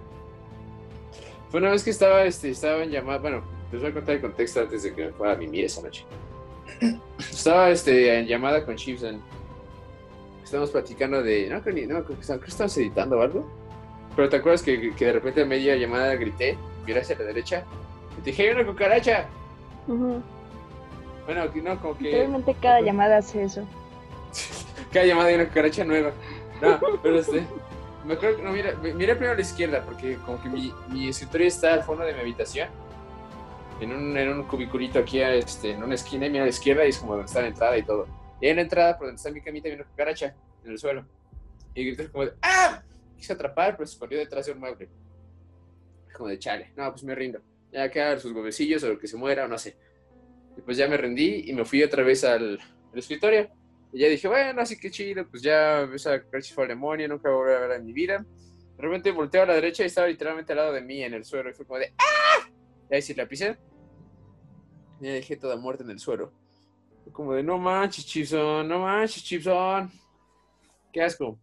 Fue 1.48 1.62
una 1.62 1.72
vez 1.72 1.86
que 1.86 1.92
estaba, 1.92 2.26
este, 2.26 2.50
estaba 2.50 2.84
en 2.84 2.90
llamada, 2.90 3.20
bueno, 3.20 3.44
les 3.72 3.82
voy 3.82 3.92
a 3.92 3.94
contar 3.94 4.16
el 4.16 4.22
contexto 4.22 4.60
antes 4.60 4.84
de 4.84 4.94
que 4.94 5.06
me 5.06 5.12
fuera 5.14 5.36
a 5.36 5.38
mimir 5.38 5.64
esa 5.64 5.82
noche. 5.84 6.06
Estaba 7.18 7.70
este, 7.70 8.20
en 8.20 8.28
llamada 8.28 8.66
con 8.66 8.76
Chipson. 8.76 9.22
Estábamos 10.44 10.72
platicando 10.72 11.22
de. 11.24 11.50
No, 11.50 11.62
creo 11.62 11.76
ni- 11.76 11.86
no, 11.88 12.04
creo 12.04 12.16
que 12.18 12.22
estábamos- 12.22 12.48
estábamos 12.50 12.78
editando 12.78 13.18
o 13.18 13.22
algo. 13.22 13.50
Pero 14.16 14.30
te 14.30 14.36
acuerdas 14.38 14.62
que, 14.62 14.94
que 14.96 15.06
de 15.06 15.14
repente 15.14 15.42
a 15.42 15.46
media 15.46 15.76
llamada 15.76 16.14
grité, 16.16 16.58
miré 16.86 17.02
hacia 17.02 17.18
la 17.18 17.26
derecha, 17.26 17.64
y 18.18 18.22
te 18.22 18.30
dije, 18.32 18.44
hay 18.50 18.56
una 18.56 18.66
cucaracha. 18.66 19.26
Ujú. 19.88 20.22
Bueno, 21.26 21.52
que 21.52 21.62
no, 21.62 21.80
como 21.82 21.98
que 21.98 22.04
Literalmente 22.06 22.56
cada 22.62 22.82
llamada 22.82 23.18
hace 23.18 23.44
eso. 23.44 23.64
cada 24.94 25.06
llamada 25.06 25.30
hay 25.30 25.36
una 25.36 25.48
cucaracha 25.48 25.84
nueva. 25.84 26.12
No, 26.62 26.80
pero 27.02 27.20
este. 27.20 27.44
Me 28.06 28.16
acuerdo 28.16 28.36
que 28.38 28.44
no, 28.44 28.52
mira, 28.52 28.74
mi- 28.84 28.94
miré 28.94 29.16
primero 29.16 29.32
a 29.32 29.36
la 29.36 29.42
izquierda, 29.42 29.82
porque 29.86 30.18
como 30.26 30.42
que 30.44 30.50
mi, 30.50 30.74
mi 30.90 31.08
escritorio 31.08 31.48
está 31.48 31.74
al 31.74 31.84
fondo 31.84 32.04
de 32.04 32.14
mi 32.14 32.20
habitación. 32.20 32.68
En 33.80 33.92
un, 33.92 34.16
en 34.18 34.30
un 34.30 34.44
cubiculito 34.44 35.00
aquí, 35.00 35.20
este, 35.22 35.72
en 35.72 35.84
una 35.84 35.96
esquina, 35.96 36.26
y 36.28 36.30
mira 36.30 36.44
a 36.44 36.46
la 36.46 36.50
izquierda 36.52 36.86
y 36.86 36.90
es 36.90 37.00
como 37.00 37.14
donde 37.14 37.26
está 37.28 37.42
la 37.42 37.48
entrada 37.48 37.78
y 37.78 37.84
todo. 37.84 38.06
Y 38.44 38.50
en 38.50 38.58
la 38.58 38.64
entrada, 38.64 38.98
por 38.98 39.08
donde 39.08 39.16
está 39.16 39.32
mi 39.32 39.40
camita, 39.40 39.70
hay 39.70 39.76
una 39.76 39.86
cucaracha 39.86 40.36
en 40.66 40.72
el 40.72 40.78
suelo. 40.78 41.08
Y 41.74 41.86
grité 41.86 42.10
como 42.10 42.26
de 42.26 42.34
¡Ah! 42.42 42.84
Quise 43.16 43.32
atrapar, 43.32 43.78
pero 43.78 43.88
se 43.88 43.94
escondió 43.94 44.20
detrás 44.20 44.46
de 44.46 44.52
un 44.52 44.60
mueble. 44.60 44.90
Como 46.14 46.28
de 46.28 46.38
chale. 46.38 46.74
No, 46.76 46.92
pues 46.92 47.06
me 47.06 47.16
rindo. 47.16 47.40
Ya 47.72 47.90
queda 47.90 48.20
sus 48.20 48.34
huevecillos 48.34 48.84
o 48.84 49.00
que 49.00 49.08
se 49.08 49.16
muera 49.16 49.46
o 49.46 49.48
no 49.48 49.58
sé. 49.58 49.78
Y 50.58 50.62
pues 50.62 50.76
ya 50.76 50.90
me 50.90 50.98
rendí 50.98 51.50
y 51.50 51.54
me 51.54 51.64
fui 51.64 51.82
otra 51.84 52.04
vez 52.04 52.26
al, 52.26 52.60
al 52.60 53.00
escritorio. 53.00 53.50
Y 53.94 54.00
ya 54.00 54.10
dije, 54.10 54.28
bueno, 54.28 54.62
así 54.62 54.78
que 54.78 54.92
chido, 54.92 55.26
pues 55.26 55.42
ya 55.42 55.84
esa 55.84 56.22
cucaracha 56.22 56.54
fue 56.54 56.66
al 56.66 56.70
demonio, 56.72 57.08
nunca 57.08 57.30
voy 57.30 57.50
a 57.50 57.56
a 57.56 57.60
verla 57.62 57.76
en 57.78 57.86
mi 57.86 57.94
vida. 57.94 58.26
De 58.76 58.84
repente 58.84 59.12
volteo 59.12 59.44
a 59.44 59.46
la 59.46 59.54
derecha 59.54 59.84
y 59.84 59.86
estaba 59.86 60.08
literalmente 60.08 60.52
al 60.52 60.58
lado 60.58 60.74
de 60.74 60.82
mí 60.82 61.02
en 61.02 61.14
el 61.14 61.24
suelo. 61.24 61.50
Y 61.50 61.54
fue 61.54 61.66
como 61.66 61.80
de 61.80 61.94
¡Ah! 61.98 62.50
Y 62.92 62.96
ahí 62.96 63.02
sí 63.02 63.14
la 63.14 63.26
pisé. 63.26 63.58
Y 65.00 65.06
ya 65.06 65.14
dejé 65.14 65.38
toda 65.38 65.56
muerta 65.56 65.86
en 65.86 65.92
el 65.92 66.00
suelo. 66.00 66.43
Como 67.12 67.34
de 67.34 67.44
no 67.44 67.58
manches, 67.58 68.06
Chipson, 68.06 68.68
no 68.68 68.80
manches, 68.80 69.24
Chipson. 69.24 69.92
Qué 70.92 71.02
asco. 71.02 71.38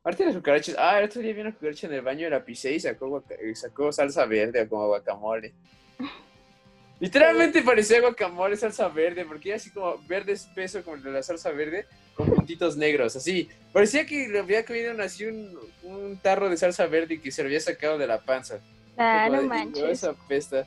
Aparte 0.00 0.24
de 0.24 0.30
las 0.30 0.36
cucarachas, 0.36 0.76
ah, 0.78 0.98
el 0.98 1.04
otro 1.04 1.22
día 1.22 1.32
vi 1.32 1.40
una 1.40 1.54
cucaracha 1.54 1.86
en 1.86 1.92
el 1.94 2.02
baño, 2.02 2.28
la 2.28 2.44
pisé 2.44 2.72
y 2.72 2.80
sacó, 2.80 3.22
y 3.48 3.54
sacó 3.54 3.92
salsa 3.92 4.26
verde 4.26 4.68
como 4.68 4.88
guacamole. 4.88 5.54
Literalmente 7.00 7.62
parecía 7.62 8.00
guacamole, 8.00 8.56
salsa 8.56 8.88
verde, 8.88 9.24
porque 9.24 9.50
era 9.50 9.56
así 9.56 9.70
como 9.70 9.98
verde 10.08 10.32
espeso 10.32 10.82
como 10.82 10.96
el 10.96 11.02
de 11.02 11.12
la 11.12 11.22
salsa 11.22 11.50
verde, 11.50 11.86
con 12.14 12.28
puntitos 12.28 12.76
negros, 12.76 13.14
así. 13.16 13.48
Parecía 13.72 14.04
que 14.04 14.28
le 14.28 14.40
había 14.40 14.64
comido 14.64 14.92
así 15.00 15.24
un, 15.24 15.58
un 15.84 16.18
tarro 16.18 16.48
de 16.48 16.56
salsa 16.56 16.86
verde 16.86 17.14
y 17.14 17.18
que 17.18 17.30
se 17.30 17.42
lo 17.42 17.46
había 17.46 17.60
sacado 17.60 17.96
de 17.96 18.06
la 18.06 18.20
panza. 18.20 18.60
Ah, 18.96 19.28
no 19.30 19.40
de, 19.40 19.48
manches. 19.48 19.84
Esa 19.84 20.14
pesta. 20.28 20.66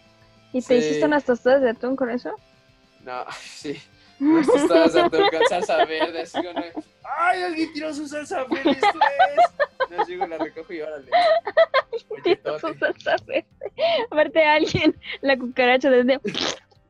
¿Y 0.51 0.61
te 0.61 0.67
sí. 0.67 0.73
hiciste 0.75 1.05
unas 1.05 1.25
tostadas 1.25 1.61
de 1.61 1.69
atún 1.69 1.95
con 1.95 2.09
eso? 2.09 2.33
No, 3.03 3.25
sí. 3.41 3.77
De 4.19 4.99
atún 5.01 5.29
con 5.29 5.45
salsa 5.49 5.85
verde, 5.85 6.21
así 6.21 6.37
como, 6.41 6.63
¡ay, 7.03 7.43
alguien 7.43 7.73
tiró 7.73 7.93
su 7.93 8.07
salsa 8.07 8.45
verde, 8.45 8.71
esto 8.71 8.87
es! 8.87 9.89
No, 9.89 10.05
llego, 10.05 10.27
la 10.27 10.37
recojo 10.37 10.73
y 10.73 10.81
órale. 10.81 11.11
Tienes 12.23 12.63
un 12.63 12.79
salsa 12.79 13.15
verde. 13.25 13.45
Aparte 14.09 14.45
alguien, 14.45 14.95
la 15.21 15.37
cucaracha 15.37 15.89
desde 15.89 16.19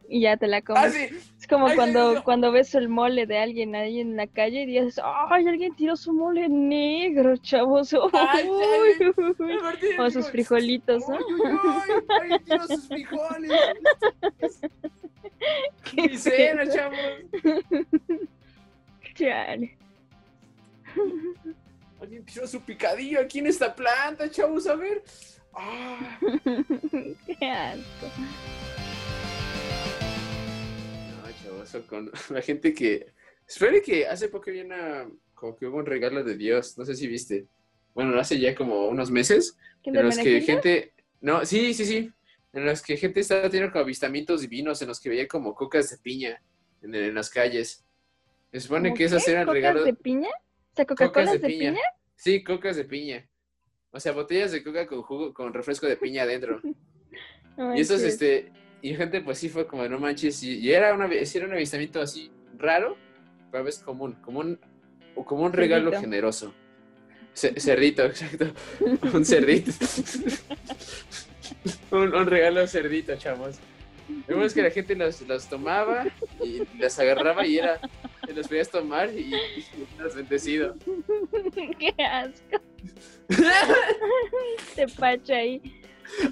y 0.09 0.21
ya 0.21 0.37
te 0.37 0.47
la 0.47 0.61
comes. 0.61 0.83
Ah, 0.83 0.89
sí, 0.89 1.07
Es 1.39 1.47
como 1.47 1.67
Ay, 1.67 1.75
cuando, 1.75 2.11
mío. 2.11 2.21
cuando 2.23 2.51
ves 2.51 2.75
el 2.75 2.89
mole 2.89 3.25
de 3.25 3.37
alguien 3.39 3.75
ahí 3.75 3.99
en 3.99 4.15
la 4.15 4.27
calle 4.27 4.63
y 4.63 4.65
dices, 4.65 4.99
¡ay, 5.03 5.47
alguien 5.47 5.75
tiró 5.75 5.95
su 5.95 6.13
mole 6.13 6.47
negro, 6.49 7.35
chavos! 7.37 7.95
Ay, 8.13 8.47
Uy, 8.49 9.13
uy". 9.17 9.35
O 9.99 10.09
sus 10.09 10.29
frijolitos, 10.29 11.07
¿no? 11.09 11.15
¡Ay, 11.15 11.23
ay, 11.39 11.57
ay! 12.07 12.17
¡Alguien 12.21 12.43
tiró 12.43 12.67
sus 12.67 12.87
frijoles! 12.87 13.51
Qué 15.95 16.01
¡Mi 16.09 16.17
cena, 16.17 16.67
chavos! 16.67 16.97
Chale. 19.13 19.77
Alguien 22.01 22.25
tiró 22.25 22.47
su 22.47 22.59
picadillo 22.61 23.21
aquí 23.21 23.39
en 23.39 23.47
esta 23.47 23.73
planta, 23.73 24.29
chavos, 24.29 24.67
a 24.67 24.75
ver. 24.75 25.03
¡Ah! 25.53 26.17
Qué 27.39 27.49
asco. 27.49 28.07
Eso 31.65 31.85
con 31.87 32.11
la 32.29 32.41
gente 32.41 32.73
que. 32.73 33.13
Espere 33.47 33.81
que 33.81 34.07
hace 34.07 34.29
poco 34.29 34.51
vi 34.51 34.61
una. 34.61 35.09
Como 35.33 35.55
que 35.55 35.65
hubo 35.65 35.77
un 35.77 35.85
regalo 35.85 36.23
de 36.23 36.37
Dios, 36.37 36.77
no 36.77 36.85
sé 36.85 36.95
si 36.95 37.07
viste. 37.07 37.45
Bueno, 37.93 38.17
hace 38.19 38.39
ya 38.39 38.55
como 38.55 38.87
unos 38.87 39.09
meses. 39.11 39.57
¿Quién 39.83 39.95
En 39.95 40.05
los 40.05 40.17
que 40.17 40.41
gente. 40.41 40.93
No, 41.21 41.45
sí, 41.45 41.73
sí, 41.73 41.85
sí. 41.85 42.11
En 42.53 42.65
los 42.65 42.81
que 42.81 42.95
gente 42.97 43.19
estaba 43.19 43.49
teniendo 43.49 43.71
como 43.71 43.83
avistamientos 43.83 44.41
divinos, 44.41 44.81
en 44.81 44.87
los 44.87 44.99
que 44.99 45.09
veía 45.09 45.27
como 45.27 45.53
cocas 45.55 45.89
de 45.89 45.97
piña 45.97 46.41
en, 46.81 46.95
en 46.95 47.13
las 47.15 47.29
calles. 47.29 47.83
Se 48.51 48.59
supone 48.61 48.89
¿Cómo 48.89 48.97
que 48.97 49.03
esas 49.05 49.27
eran 49.27 49.43
¿Cocas 49.45 49.53
regalos. 49.55 49.85
de 49.85 49.93
piña? 49.93 50.29
O 50.29 50.75
sea, 50.75 50.85
Cocas 50.85 51.07
¿Coca-Cola 51.07 51.31
de 51.33 51.39
de 51.39 51.47
piña. 51.47 51.71
piña? 51.71 51.81
Sí, 52.15 52.43
cocas 52.43 52.77
de 52.77 52.85
piña. 52.85 53.27
O 53.91 53.99
sea, 53.99 54.13
botellas 54.13 54.51
de 54.51 54.63
coca 54.63 54.87
con 54.87 55.01
jugo, 55.01 55.33
con 55.33 55.53
refresco 55.53 55.87
de 55.87 55.97
piña 55.97 56.23
adentro. 56.23 56.61
No 57.57 57.73
Y 57.73 57.79
esos, 57.79 58.01
este, 58.01 58.51
y 58.85 58.95
gente 58.95 59.19
pues 59.21 59.39
sí 59.39 59.49
fue 59.49 59.65
como, 59.65 59.87
no 59.87 59.97
manches, 59.97 60.43
y, 60.43 60.59
y 60.59 60.71
era, 60.71 60.93
una, 60.93 61.09
era 61.11 61.45
un 61.47 61.53
avistamiento 61.53 61.99
así 61.99 62.29
raro, 62.55 62.95
pero 63.49 63.63
a 63.63 63.65
veces 63.65 63.81
común, 63.81 64.13
como 64.21 64.41
un, 64.41 64.59
o 65.15 65.25
como 65.25 65.43
un 65.43 65.53
regalo 65.53 65.91
generoso. 65.99 66.53
Ce- 67.33 67.59
cerdito, 67.59 68.05
exacto. 68.05 68.45
Un 69.11 69.25
cerdito. 69.25 69.71
un, 71.91 72.13
un 72.13 72.27
regalo 72.27 72.67
cerdito, 72.67 73.15
chavos. 73.15 73.57
Es 74.27 74.53
que 74.53 74.61
la 74.61 74.69
gente 74.69 74.95
los, 74.95 75.19
los 75.21 75.49
tomaba 75.49 76.05
y 76.43 76.61
las 76.77 76.99
agarraba 76.99 77.47
y 77.47 77.57
era, 77.57 77.79
te 78.23 78.33
los 78.33 78.47
podías 78.47 78.69
tomar 78.69 79.09
y, 79.11 79.33
y 79.33 79.65
bendecido. 80.15 80.75
Qué 81.79 81.91
asco. 82.03 82.61
Te 84.75 84.87
pacha 84.89 85.37
ahí. 85.37 85.59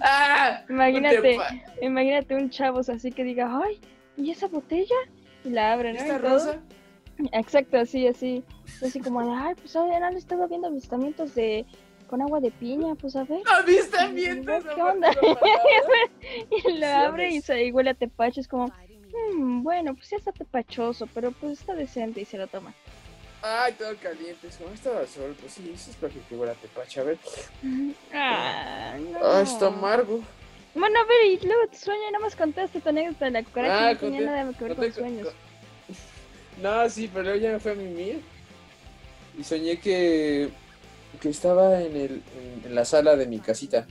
¡Ah! 0.02 0.62
Imagínate, 0.70 1.38
imagínate 1.82 2.36
un 2.36 2.50
chavos 2.50 2.90
así 2.90 3.12
que 3.12 3.24
diga, 3.24 3.60
ay, 3.64 3.80
¿y 4.18 4.32
esa 4.32 4.48
botella? 4.48 4.96
Y 5.44 5.50
la 5.50 5.74
abre, 5.74 5.94
¿no? 5.94 6.00
¿Esta 6.00 6.18
rosa? 6.18 6.62
Exacto, 7.32 7.78
así, 7.78 8.08
así. 8.08 8.44
Así 8.82 9.00
como 9.00 9.20
ay, 9.22 9.56
pues 9.56 9.76
hoy 9.76 9.92
han 9.92 10.16
estado 10.16 10.48
viendo 10.48 10.68
avistamientos 10.68 11.36
de 11.36 11.66
con 12.08 12.22
agua 12.22 12.40
de 12.40 12.52
piña, 12.52 12.96
pues 12.96 13.16
a 13.16 13.24
ver. 13.24 13.42
¡Avistamientos! 13.60 14.64
¿Qué 14.76 14.82
onda? 14.82 15.10
Y 16.66 16.78
lo 16.78 16.88
abre 17.08 17.30
y, 17.32 17.42
se, 17.42 17.66
y 17.66 17.72
huele 17.72 17.92
a 17.92 17.94
tepache, 17.94 18.42
es 18.42 18.48
como, 18.48 18.68
"Mm, 19.36 19.64
bueno, 19.64 19.94
pues 19.96 20.10
ya 20.10 20.18
está 20.18 20.32
tepachoso, 20.32 21.08
pero 21.14 21.32
pues 21.32 21.60
está 21.60 21.74
decente 21.74 22.22
y 22.22 22.26
se 22.26 22.38
lo 22.38 22.48
toma. 22.48 22.74
Ay, 23.46 23.74
todo 23.74 23.94
caliente. 24.02 24.48
Es 24.48 24.56
como 24.56 24.74
estaba 24.74 25.06
sol. 25.06 25.36
Pues 25.38 25.52
sí, 25.54 25.70
eso 25.76 25.92
es 25.92 26.02
lo 26.02 26.08
que 26.08 26.20
te 26.22 26.36
huele 26.36 26.54
a 26.54 26.56
tepache. 26.56 27.02
A 27.02 27.04
ver. 27.04 27.18
Ah, 28.14 28.96
no. 28.98 29.20
Ah, 29.22 29.42
está 29.42 29.68
amargo. 29.68 30.22
Bueno, 30.74 30.98
a 30.98 31.04
ver, 31.04 31.26
y 31.26 31.46
luego 31.46 31.68
tu 31.68 31.78
sueño, 31.78 32.02
nada 32.12 32.24
más 32.24 32.36
contaste 32.38 32.80
tu 32.80 32.88
anécdota 32.90 33.26
de 33.26 33.32
la 33.32 33.44
cucaracha, 33.44 33.90
Ah, 33.90 33.94
no 33.94 34.00
tenía 34.00 34.22
nada 34.22 34.54
que 34.58 34.64
ver 34.64 34.76
con 34.76 34.94
sueños. 34.94 35.28
No, 36.62 36.90
sí, 36.90 37.10
pero 37.12 37.24
luego 37.26 37.40
ya 37.40 37.52
me 37.52 37.60
fui 37.60 37.72
a 37.72 37.76
mimir. 37.76 38.22
Y 39.38 39.44
soñé 39.44 39.78
que, 39.80 40.50
que 41.20 41.30
estaba 41.30 41.82
en, 41.82 41.96
el, 41.98 42.24
en, 42.40 42.62
en 42.66 42.76
la 42.76 42.86
sala 42.86 43.16
de 43.18 43.28
mi 43.28 43.40
casita. 43.40 43.86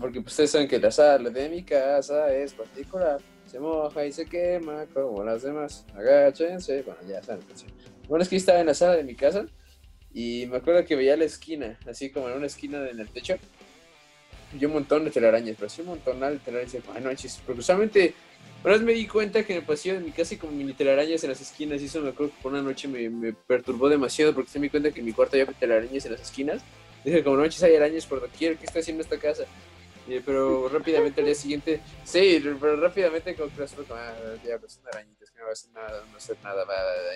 Porque 0.00 0.22
pues, 0.22 0.32
ustedes 0.32 0.52
saben 0.52 0.68
que 0.68 0.78
la 0.78 0.90
sala 0.90 1.28
de 1.28 1.48
mi 1.50 1.62
casa 1.62 2.32
es 2.32 2.54
particular. 2.54 3.20
Se 3.52 3.60
moja 3.60 4.06
y 4.06 4.12
se 4.12 4.24
quema 4.24 4.86
como 4.94 5.22
las 5.22 5.42
demás. 5.42 5.84
Agáchense. 5.94 6.80
Bueno, 6.82 7.00
ya 7.06 7.22
saben 7.22 7.42
canción. 7.42 7.70
Bueno, 8.08 8.22
es 8.22 8.30
que 8.30 8.36
estaba 8.36 8.60
en 8.60 8.66
la 8.66 8.72
sala 8.72 8.96
de 8.96 9.04
mi 9.04 9.14
casa. 9.14 9.44
Y 10.14 10.46
me 10.46 10.56
acuerdo 10.56 10.86
que 10.86 10.96
veía 10.96 11.18
la 11.18 11.24
esquina, 11.24 11.78
así 11.86 12.10
como 12.10 12.30
en 12.30 12.38
una 12.38 12.46
esquina 12.46 12.88
en 12.88 12.98
el 12.98 13.10
techo. 13.10 13.36
Y 14.58 14.64
un 14.64 14.72
montón 14.72 15.04
de 15.04 15.10
telarañas, 15.10 15.56
pero 15.58 15.68
sí 15.68 15.82
un 15.82 15.88
montón 15.88 16.20
de 16.20 16.38
telarañas. 16.38 16.76
Ay, 16.94 17.02
no, 17.02 17.08
manches, 17.08 17.42
porque 17.44 17.60
usualmente 17.60 18.14
una 18.64 18.72
vez 18.72 18.82
me 18.82 18.92
di 18.92 19.06
cuenta 19.06 19.44
que 19.44 19.52
en 19.52 19.58
el 19.58 19.66
pasillo 19.66 19.96
de 19.96 20.00
mi 20.00 20.12
casa 20.12 20.34
hay 20.34 20.38
como 20.38 20.52
mini 20.52 20.72
telarañas 20.72 21.22
en 21.22 21.30
las 21.30 21.40
esquinas 21.42 21.82
y 21.82 21.86
eso 21.86 22.00
me 22.00 22.08
acuerdo 22.08 22.32
que 22.34 22.42
por 22.42 22.52
una 22.52 22.62
noche 22.62 22.88
me, 22.88 23.10
me 23.10 23.34
perturbó 23.34 23.90
demasiado 23.90 24.34
porque 24.34 24.50
se 24.50 24.58
me 24.60 24.66
di 24.66 24.70
cuenta 24.70 24.90
que 24.92 25.00
en 25.00 25.06
mi 25.06 25.12
cuarto 25.12 25.36
había 25.36 25.46
telarañas 25.52 26.06
en 26.06 26.12
las 26.12 26.22
esquinas. 26.22 26.62
Dije, 27.04 27.22
como 27.22 27.36
no 27.36 27.42
manches, 27.42 27.62
hay 27.62 27.76
arañas 27.76 28.06
por 28.06 28.22
doquier, 28.22 28.56
¿qué 28.56 28.64
está 28.64 28.78
haciendo 28.78 29.02
esta 29.02 29.18
casa? 29.18 29.44
Y, 30.08 30.18
pero 30.20 30.68
rápidamente 30.68 31.20
al 31.20 31.26
día 31.26 31.34
siguiente, 31.34 31.80
sí, 32.04 32.42
pero 32.60 32.76
rápidamente 32.76 33.36
como 33.36 33.54
que 33.54 33.60
las 33.60 33.72
como, 33.72 33.94
ah, 33.94 34.12
ya, 34.44 34.58
pues 34.58 34.72
son 34.72 34.86
arañitas, 34.92 35.30
que 35.30 35.38
no 35.38 35.44
va 35.44 35.50
a 35.50 35.52
hacer 35.52 35.70
nada, 35.72 36.00
no 36.04 36.06
va 36.08 36.14
a 36.14 36.16
hacer 36.16 36.36
nada, 36.42 36.64
va, 36.64 36.74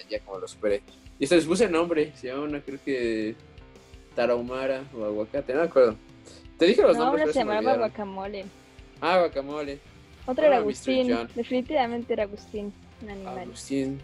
ya 0.08 0.20
como 0.20 0.38
lo 0.38 0.46
superé. 0.46 0.82
Y 1.18 1.24
hasta 1.24 1.34
les 1.36 1.44
puse 1.46 1.68
nombre, 1.68 2.12
se 2.16 2.28
llama 2.28 2.44
una, 2.44 2.60
creo 2.60 2.78
que 2.84 3.34
Tarahumara 4.14 4.84
o 4.94 5.04
Aguacate, 5.04 5.52
no 5.54 5.60
me 5.60 5.66
acuerdo. 5.66 5.96
Te 6.58 6.66
dije 6.66 6.82
los 6.82 6.96
No, 6.96 7.04
nombres, 7.06 7.24
una 7.24 7.32
pero 7.32 7.32
se 7.32 7.38
se 7.40 7.44
llamaba 7.56 7.76
guacamole. 7.76 8.44
Ah, 9.00 9.18
guacamole. 9.18 9.78
Otra 10.26 10.46
era 10.46 10.56
Ah, 10.56 10.60
Mr. 10.60 10.64
Agustín. 10.64 11.28
Definitivamente 11.34 12.12
era 12.12 12.22
Agustín, 12.22 12.72
un 13.02 13.10
animal. 13.10 13.38
Agustín. 13.40 14.00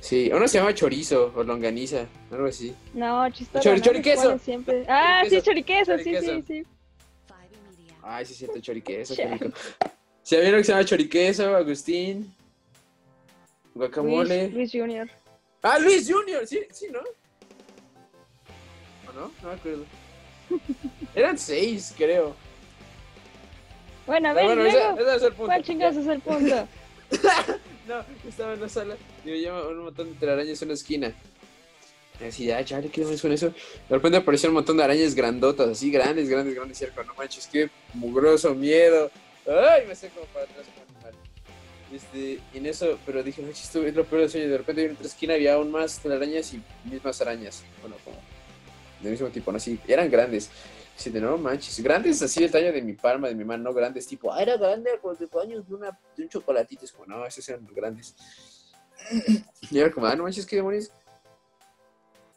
Sí, 0.00 0.30
uno 0.34 0.48
se 0.48 0.58
llama 0.58 0.74
chorizo 0.74 1.32
o 1.36 1.44
longaniza, 1.44 2.06
algo 2.30 2.46
así. 2.46 2.74
No, 2.94 3.28
chistoso. 3.30 3.68
Chori- 3.68 3.76
¿no? 3.78 3.82
choriqueso. 3.84 4.38
Siempre... 4.38 4.84
Ah, 4.88 5.22
sí, 5.24 5.40
Choriqueso. 5.42 5.96
choriqueso, 5.96 5.98
sí, 5.98 6.16
sí, 6.20 6.42
sí. 6.46 6.66
Ay, 8.02 8.24
sí, 8.26 8.32
es 8.32 8.38
cierto, 8.38 8.60
choriqueso, 8.60 9.14
qué 9.14 9.22
Chale. 9.22 9.36
rico. 9.38 9.56
Si 10.22 10.36
había 10.36 10.48
uno 10.50 10.58
que 10.58 10.64
se 10.64 10.72
llama 10.72 10.84
choriqueso, 10.84 11.56
Agustín, 11.56 12.34
guacamole. 13.74 14.44
Luis, 14.48 14.54
Luis 14.54 14.72
Junior. 14.72 15.08
Ah, 15.62 15.78
Luis 15.78 16.10
Junior, 16.12 16.46
sí, 16.46 16.60
sí, 16.72 16.88
¿no? 16.90 17.00
¿O 19.08 19.12
no? 19.12 19.32
No 19.42 19.48
me 19.48 19.54
acuerdo. 19.54 19.84
Eran 21.14 21.38
seis, 21.38 21.94
creo. 21.96 22.34
Bueno, 24.06 24.30
a 24.30 24.32
ver, 24.32 24.44
bueno, 24.44 24.64
ese, 24.64 24.78
luego. 24.78 24.98
ese 25.00 25.16
es 25.16 25.22
el 25.22 25.32
punto. 25.32 25.46
¿Cuál 25.46 25.62
chingados 25.62 25.96
es 25.96 26.06
el 26.06 26.20
punto? 26.20 26.68
No, 27.86 27.96
estaba 28.28 28.54
en 28.54 28.60
la 28.60 28.68
sala 28.68 28.96
y 29.24 29.40
llama 29.40 29.66
un 29.66 29.78
montón 29.78 30.08
de 30.08 30.14
telarañas 30.14 30.62
en 30.62 30.68
una 30.68 30.74
esquina. 30.74 31.12
Y 32.20 32.24
así, 32.24 32.44
ya, 32.44 32.64
chale, 32.64 32.88
¿qué 32.88 33.00
demonios 33.00 33.20
con 33.20 33.32
eso? 33.32 33.48
De 33.48 33.54
repente 33.96 34.18
apareció 34.18 34.50
un 34.50 34.54
montón 34.54 34.76
de 34.76 34.84
arañas 34.84 35.16
grandotas, 35.16 35.68
así 35.68 35.90
grandes, 35.90 36.28
grandes, 36.28 36.54
grandes. 36.54 36.78
Como, 36.94 37.08
no 37.08 37.14
manches, 37.14 37.48
qué 37.48 37.68
mugroso 37.94 38.54
miedo. 38.54 39.10
Ay, 39.46 39.86
me 39.86 39.94
sé 39.94 40.08
como 40.10 40.26
para 40.26 40.44
atrás 40.44 40.66
animal. 40.88 41.14
Este, 41.92 42.40
en 42.54 42.66
eso, 42.66 42.98
pero 43.04 43.22
dije, 43.22 43.42
no, 43.42 43.48
esto 43.48 43.84
es 43.84 43.94
lo 43.94 44.04
peor 44.04 44.22
del 44.22 44.30
sueño. 44.30 44.48
De 44.48 44.58
repente 44.58 44.84
en 44.84 44.92
otra 44.92 45.06
esquina 45.06 45.34
había 45.34 45.54
aún 45.54 45.70
más 45.70 45.98
telarañas 45.98 46.54
y 46.54 46.62
mismas 46.84 47.20
arañas. 47.20 47.62
Bueno, 47.80 47.96
como 48.04 48.16
del 49.00 49.12
mismo 49.12 49.28
tipo, 49.28 49.50
¿no? 49.52 49.56
Así, 49.56 49.78
eran 49.86 50.10
grandes. 50.10 50.50
Dice, 50.96 51.10
de 51.10 51.20
no 51.20 51.38
manches, 51.38 51.80
grandes 51.80 52.22
así 52.22 52.40
del 52.40 52.50
tamaño 52.50 52.72
de 52.72 52.82
mi 52.82 52.92
palma, 52.92 53.28
de 53.28 53.34
mi 53.34 53.44
mano, 53.44 53.64
no 53.64 53.74
grandes, 53.74 54.06
tipo, 54.06 54.32
ah, 54.32 54.42
era 54.42 54.56
grande 54.56 54.90
con 55.00 55.16
tamaño 55.16 55.62
de, 55.62 55.74
una, 55.74 55.98
de 56.16 56.22
un 56.22 56.28
chocolatito. 56.28 56.84
Es 56.84 56.92
como, 56.92 57.06
no, 57.06 57.26
esos 57.26 57.48
eran 57.48 57.66
grandes. 57.74 58.14
Y 59.70 59.78
era 59.78 59.90
como, 59.90 60.06
ah, 60.06 60.14
no 60.14 60.24
manches, 60.24 60.46
qué 60.46 60.56
demonios. 60.56 60.90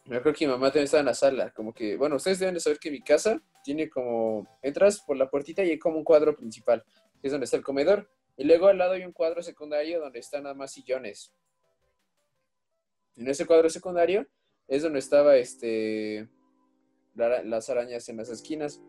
Me 0.05 0.17
acuerdo 0.17 0.37
que 0.37 0.45
mi 0.45 0.51
mamá 0.51 0.67
también 0.67 0.85
estaba 0.85 0.99
en 0.99 1.07
la 1.07 1.13
sala, 1.13 1.49
como 1.51 1.73
que, 1.73 1.95
bueno, 1.95 2.15
ustedes 2.15 2.39
deben 2.39 2.53
de 2.53 2.59
saber 2.59 2.79
que 2.79 2.91
mi 2.91 3.01
casa 3.01 3.41
tiene 3.65 3.89
como, 3.89 4.47
entras 4.61 5.01
por 5.01 5.17
la 5.17 5.27
puertita 5.29 5.63
y 5.63 5.71
hay 5.71 5.79
como 5.79 5.97
un 5.97 6.03
cuadro 6.03 6.35
principal, 6.35 6.83
que 7.19 7.27
es 7.27 7.31
donde 7.31 7.45
está 7.45 7.57
el 7.57 7.63
comedor. 7.63 8.09
Y 8.37 8.43
luego 8.43 8.67
al 8.67 8.77
lado 8.77 8.93
hay 8.93 9.03
un 9.03 9.11
cuadro 9.11 9.41
secundario 9.41 9.99
donde 9.99 10.19
están 10.19 10.43
nada 10.43 10.53
más 10.53 10.71
sillones. 10.71 11.33
En 13.17 13.27
ese 13.27 13.45
cuadro 13.45 13.69
secundario 13.69 14.27
es 14.67 14.83
donde 14.83 14.99
estaba 14.99 15.35
este 15.37 16.27
la- 17.15 17.43
las 17.43 17.69
arañas 17.69 18.07
en 18.09 18.17
las 18.17 18.29
esquinas. 18.29 18.81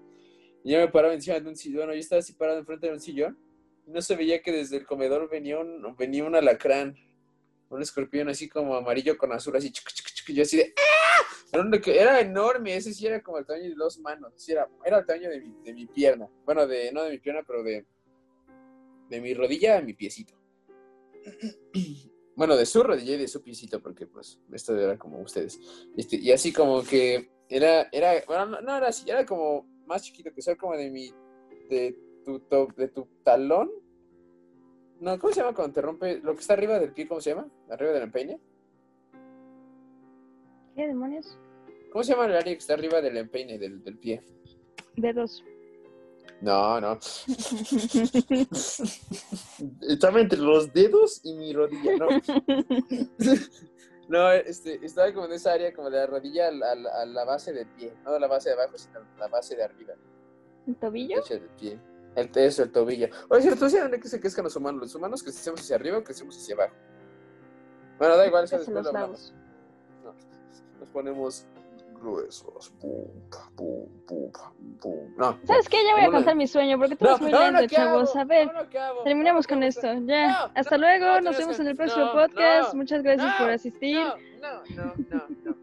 Y 0.64 0.72
yo 0.72 0.78
me 0.78 0.88
paraba 0.88 1.14
encima 1.14 1.38
de 1.40 1.48
un 1.48 1.56
sillón, 1.56 1.78
bueno, 1.86 1.94
yo 1.94 2.00
estaba 2.00 2.18
así 2.18 2.32
parado 2.34 2.58
enfrente 2.58 2.88
de 2.88 2.92
un 2.92 3.00
sillón 3.00 3.38
y 3.86 3.90
no 3.92 4.02
se 4.02 4.16
veía 4.16 4.42
que 4.42 4.50
desde 4.52 4.76
el 4.76 4.84
comedor 4.84 5.30
venía 5.30 5.58
un, 5.60 5.94
venía 5.96 6.24
un 6.24 6.34
alacrán, 6.34 6.96
un 7.70 7.82
escorpión 7.82 8.28
así 8.28 8.48
como 8.48 8.74
amarillo 8.74 9.16
con 9.16 9.32
azul, 9.32 9.54
así, 9.56 9.72
y 10.28 10.34
yo 10.34 10.42
así 10.42 10.56
de 10.56 10.74
¡ah! 10.76 11.05
Era, 11.52 12.20
enorme, 12.20 12.76
ese 12.76 12.92
sí 12.92 13.06
era 13.06 13.22
como 13.22 13.38
el 13.38 13.46
tamaño 13.46 13.68
de 13.70 13.74
dos 13.76 13.98
manos, 14.00 14.48
era, 14.48 14.68
el 14.84 15.06
tamaño 15.06 15.30
de 15.30 15.40
mi, 15.40 15.54
de 15.62 15.72
mi 15.74 15.86
pierna, 15.86 16.28
bueno, 16.44 16.66
de, 16.66 16.92
no 16.92 17.02
de 17.04 17.10
mi 17.12 17.18
pierna, 17.18 17.42
pero 17.46 17.62
de, 17.62 17.86
de 19.08 19.20
mi 19.20 19.32
rodilla 19.34 19.78
a 19.78 19.80
mi 19.82 19.94
piecito. 19.94 20.34
Bueno, 22.34 22.56
de 22.56 22.66
su 22.66 22.82
rodilla 22.82 23.14
y 23.14 23.18
de 23.18 23.28
su 23.28 23.42
piecito, 23.42 23.80
porque 23.80 24.06
pues 24.06 24.38
esto 24.52 24.76
era 24.76 24.98
como 24.98 25.20
ustedes. 25.20 25.58
Este, 25.96 26.16
y 26.16 26.32
así 26.32 26.52
como 26.52 26.82
que 26.82 27.30
era, 27.48 27.88
era, 27.92 28.12
bueno, 28.26 28.46
no, 28.46 28.60
no 28.60 28.76
era 28.76 28.88
así, 28.88 29.08
era 29.08 29.24
como 29.24 29.62
más 29.86 30.02
chiquito 30.02 30.32
que 30.34 30.42
ser 30.42 30.56
como 30.58 30.76
de 30.76 30.90
mi, 30.90 31.10
de 31.70 31.96
tu, 32.24 32.40
to- 32.40 32.68
de 32.76 32.88
tu 32.88 33.06
talón. 33.24 33.70
No, 35.00 35.18
¿cómo 35.18 35.32
se 35.32 35.40
llama 35.40 35.54
cuando 35.54 35.72
te 35.74 35.80
rompe 35.82 36.20
lo 36.20 36.34
que 36.34 36.40
está 36.40 36.54
arriba 36.54 36.78
del 36.78 36.92
pie? 36.92 37.06
¿Cómo 37.08 37.20
se 37.20 37.30
llama? 37.30 37.48
Arriba 37.70 37.92
del 37.92 38.02
empeine. 38.02 38.40
¿Qué 40.76 40.86
demonios? 40.86 41.36
¿Cómo 41.90 42.04
se 42.04 42.12
llama 42.12 42.26
el 42.26 42.32
área 42.36 42.52
que 42.52 42.58
está 42.58 42.74
arriba 42.74 43.00
del 43.00 43.16
empeine 43.16 43.58
del, 43.58 43.82
del 43.82 43.98
pie? 43.98 44.22
Dedos. 44.96 45.42
No, 46.42 46.78
no. 46.80 46.98
Estaba 49.88 50.20
entre 50.20 50.38
los 50.38 50.72
dedos 50.72 51.20
y 51.24 51.34
mi 51.34 51.52
rodilla, 51.52 51.96
no. 51.96 52.08
No, 54.08 54.30
este, 54.30 54.78
estaba 54.86 55.12
como 55.12 55.26
en 55.26 55.32
esa 55.32 55.52
área 55.54 55.74
como 55.74 55.90
de 55.90 55.96
la 55.96 56.06
rodilla 56.06 56.46
a 56.46 56.52
la, 56.52 56.70
a 56.70 57.04
la- 57.06 57.24
base 57.24 57.52
del 57.52 57.66
pie, 57.70 57.92
no 58.04 58.12
de 58.12 58.20
la 58.20 58.28
base 58.28 58.50
de 58.50 58.54
abajo, 58.54 58.78
sino 58.78 59.00
la 59.18 59.26
base 59.26 59.56
de 59.56 59.64
arriba, 59.64 59.94
¿Un 60.64 60.74
el 60.74 60.76
tobillo? 60.78 61.20
techo 61.22 61.34
del 61.40 61.48
pie. 61.58 61.80
El 62.14 62.30
eso, 62.36 62.62
el 62.62 62.70
tobillo. 62.70 63.08
Oye, 63.28 63.42
cierto, 63.42 63.68
¿sí 63.68 63.76
dónde 63.78 64.00
se 64.08 64.20
crezcan 64.20 64.44
los 64.44 64.54
humanos? 64.54 64.80
¿Los 64.82 64.94
humanos 64.94 65.24
crecemos 65.24 65.60
hacia 65.60 65.74
arriba 65.74 65.98
o 65.98 66.04
crecemos 66.04 66.36
hacia 66.36 66.54
abajo? 66.54 66.76
Bueno, 67.98 68.16
da 68.16 68.26
igual, 68.28 68.44
eso 68.44 68.58
después 68.58 68.84
lo 68.84 68.88
hablamos. 68.90 69.32
lados. 69.32 69.34
No, 70.76 70.80
nos 70.80 70.88
ponemos 70.90 71.46
gruesos. 72.00 72.70
Pum, 72.80 73.06
pum, 73.56 73.86
pum, 74.06 74.30
pum. 74.80 75.14
No. 75.16 75.38
¿Sabes 75.44 75.68
qué? 75.68 75.78
Ya 75.84 75.94
voy 75.96 76.04
a 76.04 76.10
contar 76.10 76.36
mi 76.36 76.46
sueño 76.46 76.78
porque 76.78 76.94
tú 76.96 77.04
No, 77.04 77.10
eres 77.12 77.20
muy 77.22 77.32
no, 77.32 77.38
no, 77.50 77.58
lento, 77.60 77.74
¿qué 77.74 77.80
hago? 77.80 77.92
chavos. 78.04 78.16
A 78.16 78.24
ver, 78.24 78.46
No, 78.52 78.62
no, 78.64 79.02
terminemos 79.04 79.46
No, 79.46 79.48
con 79.48 79.60
no, 79.60 79.66
esto. 79.66 79.94
no, 79.94 80.06
Ya. 80.06 80.28
no, 80.28 80.52
Hasta 80.54 80.76
no, 80.76 80.86
luego. 80.86 81.06
no, 81.06 81.20
Nos 81.22 81.32
no, 81.32 81.38
vemos 81.38 81.58
no, 81.58 81.64
en 81.64 81.70
el 81.70 81.76
próximo 81.76 82.04
no, 82.04 82.12
podcast. 82.12 82.72
no, 82.72 82.78
Muchas 82.78 83.02
gracias 83.02 83.32
no, 83.32 83.38
por 83.38 83.50
asistir. 83.50 83.96
No, 83.96 84.14
no, 84.14 84.62
no, 84.76 84.94
no, 85.10 85.26
no, 85.44 85.56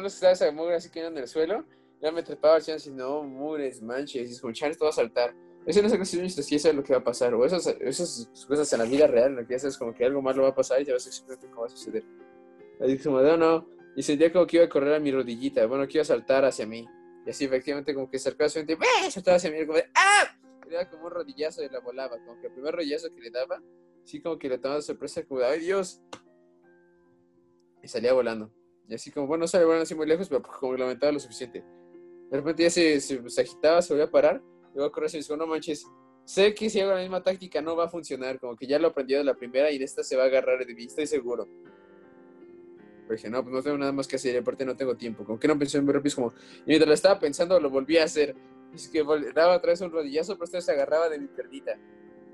no. 0.00 0.06
Estaba 0.06 0.32
esa 0.32 0.50
mugre 0.50 0.74
así 0.76 0.90
que 0.90 1.06
en 1.06 1.16
el 1.16 1.28
suelo. 1.28 1.64
Ya 2.00 2.10
me 2.10 2.22
trepaba 2.22 2.56
así, 2.56 2.72
así, 2.72 2.90
no, 2.90 3.22
mures, 3.22 3.80
manches. 3.80 4.28
Y 4.28 4.32
es 4.32 4.40
como, 4.40 4.52
esto 4.52 4.84
va 4.84 4.90
a 4.90 4.92
saltar. 4.92 5.32
Eso 5.64 5.80
no 5.80 5.86
es 5.88 5.94
así, 5.94 6.28
sí, 6.28 6.56
eso 6.56 6.68
es 6.68 6.74
lo 6.74 6.82
que 6.82 6.92
va 6.92 6.98
a 6.98 7.04
pasar. 7.04 7.32
O 7.34 7.44
esas, 7.46 7.66
esas 7.80 8.28
cosas 8.46 8.70
en 8.74 8.80
la 8.80 8.84
vida 8.84 9.06
real, 9.06 9.28
en 9.30 9.36
la 9.36 9.46
que 9.46 9.54
ya 9.54 9.60
sabes 9.60 9.78
como 9.78 9.94
que 9.94 10.04
algo 10.04 10.20
malo 10.20 10.42
va 10.42 10.48
a 10.50 10.54
pasar 10.54 10.82
y 10.82 10.84
ya 10.84 10.92
vas 10.92 11.06
a 11.06 11.08
exactamente 11.08 11.46
cómo 11.46 11.62
va 11.62 11.66
a 11.68 11.70
suceder. 11.70 12.04
Ahí 12.80 12.98
como, 12.98 13.20
no, 13.20 13.36
no. 13.36 13.68
Y 13.96 14.02
sentía 14.02 14.32
como 14.32 14.46
que 14.46 14.56
iba 14.56 14.66
a 14.66 14.68
correr 14.68 14.94
a 14.94 14.98
mi 14.98 15.12
rodillita, 15.12 15.66
bueno, 15.66 15.86
que 15.86 15.98
iba 15.98 16.02
a 16.02 16.06
saltar 16.06 16.44
hacia 16.44 16.66
mí. 16.66 16.86
Y 17.26 17.30
así 17.30 17.44
efectivamente 17.44 17.94
como 17.94 18.10
que 18.10 18.16
acercaba 18.16 18.48
su 18.48 18.58
mente, 18.58 18.74
¡eh! 18.74 19.10
Saltaba 19.10 19.36
hacia 19.36 19.50
mí 19.50 19.64
como 19.66 19.78
¡ah! 19.94 20.24
Y 20.66 20.70
le 20.70 20.76
daba 20.76 20.90
como 20.90 21.06
un 21.06 21.10
rodillazo 21.12 21.62
y 21.62 21.68
la 21.68 21.80
volaba, 21.80 22.18
como 22.18 22.40
que 22.40 22.48
el 22.48 22.52
primer 22.52 22.74
rodillazo 22.74 23.14
que 23.14 23.20
le 23.20 23.30
daba, 23.30 23.62
así 24.02 24.20
como 24.20 24.38
que 24.38 24.48
le 24.48 24.58
tomaba 24.58 24.76
de 24.76 24.82
sorpresa, 24.82 25.24
como 25.24 25.40
¡ay 25.40 25.60
Dios! 25.60 26.02
Y 27.82 27.88
salía 27.88 28.12
volando. 28.12 28.50
Y 28.88 28.94
así 28.94 29.10
como, 29.10 29.26
bueno, 29.26 29.42
no 29.42 29.48
sale 29.48 29.64
volando 29.64 29.84
así 29.84 29.94
muy 29.94 30.06
lejos, 30.06 30.28
pero 30.28 30.42
como 30.42 30.72
que 30.72 30.78
lo 30.78 30.84
aumentaba 30.84 31.12
lo 31.12 31.20
suficiente. 31.20 31.64
De 32.30 32.36
repente 32.36 32.64
ya 32.64 32.70
se, 32.70 33.00
se, 33.00 33.40
agitaba, 33.40 33.80
se 33.80 33.92
volvía 33.92 34.06
a 34.06 34.10
parar, 34.10 34.42
y 34.72 34.76
luego 34.76 34.88
a 34.88 34.92
correr 34.92 35.10
y 35.14 35.18
dijo, 35.18 35.36
no 35.36 35.46
manches, 35.46 35.86
sé 36.24 36.54
que 36.54 36.68
si 36.68 36.80
hago 36.80 36.92
la 36.92 37.00
misma 37.00 37.22
táctica 37.22 37.62
no 37.62 37.76
va 37.76 37.84
a 37.84 37.88
funcionar, 37.88 38.38
como 38.40 38.56
que 38.56 38.66
ya 38.66 38.78
lo 38.78 38.88
aprendió 38.88 39.18
de 39.18 39.24
la 39.24 39.34
primera 39.34 39.70
y 39.70 39.78
de 39.78 39.84
esta 39.84 40.02
se 40.02 40.16
va 40.16 40.24
a 40.24 40.26
agarrar 40.26 40.66
de 40.66 40.74
mí, 40.74 40.84
estoy 40.84 41.06
seguro. 41.06 41.48
Pero 43.06 43.16
dije, 43.16 43.30
no, 43.30 43.42
pues 43.42 43.54
no 43.54 43.62
tengo 43.62 43.78
nada 43.78 43.92
más 43.92 44.08
que 44.08 44.16
hacer, 44.16 44.34
y 44.34 44.38
aparte 44.38 44.64
no 44.64 44.76
tengo 44.76 44.96
tiempo. 44.96 45.24
Como 45.24 45.38
que 45.38 45.46
no 45.48 45.58
pensé 45.58 45.78
en 45.78 45.86
rápido, 45.86 46.14
como, 46.16 46.32
y 46.60 46.68
mientras 46.68 46.88
lo 46.88 46.94
estaba 46.94 47.18
pensando, 47.18 47.60
lo 47.60 47.70
volví 47.70 47.98
a 47.98 48.04
hacer. 48.04 48.34
Es 48.74 48.88
que 48.88 49.04
daba 49.34 49.56
otra 49.56 49.70
vez 49.70 49.80
un 49.82 49.92
rodillazo, 49.92 50.36
pero 50.38 50.50
vez 50.50 50.64
se 50.64 50.72
agarraba 50.72 51.08
de 51.08 51.18
mi 51.18 51.28
piernita. 51.28 51.78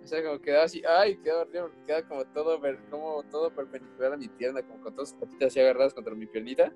O 0.02 0.06
sea, 0.06 0.22
como 0.24 0.40
quedaba 0.40 0.64
así, 0.64 0.82
ay, 0.86 1.18
quedaba 1.18 1.42
horrible, 1.42 1.70
quedaba 1.86 2.08
como 2.08 2.24
todo, 2.26 2.60
como 2.90 3.22
todo 3.24 3.54
perpendicular 3.54 4.14
a 4.14 4.16
mi 4.16 4.28
pierna, 4.28 4.62
como 4.62 4.80
con 4.82 4.94
todas 4.94 5.10
sus 5.10 5.18
patitas 5.18 5.48
así 5.48 5.60
agarradas 5.60 5.92
contra 5.92 6.14
mi 6.14 6.26
piernita. 6.26 6.72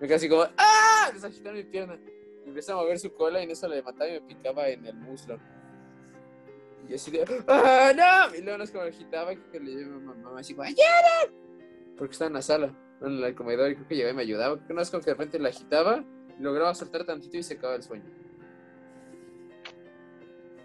Me 0.00 0.06
quedé 0.06 0.14
así 0.14 0.28
como, 0.28 0.46
¡ah! 0.56 1.10
Desagitaron 1.12 1.58
mi 1.58 1.64
pierna. 1.64 1.98
Y 2.44 2.48
empecé 2.48 2.72
a 2.72 2.76
mover 2.76 2.98
su 2.98 3.12
cola 3.12 3.40
y 3.40 3.44
en 3.44 3.50
eso 3.50 3.68
le 3.68 3.76
levantaba 3.76 4.08
y 4.08 4.14
me 4.14 4.20
picaba 4.22 4.68
en 4.68 4.86
el 4.86 4.94
muslo. 4.94 5.38
Y 6.88 6.94
así 6.94 7.10
de, 7.10 7.24
¡ah, 7.46 7.92
no! 7.94 8.36
Y 8.36 8.42
luego 8.42 8.58
no 8.58 8.64
es 8.64 8.70
como 8.70 8.84
agitaba 8.84 9.32
y 9.32 9.36
que 9.36 9.60
le 9.60 9.82
llamé 9.82 9.96
a 9.96 10.14
mamá, 10.14 10.40
así 10.40 10.54
como. 10.54 10.68
Porque 11.96 12.12
estaba 12.12 12.28
en 12.28 12.34
la 12.34 12.42
sala, 12.42 12.74
en 13.00 13.22
el 13.24 13.34
comedor 13.34 13.70
y 13.70 13.74
creo 13.74 13.88
que 13.88 13.94
llegaba 13.96 14.12
y 14.12 14.16
me 14.16 14.22
ayudaba. 14.22 14.56
Creo 14.56 14.68
que 14.68 14.74
no 14.74 14.80
es 14.80 14.90
como 14.90 15.02
que 15.02 15.10
de 15.10 15.14
repente 15.14 15.38
la 15.38 15.48
agitaba, 15.50 16.04
lograba 16.40 16.74
soltar 16.74 17.04
tantito 17.04 17.36
y 17.36 17.42
se 17.42 17.54
acababa 17.54 17.76
el 17.76 17.82
sueño. 17.82 18.04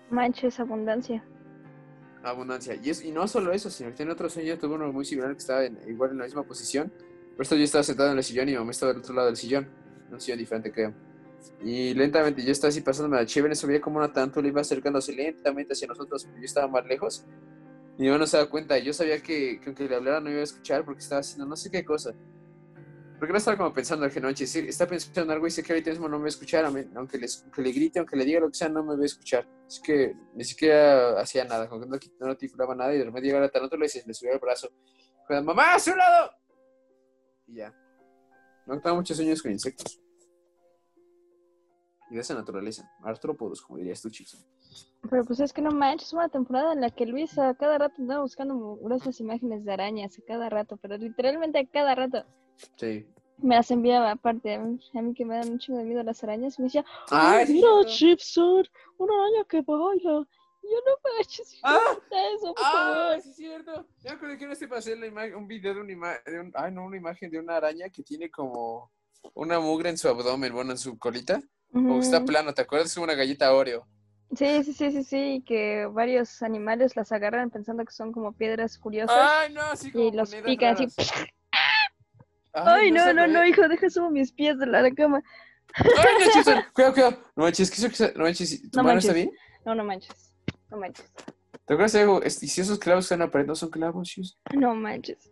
Manches, 0.09 0.59
abundancia. 0.59 1.23
Abundancia. 2.23 2.75
Y, 2.75 2.89
es, 2.89 3.03
y 3.03 3.11
no 3.11 3.27
solo 3.27 3.51
eso, 3.51 3.69
sino 3.69 3.89
que 3.91 3.97
tiene 3.97 4.11
otro 4.11 4.29
sueño, 4.29 4.57
tuve 4.57 4.75
uno 4.75 4.91
muy 4.91 5.05
similar 5.05 5.31
que 5.31 5.37
estaba 5.37 5.63
en- 5.65 5.79
igual 5.87 6.11
en 6.11 6.17
la 6.19 6.23
misma 6.25 6.43
posición. 6.43 6.91
Pero 7.31 7.43
esto 7.43 7.55
yo 7.55 7.63
estaba 7.63 7.83
sentado 7.83 8.11
en 8.11 8.17
el 8.17 8.23
sillón 8.23 8.49
y 8.49 8.51
mi 8.53 8.57
mamá 8.57 8.71
estaba 8.71 8.91
del 8.91 9.01
otro 9.01 9.13
lado 9.13 9.27
del 9.27 9.37
sillón. 9.37 9.67
Un 10.11 10.19
sillón 10.19 10.39
diferente, 10.39 10.71
creo. 10.71 10.93
Y 11.63 11.93
lentamente 11.93 12.43
yo 12.43 12.51
estaba 12.51 12.69
así 12.69 12.81
pasándome 12.81 13.15
la 13.17 13.25
chévere, 13.25 13.53
veía 13.65 13.79
como 13.79 13.97
una 13.99 14.11
tarántula 14.11 14.47
iba 14.47 14.59
acercándose 14.59 15.13
lentamente 15.13 15.71
hacia 15.71 15.87
nosotros, 15.87 16.27
yo 16.35 16.43
estaba 16.43 16.67
más 16.67 16.85
lejos. 16.85 17.25
Mi 17.99 18.05
mamá 18.07 18.19
no 18.19 18.25
se 18.27 18.37
daba 18.37 18.49
cuenta. 18.49 18.77
Yo 18.79 18.93
sabía 18.93 19.21
que, 19.21 19.59
que 19.59 19.65
aunque 19.67 19.87
le 19.87 19.95
hablara 19.95 20.21
no 20.21 20.31
iba 20.31 20.39
a 20.39 20.43
escuchar 20.43 20.85
porque 20.85 21.01
estaba 21.01 21.19
haciendo 21.19 21.45
no 21.45 21.57
sé 21.57 21.69
qué 21.69 21.83
cosa. 21.83 22.15
Porque 23.19 23.33
no 23.33 23.37
estaba 23.37 23.57
como 23.57 23.73
pensando, 23.73 24.05
dije, 24.05 24.21
no, 24.21 24.27
manches, 24.29 24.49
sí, 24.49 24.59
está 24.59 24.87
pensando 24.87 25.23
en 25.23 25.31
algo 25.31 25.45
y 25.45 25.51
sé 25.51 25.61
que 25.61 25.73
ahorita 25.73 25.89
mismo 25.89 26.07
no 26.07 26.17
me 26.17 26.29
va 26.29 26.89
aunque, 26.95 27.17
les- 27.17 27.43
aunque 27.43 27.61
le 27.61 27.73
grite, 27.73 27.99
aunque 27.99 28.15
le 28.15 28.23
diga 28.23 28.39
lo 28.39 28.47
que 28.47 28.53
sea, 28.55 28.69
no 28.69 28.81
me 28.81 28.95
va 28.95 29.01
a 29.03 29.05
escuchar. 29.05 29.45
Es 29.67 29.81
que 29.81 30.15
ni 30.33 30.45
siquiera 30.45 31.19
hacía 31.19 31.43
nada, 31.43 31.67
como 31.67 31.81
que 31.81 31.87
no, 31.89 31.97
no 32.21 32.31
articulaba 32.31 32.73
nada 32.73 32.95
y 32.95 32.99
de 32.99 33.03
repente 33.03 33.27
llegaba 33.27 33.45
la 33.45 33.51
tarántula 33.51 33.85
y 33.85 33.89
se 33.89 34.07
le 34.07 34.13
subía 34.13 34.31
el 34.31 34.39
brazo. 34.39 34.69
Mamá, 35.43 35.73
a 35.75 35.79
su 35.79 35.93
lado. 35.93 36.31
Y 37.47 37.55
ya. 37.55 37.75
No 38.65 38.79
tengo 38.79 38.95
muchos 38.95 39.17
sueños 39.17 39.41
con 39.41 39.51
insectos. 39.51 39.99
Y 42.09 42.15
de 42.15 42.21
esa 42.21 42.33
naturaleza. 42.33 42.89
Artrópodos, 43.03 43.61
como 43.61 43.79
dirías 43.79 44.01
tú, 44.01 44.09
Chipson. 44.09 44.39
Pero 45.09 45.23
pues 45.25 45.39
es 45.39 45.53
que 45.53 45.61
no 45.61 45.71
manches, 45.71 46.13
una 46.13 46.29
temporada 46.29 46.73
en 46.73 46.81
la 46.81 46.89
que 46.89 47.05
Luis 47.05 47.37
a 47.39 47.53
cada 47.55 47.77
rato 47.77 47.95
andaba 47.99 48.21
buscando 48.21 48.75
gruesas 48.81 49.19
imágenes 49.19 49.63
de 49.65 49.71
arañas, 49.73 50.17
a 50.19 50.21
cada 50.27 50.49
rato, 50.49 50.77
pero 50.77 50.97
literalmente 50.97 51.57
a 51.59 51.65
cada 51.65 51.95
rato. 51.95 52.25
Sí. 52.75 53.07
Me 53.37 53.55
las 53.55 53.71
enviaba 53.71 54.11
aparte, 54.11 54.53
a 54.55 54.59
mí, 54.59 55.13
que 55.15 55.23
me 55.25 55.35
dan 55.37 55.51
un 55.51 55.59
chingo 55.59 55.79
de 55.79 55.85
miedo 55.85 56.03
las 56.03 56.21
arañas, 56.23 56.59
me 56.59 56.65
decía, 56.65 56.83
¡Ay, 57.09 57.37
"Ay, 57.39 57.47
sí, 57.47 57.53
mira, 57.53 57.67
no. 57.69 57.83
Chipson, 57.85 58.67
una 58.97 59.13
araña 59.13 59.45
que 59.47 59.61
baila. 59.61 60.27
Yo 60.61 60.77
no 60.85 60.91
manches, 61.17 61.57
Ah, 61.63 61.97
eso, 62.35 62.53
por 62.53 62.63
¡Ah! 62.65 62.71
favor. 62.73 63.21
Sí, 63.21 63.29
es 63.29 63.35
cierto. 63.37 63.87
Yo 64.03 64.11
acuerdo 64.11 64.37
que 64.37 64.45
vez 64.47 64.59
te 64.59 64.67
pasé 64.67 64.95
la 64.97 65.07
ima- 65.07 65.35
un 65.35 65.47
video 65.47 65.73
de 65.73 65.81
una 65.81 65.91
imagen. 65.93 66.51
Ay, 66.53 66.71
no, 66.73 66.83
una 66.83 66.97
imagen 66.97 67.31
de 67.31 67.39
una 67.39 67.55
araña 67.55 67.89
que 67.89 68.03
tiene 68.03 68.29
como 68.29 68.91
una 69.33 69.59
mugre 69.61 69.89
en 69.89 69.97
su 69.97 70.09
abdomen, 70.09 70.53
bueno, 70.53 70.71
en 70.71 70.77
su 70.77 70.99
colita. 70.99 71.41
O 71.73 71.79
que 71.95 71.99
está 71.99 72.17
Ujú. 72.17 72.25
plano, 72.27 72.53
¿te 72.53 72.61
acuerdas? 72.63 72.91
Es 72.91 72.97
una 72.97 73.13
galleta 73.15 73.53
Oreo. 73.53 73.87
Sí, 74.35 74.63
sí, 74.63 74.73
sí, 74.73 74.91
sí, 74.91 75.03
sí, 75.03 75.43
que 75.45 75.87
varios 75.87 76.43
animales 76.43 76.95
las 76.95 77.11
agarran 77.11 77.49
pensando 77.49 77.83
que 77.83 77.91
son 77.91 78.11
como 78.11 78.31
piedras 78.33 78.77
curiosas 78.77 79.17
Ay, 79.17 79.51
no, 79.53 79.61
así 79.63 79.91
como 79.91 80.03
y 80.03 80.11
los 80.11 80.35
pican 80.35 80.75
así. 80.75 80.87
Ay, 82.53 82.91
no, 82.91 83.11
no, 83.13 83.27
no, 83.27 83.45
hijo, 83.45 83.67
deja 83.67 83.89
subo 83.89 84.09
mis 84.11 84.31
pies 84.31 84.59
de 84.59 84.67
la 84.67 84.89
cama. 84.91 85.23
Ay, 85.73 86.15
no, 86.19 86.31
Chipson, 86.31 86.63
cuidado, 86.73 86.93
cuidado. 86.93 87.23
No 87.35 87.43
manches, 87.43 87.71
¿qué 87.71 87.87
es 87.87 88.15
No 88.15 88.23
manches, 88.23 88.61
¿tu 88.71 88.77
No 88.77 88.83
mano 88.83 88.99
está 88.99 89.13
manches. 89.13 89.15
bien? 89.15 89.31
No, 89.65 89.75
no 89.75 89.83
manches, 89.83 90.33
no 90.69 90.77
manches, 90.77 91.11
¿Te 91.65 91.73
acuerdas 91.73 91.93
de 91.93 92.01
algo? 92.01 92.21
¿Y 92.23 92.29
si 92.29 92.61
esos 92.61 92.79
clavos 92.79 93.03
que 93.03 93.05
están 93.13 93.21
en 93.21 93.27
la 93.27 93.31
pared 93.31 93.45
no 93.45 93.55
son 93.55 93.69
clavos, 93.69 94.07
Chipson? 94.07 94.39
no 94.59 94.75
manches. 94.75 95.31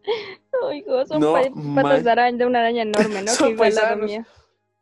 No, 0.54 0.72
hijo, 0.74 1.06
son 1.06 1.20
No 1.20 1.34
patas 1.34 1.54
man- 1.54 2.04
de 2.04 2.12
araña, 2.12 2.38
de 2.38 2.46
una 2.46 2.60
araña 2.60 2.82
enorme, 2.84 3.22
¿no? 3.22 3.28
Son 3.34 3.48
que 3.50 3.54
igual 3.54 3.76
la 3.76 3.96
mía. 3.96 4.28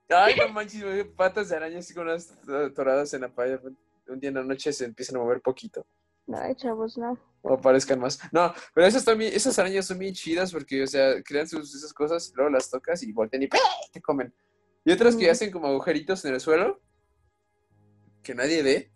Ay, 0.09 0.35
no 0.37 0.49
manches, 0.49 1.05
patas 1.15 1.49
de 1.49 1.55
araña 1.57 1.79
así 1.79 1.93
con 1.93 2.03
unas 2.07 2.29
toradas 2.75 3.13
en 3.13 3.21
la 3.21 3.29
pared. 3.29 3.59
Un 4.07 4.19
día 4.19 4.29
en 4.29 4.35
la 4.35 4.43
noche 4.43 4.71
se 4.71 4.85
empiezan 4.85 5.17
a 5.17 5.19
mover 5.19 5.41
poquito. 5.41 5.85
Ay, 6.33 6.55
chavos, 6.55 6.97
no. 6.97 7.17
O 7.43 7.53
aparezcan 7.53 7.99
más. 7.99 8.19
No, 8.31 8.53
pero 8.73 8.87
esas, 8.87 9.05
también, 9.05 9.31
esas 9.33 9.57
arañas 9.59 9.85
son 9.85 9.99
bien 9.99 10.13
chidas 10.13 10.51
porque, 10.51 10.83
o 10.83 10.87
sea, 10.87 11.21
crean 11.23 11.47
sus, 11.47 11.75
esas 11.75 11.93
cosas, 11.93 12.31
luego 12.35 12.49
las 12.49 12.69
tocas 12.69 13.03
y 13.03 13.11
voltean 13.11 13.43
y 13.43 13.47
¡pah! 13.47 13.57
te 13.91 14.01
comen. 14.01 14.33
Y 14.83 14.91
otras 14.91 15.15
que 15.15 15.29
hacen 15.29 15.51
como 15.51 15.67
agujeritos 15.67 16.23
en 16.25 16.33
el 16.33 16.39
suelo 16.39 16.81
que 18.23 18.33
nadie 18.35 18.63
ve. 18.63 18.91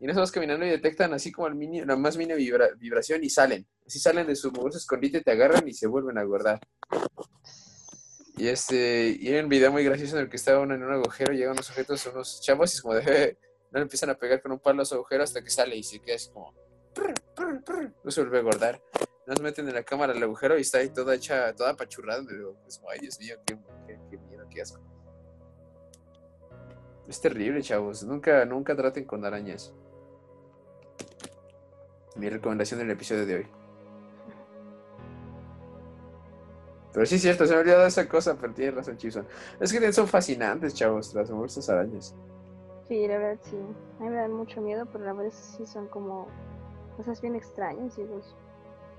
Y 0.00 0.06
no 0.06 0.14
vas 0.14 0.32
caminando 0.32 0.64
y 0.64 0.70
detectan 0.70 1.12
así 1.12 1.30
como 1.30 1.46
el 1.48 1.54
mini, 1.54 1.84
la 1.84 1.96
más 1.96 2.16
mínima 2.16 2.38
vibra- 2.38 2.74
vibración 2.78 3.22
y 3.22 3.28
salen. 3.30 3.66
Así 3.86 3.98
salen 4.00 4.26
de 4.26 4.34
su 4.34 4.50
mugroso 4.50 4.78
escondite, 4.78 5.20
te 5.20 5.30
agarran 5.30 5.68
y 5.68 5.74
se 5.74 5.86
vuelven 5.86 6.16
a 6.18 6.24
guardar. 6.24 6.60
Y 8.38 8.48
este, 8.48 9.16
y 9.20 9.28
hay 9.28 9.40
un 9.42 9.48
video 9.50 9.70
muy 9.70 9.84
gracioso 9.84 10.16
en 10.16 10.22
el 10.24 10.30
que 10.30 10.36
estaba 10.36 10.60
uno 10.60 10.74
en 10.74 10.82
un 10.82 10.92
agujero, 10.92 11.32
llegan 11.34 11.52
unos 11.52 11.66
sujetos, 11.66 12.06
unos 12.06 12.40
chavos, 12.40 12.72
y 12.72 12.76
es 12.76 12.82
como 12.82 12.94
de, 12.94 13.38
no 13.72 13.78
le 13.78 13.82
empiezan 13.82 14.10
a 14.10 14.14
pegar 14.14 14.42
con 14.42 14.52
un 14.52 14.58
palo 14.58 14.82
a 14.82 14.84
su 14.84 14.94
agujero 14.94 15.24
hasta 15.24 15.42
que 15.42 15.48
sale 15.48 15.76
y 15.76 15.82
se 15.82 15.98
queda 15.98 16.16
así 16.16 16.30
como, 16.30 16.54
no 18.04 18.10
se 18.10 18.20
vuelve 18.20 18.38
a 18.38 18.42
guardar. 18.42 18.82
Nos 19.26 19.40
meten 19.40 19.68
en 19.68 19.74
la 19.74 19.82
cámara 19.82 20.12
al 20.12 20.22
agujero 20.22 20.58
y 20.58 20.60
está 20.60 20.78
ahí 20.78 20.90
toda 20.90 21.14
hecha, 21.14 21.54
toda 21.54 21.70
apachurrada. 21.70 22.22
Pero 22.26 22.56
es 22.66 22.78
como, 22.78 22.90
ay, 22.90 22.98
Dios 23.00 23.18
mío, 23.18 23.36
qué, 23.46 23.56
miedo, 24.18 24.46
qué 24.50 24.62
asco. 24.62 24.80
Es 27.08 27.20
terrible, 27.20 27.62
chavos. 27.62 28.02
Nunca, 28.04 28.44
nunca 28.44 28.76
traten 28.76 29.04
con 29.04 29.24
arañas. 29.24 29.72
Mi 32.16 32.28
recomendación 32.28 32.80
del 32.80 32.90
episodio 32.90 33.24
de 33.24 33.36
hoy. 33.36 33.46
Pero 36.92 37.06
sí 37.06 37.14
es 37.14 37.22
cierto, 37.22 37.46
se 37.46 37.52
me 37.52 37.56
ha 37.56 37.60
olvidado 37.60 37.86
esa 37.86 38.06
cosa, 38.06 38.36
pero 38.38 38.52
tienes 38.52 38.74
razón, 38.74 38.98
Chison. 38.98 39.26
Es 39.58 39.72
que 39.72 39.92
son 39.94 40.06
fascinantes, 40.06 40.74
chavos, 40.74 41.14
las 41.14 41.30
estas 41.30 41.70
arañas. 41.70 42.14
Sí, 42.92 43.08
la 43.08 43.16
verdad 43.16 43.40
sí. 43.42 43.56
A 44.00 44.02
mí 44.02 44.10
me 44.10 44.16
dan 44.16 44.34
mucho 44.34 44.60
miedo, 44.60 44.84
pero 44.84 45.06
la 45.06 45.14
verdad 45.14 45.32
sí 45.32 45.64
son 45.64 45.88
como 45.88 46.28
cosas 46.94 47.22
bien 47.22 47.34
extrañas. 47.34 47.94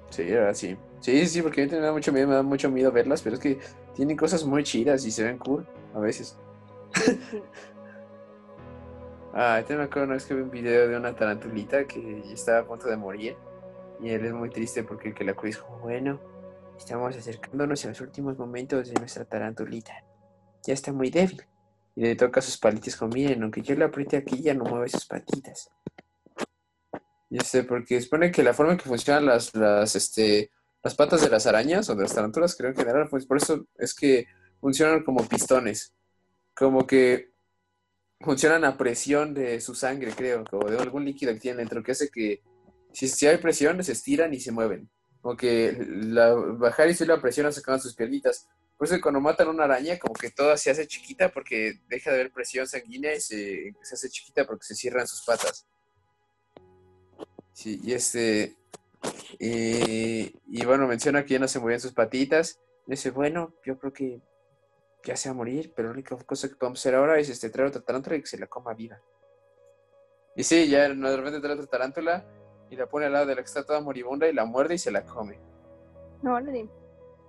Sí, 0.10 0.24
la 0.24 0.40
verdad, 0.40 0.54
sí. 0.56 0.76
Sí, 1.00 1.28
sí, 1.28 1.44
porque 1.44 1.62
a 1.62 1.66
mí 1.68 1.72
me 1.72 1.78
da 1.78 1.92
mucho 1.92 2.12
miedo, 2.12 2.28
me 2.28 2.34
da 2.34 2.42
mucho 2.42 2.72
miedo 2.72 2.92
verlas, 2.92 3.22
pero 3.22 3.36
es 3.36 3.40
que 3.40 3.60
tienen 3.94 4.18
cosas 4.18 4.46
muy 4.46 4.64
chidas 4.64 5.06
y 5.06 5.12
se 5.12 5.24
ven 5.24 5.38
cool 5.38 5.68
a 5.94 6.00
veces. 6.00 6.36
Sí. 7.30 7.44
Ah, 9.32 9.62
te 9.68 9.76
me 9.78 9.84
acuerdo 9.84 10.06
una 10.06 10.16
vez 10.16 10.26
que 10.26 10.34
vi 10.34 10.42
un 10.42 10.50
video 10.50 10.88
de 10.88 10.98
una 10.98 11.16
tarantulita 11.16 11.86
que 11.86 12.34
estaba 12.34 12.62
a 12.62 12.66
punto 12.66 12.88
de 12.88 12.98
morir. 12.98 13.36
Y 14.02 14.10
él 14.10 14.26
es 14.26 14.34
muy 14.34 14.50
triste 14.50 14.84
porque 14.84 15.10
el 15.10 15.14
que 15.14 15.24
la 15.24 15.36
cuida 15.36 15.52
es 15.52 15.58
como, 15.60 15.78
bueno, 15.78 16.20
estamos 16.80 17.16
acercándonos 17.16 17.86
a 17.86 17.90
los 17.90 18.02
últimos 18.02 18.40
momentos 18.40 18.90
de 18.90 18.96
nuestra 18.96 19.24
tarantulita. 19.26 20.04
Ya 20.64 20.74
está 20.74 20.92
muy 20.92 21.12
débil. 21.12 21.44
Y 21.96 22.02
le 22.02 22.16
toca 22.16 22.42
sus 22.42 22.58
palitas 22.58 22.96
como, 22.96 23.14
miren, 23.14 23.44
aunque 23.44 23.62
yo 23.62 23.76
la 23.76 23.86
apriete 23.86 24.18
aquí, 24.18 24.42
ya 24.42 24.54
no 24.54 24.64
mueve 24.64 24.90
sus 24.90 25.06
patitas. 25.06 25.70
Y 27.30 27.38
este, 27.38 27.64
porque 27.64 28.00
supone 28.02 28.32
que 28.32 28.44
la 28.44 28.54
forma 28.54 28.74
en 28.74 28.78
que 28.78 28.90
funcionan 28.90 29.26
las, 29.26 29.54
las, 29.56 29.96
este, 29.96 30.52
las 30.84 30.96
patas 30.96 31.22
de 31.22 31.30
las 31.30 31.48
arañas 31.48 31.90
o 31.90 31.96
de 31.96 32.04
las 32.04 32.14
tarantulas, 32.14 32.56
creo 32.56 32.72
en 32.72 32.76
general, 32.76 33.08
pues 33.10 33.26
por 33.26 33.38
eso 33.38 33.68
es 33.78 33.94
que 33.94 34.28
funcionan 34.60 35.04
como 35.04 35.28
pistones. 35.28 35.94
Como 36.54 36.86
que 36.86 37.32
funcionan 38.20 38.64
a 38.66 38.78
presión 38.78 39.34
de 39.34 39.60
su 39.62 39.76
sangre, 39.76 40.12
creo, 40.16 40.44
o 40.52 40.70
de 40.70 40.78
algún 40.78 41.06
líquido 41.06 41.34
que 41.34 41.40
tienen 41.40 41.60
dentro, 41.60 41.84
que 41.84 41.92
hace 41.92 42.10
que 42.10 42.42
si, 42.92 43.08
si 43.08 43.28
hay 43.28 43.38
presión, 43.38 43.84
se 43.84 43.92
estiran 43.92 44.34
y 44.34 44.40
se 44.40 44.52
mueven. 44.52 44.90
Como 45.22 45.36
que 45.36 45.76
la, 45.90 46.34
bajar 46.34 46.90
y 46.90 46.94
subir 46.94 47.10
la 47.10 47.22
presión 47.22 47.52
sacan 47.52 47.80
sus 47.80 47.96
piernitas. 47.96 48.48
Por 48.84 48.92
eso 48.92 49.02
cuando 49.02 49.22
matan 49.22 49.48
a 49.48 49.52
una 49.52 49.64
araña, 49.64 49.98
como 49.98 50.14
que 50.14 50.30
toda 50.30 50.58
se 50.58 50.70
hace 50.70 50.86
chiquita 50.86 51.32
porque 51.32 51.80
deja 51.88 52.10
de 52.10 52.18
haber 52.18 52.34
presión 52.34 52.68
sanguínea 52.68 53.16
y 53.16 53.22
se, 53.22 53.74
se 53.82 53.96
hace 53.96 54.10
chiquita 54.10 54.46
porque 54.46 54.66
se 54.66 54.76
cierran 54.76 55.08
sus 55.08 55.24
patas. 55.24 55.66
Sí, 57.54 57.80
y 57.82 57.94
este. 57.94 58.58
Y, 59.40 60.38
y 60.48 60.66
bueno, 60.66 60.86
menciona 60.86 61.24
que 61.24 61.36
ya 61.36 61.40
no 61.40 61.48
se 61.48 61.60
movían 61.60 61.80
sus 61.80 61.94
patitas. 61.94 62.60
Y 62.86 62.92
dice, 62.92 63.12
bueno, 63.12 63.54
yo 63.66 63.80
creo 63.80 63.94
que 63.94 64.22
ya 65.06 65.16
se 65.16 65.30
va 65.30 65.32
a 65.32 65.38
morir, 65.38 65.72
pero 65.74 65.88
la 65.88 65.94
única 65.94 66.18
cosa 66.18 66.50
que 66.50 66.56
podemos 66.56 66.80
hacer 66.80 66.96
ahora 66.96 67.18
es 67.18 67.30
este, 67.30 67.50
traer 67.50 67.70
otra 67.70 67.84
tarántula 67.84 68.18
y 68.18 68.20
que 68.20 68.28
se 68.28 68.38
la 68.38 68.48
coma 68.48 68.74
viva. 68.74 69.02
Y 70.36 70.44
sí, 70.44 70.68
ya 70.68 70.90
de 70.90 71.16
repente 71.16 71.40
trae 71.40 71.54
otra 71.54 71.68
tarántula 71.68 72.26
y 72.70 72.76
la 72.76 72.88
pone 72.88 73.06
al 73.06 73.14
lado 73.14 73.28
de 73.28 73.36
la 73.36 73.44
que 73.44 73.48
está 73.48 73.66
toda 73.66 73.80
moribunda 73.80 74.28
y 74.28 74.34
la 74.34 74.44
muerde 74.44 74.76
y 74.76 74.78
se 74.78 74.92
la 74.92 75.06
come. 75.06 75.40
No, 76.22 76.42
no, 76.42 76.52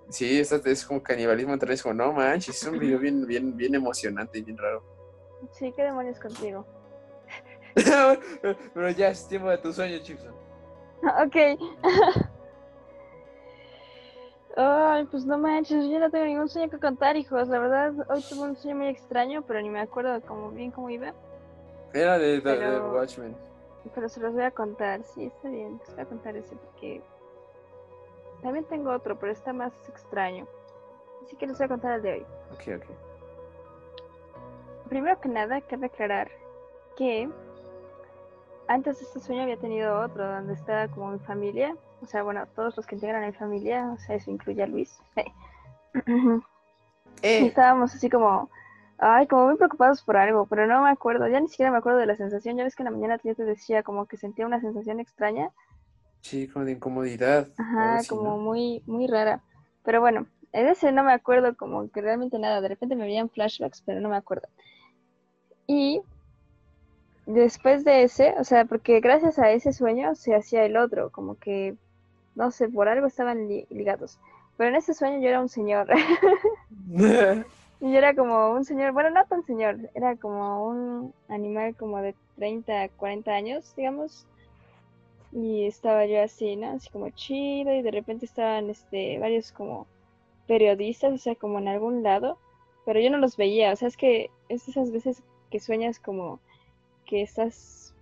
Sí, 0.09 0.39
esto 0.39 0.61
es 0.65 0.85
como 0.85 1.01
canibalismo 1.01 1.53
entre 1.53 1.73
es 1.73 1.81
como, 1.81 1.95
no 1.95 2.13
manches, 2.13 2.61
es 2.61 2.67
un 2.67 2.79
video 2.79 2.99
bien, 2.99 3.25
bien, 3.25 3.55
bien 3.55 3.75
emocionante 3.75 4.37
y 4.37 4.43
bien 4.43 4.57
raro. 4.57 4.83
Sí, 5.51 5.71
qué 5.75 5.83
demonios 5.83 6.19
contigo. 6.19 6.65
Pero 8.73 8.89
ya 8.91 9.09
es 9.09 9.27
tiempo 9.27 9.49
de 9.49 9.57
tu 9.57 9.73
sueño, 9.73 9.99
Chipson. 9.99 10.33
Ok. 11.03 11.35
Ay, 14.57 15.05
pues 15.11 15.25
no 15.25 15.37
manches, 15.37 15.85
yo 15.89 15.99
no 15.99 16.09
tengo 16.09 16.23
ningún 16.25 16.47
sueño 16.47 16.69
que 16.69 16.79
contar, 16.79 17.17
hijos. 17.17 17.49
La 17.49 17.59
verdad, 17.59 17.93
hoy 18.09 18.23
tuve 18.29 18.47
un 18.47 18.55
sueño 18.55 18.77
muy 18.77 18.87
extraño, 18.87 19.41
pero 19.45 19.61
ni 19.61 19.69
me 19.69 19.81
acuerdo 19.81 20.21
como 20.21 20.49
bien 20.51 20.71
cómo 20.71 20.89
iba. 20.89 21.13
Era 21.93 22.17
de, 22.17 22.39
de, 22.39 22.79
Watchmen. 22.79 23.35
Pero 23.93 24.07
se 24.07 24.21
los 24.21 24.33
voy 24.33 24.43
a 24.43 24.51
contar, 24.51 25.03
sí, 25.03 25.25
está 25.25 25.49
bien. 25.49 25.77
Les 25.79 25.93
voy 25.93 26.03
a 26.03 26.05
contar 26.05 26.37
ese 26.37 26.55
porque 26.55 27.01
también 28.45 28.65
tengo 28.65 28.91
otro, 28.91 29.17
pero 29.17 29.31
está 29.31 29.53
más 29.53 29.73
extraño. 29.89 30.45
Así 31.23 31.35
que 31.35 31.47
les 31.47 31.57
voy 31.57 31.65
a 31.65 31.69
contar 31.69 31.93
el 31.93 32.01
de 32.03 32.13
hoy. 32.13 32.25
Ok, 32.53 32.61
ok. 32.77 32.85
Primero 34.87 35.19
que 35.19 35.29
nada, 35.29 35.61
cabe 35.61 35.87
aclarar 35.87 36.29
que 36.95 37.27
antes 38.67 38.99
de 38.99 39.05
este 39.05 39.19
sueño 39.19 39.41
había 39.41 39.57
tenido 39.57 39.99
otro 39.99 40.31
donde 40.31 40.53
estaba 40.53 40.87
como 40.89 41.13
mi 41.13 41.19
familia. 41.19 41.75
O 42.03 42.05
sea, 42.05 42.21
bueno, 42.21 42.45
todos 42.55 42.77
los 42.77 42.85
que 42.85 42.93
integran 42.93 43.25
mi 43.25 43.33
familia, 43.33 43.89
o 43.91 43.97
sea, 43.97 44.15
eso 44.15 44.29
incluye 44.29 44.61
a 44.61 44.67
Luis. 44.67 44.95
Eh. 47.21 47.43
Y 47.43 47.45
estábamos 47.47 47.95
así 47.95 48.09
como, 48.09 48.49
ay, 48.97 49.25
como 49.25 49.45
muy 49.45 49.55
preocupados 49.55 50.03
por 50.03 50.17
algo, 50.17 50.45
pero 50.47 50.67
no 50.67 50.83
me 50.83 50.89
acuerdo, 50.89 51.27
ya 51.29 51.39
ni 51.39 51.47
siquiera 51.47 51.71
me 51.71 51.77
acuerdo 51.77 51.97
de 51.97 52.05
la 52.05 52.17
sensación. 52.17 52.57
Ya 52.57 52.65
ves 52.65 52.75
que 52.75 52.83
en 52.83 52.85
la 52.85 52.91
mañana 52.91 53.17
yo 53.23 53.33
te 53.33 53.45
decía 53.45 53.83
como 53.83 54.05
que 54.05 54.17
sentía 54.17 54.45
una 54.45 54.59
sensación 54.59 54.99
extraña. 54.99 55.49
Sí, 56.25 56.47
como 56.47 56.65
de 56.65 56.71
incomodidad. 56.71 57.49
Ajá, 57.55 57.99
como 58.09 58.39
muy, 58.39 58.81
muy 58.87 59.05
rara. 59.05 59.43
Pero 59.83 60.01
bueno, 60.01 60.25
en 60.53 60.67
ese 60.67 60.91
no 60.91 61.03
me 61.03 61.13
acuerdo 61.13 61.55
como 61.55 61.87
que 61.91 62.01
realmente 62.01 62.39
nada. 62.39 62.61
De 62.61 62.67
repente 62.67 62.95
me 62.95 63.05
veían 63.05 63.29
flashbacks, 63.29 63.83
pero 63.85 64.01
no 64.01 64.09
me 64.09 64.15
acuerdo. 64.15 64.47
Y 65.67 66.01
después 67.27 67.85
de 67.85 68.01
ese, 68.01 68.33
o 68.39 68.43
sea, 68.43 68.65
porque 68.65 69.01
gracias 69.01 69.37
a 69.37 69.51
ese 69.51 69.71
sueño 69.71 70.15
se 70.15 70.33
hacía 70.33 70.65
el 70.65 70.77
otro, 70.77 71.11
como 71.11 71.37
que, 71.37 71.75
no 72.33 72.49
sé, 72.49 72.69
por 72.69 72.87
algo 72.87 73.05
estaban 73.05 73.47
ligados. 73.47 74.17
Pero 74.57 74.71
en 74.71 74.77
ese 74.77 74.95
sueño 74.95 75.19
yo 75.19 75.29
era 75.29 75.41
un 75.41 75.49
señor. 75.49 75.87
y 76.89 77.91
yo 77.91 77.97
era 77.99 78.15
como 78.15 78.49
un 78.49 78.65
señor, 78.65 78.93
bueno, 78.93 79.11
no 79.11 79.23
tan 79.27 79.45
señor, 79.45 79.77
era 79.93 80.15
como 80.15 80.65
un 80.69 81.13
animal 81.27 81.75
como 81.75 82.01
de 82.01 82.15
30, 82.35 82.89
40 82.97 83.31
años, 83.31 83.75
digamos 83.77 84.25
y 85.35 85.65
estaba 85.65 86.05
yo 86.05 86.21
así, 86.21 86.55
¿no? 86.55 86.71
Así 86.71 86.89
como 86.89 87.09
chido 87.09 87.73
y 87.75 87.81
de 87.81 87.91
repente 87.91 88.25
estaban 88.25 88.69
este, 88.69 89.19
varios 89.19 89.51
como 89.51 89.85
periodistas, 90.47 91.11
o 91.13 91.17
sea, 91.17 91.35
como 91.35 91.59
en 91.59 91.67
algún 91.67 92.03
lado, 92.03 92.37
pero 92.85 93.01
yo 93.01 93.09
no 93.09 93.17
los 93.17 93.35
veía, 93.35 93.73
o 93.73 93.75
sea, 93.75 93.89
es 93.89 93.97
que 93.97 94.31
es 94.47 94.69
esas 94.69 94.91
veces 94.91 95.23
que 95.51 95.59
sueñas 95.59 95.99
como 95.99 96.39
que 97.05 97.21
estás, 97.21 97.93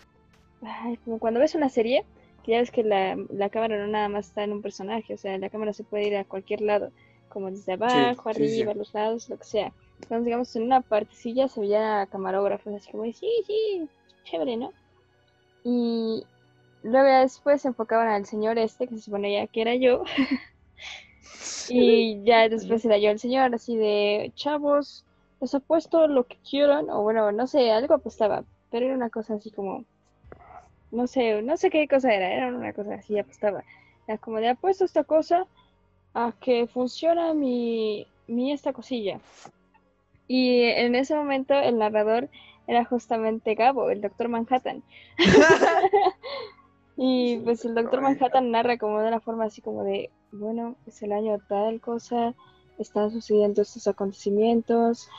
ay, 0.61 0.97
como 0.97 1.17
cuando 1.17 1.39
ves 1.39 1.55
una 1.55 1.69
serie, 1.69 2.05
que 2.43 2.51
ya 2.51 2.59
ves 2.59 2.69
que 2.69 2.83
la, 2.83 3.17
la, 3.29 3.49
cámara 3.49 3.79
no 3.79 3.87
nada 3.87 4.09
más 4.09 4.27
está 4.27 4.43
en 4.43 4.51
un 4.51 4.61
personaje, 4.61 5.15
o 5.15 5.17
sea, 5.17 5.35
la 5.39 5.49
cámara 5.49 5.73
se 5.73 5.83
puede 5.83 6.07
ir 6.07 6.17
a 6.17 6.25
cualquier 6.25 6.61
lado, 6.61 6.91
como 7.29 7.49
desde 7.49 7.73
abajo, 7.73 8.29
arriba, 8.29 8.75
los 8.75 8.93
lados, 8.93 9.27
lo 9.29 9.39
que 9.39 9.45
sea. 9.45 9.73
Entonces, 10.03 10.25
digamos, 10.25 10.55
en 10.55 10.63
una 10.63 10.81
partecilla 10.81 11.47
se 11.47 11.61
veía 11.61 12.07
camarógrafos, 12.11 12.75
así 12.75 12.91
como, 12.91 13.05
sí, 13.05 13.27
sí, 13.47 13.87
chévere, 14.23 14.57
¿no? 14.57 14.71
Y, 15.63 16.23
Luego 16.83 17.07
después 17.07 17.61
se 17.61 17.69
enfocaban 17.69 18.09
al 18.09 18.25
señor 18.25 18.57
este, 18.57 18.87
que 18.87 18.95
se 18.95 19.03
suponía 19.03 19.47
que 19.47 19.61
era 19.61 19.75
yo. 19.75 20.03
y 21.69 22.21
ya 22.23 22.49
después 22.49 22.83
era 22.83 22.97
yo 22.97 23.09
el 23.09 23.19
señor, 23.19 23.55
así 23.55 23.77
de, 23.77 24.33
chavos, 24.35 25.05
les 25.39 25.55
apuesto 25.55 26.07
lo 26.07 26.25
que 26.25 26.37
quieran, 26.49 26.89
o 26.89 27.01
bueno, 27.01 27.31
no 27.31 27.47
sé, 27.47 27.71
algo 27.71 27.95
apostaba, 27.95 28.43
pero 28.69 28.85
era 28.85 28.95
una 28.95 29.09
cosa 29.09 29.35
así 29.35 29.49
como, 29.49 29.85
no 30.91 31.07
sé, 31.07 31.41
no 31.41 31.55
sé 31.55 31.69
qué 31.69 31.87
cosa 31.87 32.13
era, 32.13 32.31
era 32.31 32.47
una 32.47 32.73
cosa 32.73 32.95
así, 32.95 33.17
apostaba. 33.17 33.63
Era 34.05 34.17
como 34.17 34.37
de 34.37 34.49
apuesto 34.49 34.83
esta 34.83 35.05
cosa 35.05 35.47
a 36.13 36.33
que 36.41 36.67
funciona 36.67 37.33
mi, 37.33 38.05
mi 38.27 38.51
esta 38.51 38.73
cosilla. 38.73 39.19
Y 40.27 40.63
en 40.63 40.95
ese 40.95 41.15
momento 41.15 41.53
el 41.53 41.77
narrador 41.77 42.29
era 42.67 42.83
justamente 42.83 43.55
Gabo, 43.55 43.89
el 43.89 44.01
doctor 44.01 44.27
Manhattan. 44.27 44.83
Y 46.95 47.37
pues 47.39 47.65
el 47.65 47.73
doctor 47.73 48.01
Manhattan 48.01 48.51
narra 48.51 48.77
como 48.77 48.99
de 48.99 49.07
una 49.07 49.19
forma 49.19 49.45
así 49.45 49.61
como 49.61 49.83
de, 49.83 50.11
bueno, 50.31 50.75
es 50.85 51.01
el 51.01 51.11
año 51.11 51.39
tal 51.49 51.81
cosa, 51.81 52.35
están 52.77 53.11
sucediendo 53.11 53.61
estos 53.61 53.87
acontecimientos, 53.87 55.09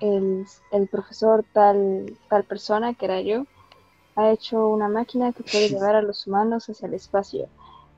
el, 0.00 0.44
el 0.70 0.88
profesor 0.88 1.44
tal, 1.52 2.16
tal 2.28 2.44
persona, 2.44 2.94
que 2.94 3.06
era 3.06 3.20
yo, 3.20 3.44
ha 4.14 4.30
hecho 4.30 4.68
una 4.68 4.88
máquina 4.88 5.32
que 5.32 5.42
puede 5.42 5.68
llevar 5.70 5.96
a 5.96 6.02
los 6.02 6.26
humanos 6.26 6.68
hacia 6.68 6.86
el 6.86 6.94
espacio, 6.94 7.48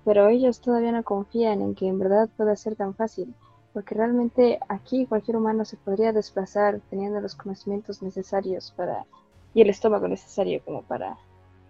pero 0.05 0.29
ellos 0.29 0.61
todavía 0.61 0.93
no 0.93 1.03
confían 1.03 1.61
en 1.61 1.74
que 1.74 1.87
en 1.87 1.99
verdad 1.99 2.31
pueda 2.35 2.57
ser 2.57 2.76
tan 2.76 2.95
fácil, 2.95 3.35
porque 3.74 3.95
realmente 3.95 4.59
aquí 4.68 5.05
cualquier 5.05 5.37
humano 5.37 5.66
se 5.66 5.76
podría 5.76 6.12
desplazar 6.12 6.81
teniendo 6.89 7.20
los 7.20 7.35
conocimientos 7.35 8.03
necesarios 8.03 8.72
para, 8.74 9.05
y 9.53 9.61
el 9.61 9.68
estómago 9.68 10.09
necesario 10.09 10.62
como 10.64 10.83
para 10.83 11.18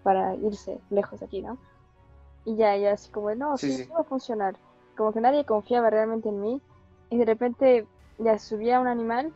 para 0.09 0.33
irse 0.37 0.79
lejos 0.89 1.19
de 1.19 1.27
aquí, 1.27 1.43
¿no? 1.43 1.59
Y 2.43 2.55
ya, 2.55 2.75
ya 2.77 2.93
así 2.93 3.11
como, 3.11 3.29
no, 3.35 3.59
sí, 3.59 3.87
va 3.95 3.99
a 3.99 4.03
funcionar. 4.03 4.55
Como 4.97 5.13
que 5.13 5.21
nadie 5.21 5.45
confiaba 5.45 5.91
realmente 5.91 6.29
en 6.29 6.41
mí. 6.41 6.61
Y 7.11 7.17
de 7.19 7.25
repente 7.25 7.85
ya 8.17 8.39
subía 8.39 8.79
un 8.79 8.87
animal 8.87 9.31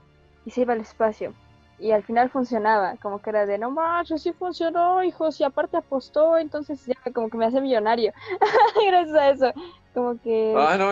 y 0.48 0.50
se 0.50 0.62
iba 0.62 0.74
al 0.74 0.82
espacio. 0.82 1.36
Y 1.78 1.92
al 1.92 2.02
final 2.02 2.32
funcionaba, 2.32 2.96
como 3.04 3.22
que 3.22 3.30
era 3.30 3.46
de, 3.46 3.60
no 3.60 3.70
macho, 3.70 4.18
sí 4.18 4.34
funcionó, 4.34 5.04
hijos, 5.04 5.40
y 5.40 5.44
aparte 5.44 5.78
apostó, 5.78 6.40
entonces 6.40 6.84
ya 6.88 6.96
como 7.14 7.30
que 7.30 7.38
me 7.38 7.46
hace 7.46 7.62
millonario. 7.62 8.12
Gracias 8.88 9.16
a 9.16 9.30
eso. 9.30 9.54
Como 9.94 10.20
que 10.22 10.56
ah, 10.58 10.76
no, 10.80 10.90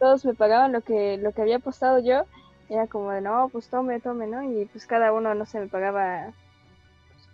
todos 0.00 0.24
me 0.24 0.34
pagaban 0.34 0.72
lo 0.72 0.80
que, 0.80 1.18
lo 1.18 1.30
que 1.30 1.42
había 1.42 1.58
apostado 1.58 2.00
yo. 2.00 2.24
Era 2.68 2.88
como 2.88 3.12
de, 3.12 3.20
no, 3.20 3.48
pues 3.52 3.68
tome, 3.68 4.00
tome, 4.00 4.26
¿no? 4.26 4.42
Y 4.42 4.64
pues 4.64 4.86
cada 4.86 5.12
uno, 5.12 5.36
no 5.36 5.46
sé, 5.46 5.60
me 5.60 5.68
pagaba 5.68 6.32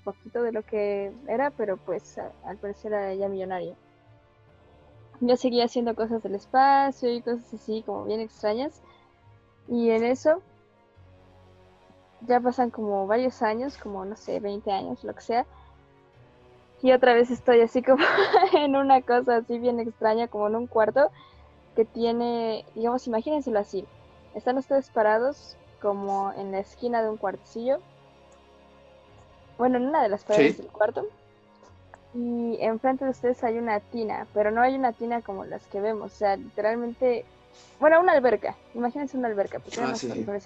poquito 0.06 0.42
de 0.42 0.52
lo 0.52 0.62
que 0.62 1.12
era, 1.28 1.50
pero 1.50 1.76
pues 1.76 2.18
al 2.44 2.56
parecer 2.56 2.92
era 2.92 3.14
ya 3.14 3.28
millonario. 3.28 3.74
Yo 5.20 5.36
seguía 5.36 5.64
haciendo 5.64 5.94
cosas 5.94 6.22
del 6.22 6.34
espacio 6.34 7.12
y 7.12 7.22
cosas 7.22 7.52
así 7.52 7.82
como 7.84 8.04
bien 8.04 8.20
extrañas. 8.20 8.80
Y 9.68 9.90
en 9.90 10.04
eso 10.04 10.40
ya 12.20 12.40
pasan 12.40 12.70
como 12.70 13.06
varios 13.06 13.42
años, 13.42 13.76
como 13.76 14.04
no 14.04 14.16
sé, 14.16 14.40
20 14.40 14.70
años, 14.70 15.04
lo 15.04 15.14
que 15.14 15.22
sea. 15.22 15.46
Y 16.82 16.92
otra 16.92 17.14
vez 17.14 17.30
estoy 17.30 17.60
así 17.60 17.82
como 17.82 18.04
en 18.52 18.76
una 18.76 19.02
cosa 19.02 19.36
así 19.36 19.58
bien 19.58 19.80
extraña, 19.80 20.28
como 20.28 20.46
en 20.46 20.56
un 20.56 20.66
cuarto 20.66 21.10
que 21.74 21.84
tiene, 21.84 22.64
digamos, 22.74 23.06
imagínenselo 23.06 23.58
así. 23.58 23.84
Están 24.34 24.58
ustedes 24.58 24.90
parados 24.90 25.56
como 25.80 26.32
en 26.32 26.52
la 26.52 26.60
esquina 26.60 27.02
de 27.02 27.08
un 27.08 27.16
cuartecillo 27.16 27.80
bueno, 29.58 29.78
en 29.78 29.86
una 29.86 30.02
de 30.02 30.08
las 30.08 30.24
paredes 30.24 30.58
del 30.58 30.68
cuarto. 30.68 31.06
Y 32.14 32.56
enfrente 32.60 33.04
de 33.04 33.10
ustedes 33.10 33.44
hay 33.44 33.58
una 33.58 33.80
tina, 33.80 34.26
pero 34.32 34.50
no 34.50 34.62
hay 34.62 34.74
una 34.74 34.92
tina 34.92 35.20
como 35.20 35.44
las 35.44 35.66
que 35.66 35.80
vemos, 35.80 36.12
o 36.12 36.16
sea, 36.16 36.36
literalmente, 36.36 37.26
bueno, 37.78 38.00
una 38.00 38.12
alberca, 38.12 38.56
imagínense 38.74 39.18
una 39.18 39.28
alberca, 39.28 39.58
porque 39.58 39.80
ah, 39.80 39.94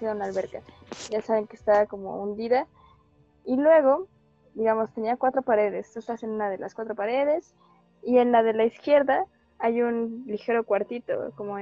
era 0.00 0.12
una 0.12 0.24
alberca. 0.24 0.62
Ya 1.11 1.22
saben 1.22 1.46
que 1.46 1.56
estaba 1.56 1.86
como 1.86 2.20
hundida. 2.22 2.66
Y 3.44 3.56
luego, 3.56 4.08
digamos, 4.54 4.92
tenía 4.94 5.16
cuatro 5.16 5.42
paredes, 5.42 5.92
tú 5.92 6.00
estás 6.00 6.22
en 6.24 6.30
una 6.30 6.50
de 6.50 6.58
las 6.58 6.74
cuatro 6.74 6.94
paredes, 6.96 7.54
y 8.02 8.18
en 8.18 8.32
la 8.32 8.42
de 8.42 8.52
la 8.52 8.64
izquierda 8.64 9.26
hay 9.58 9.82
un 9.82 10.24
ligero 10.26 10.64
cuartito, 10.64 11.32
como, 11.36 11.56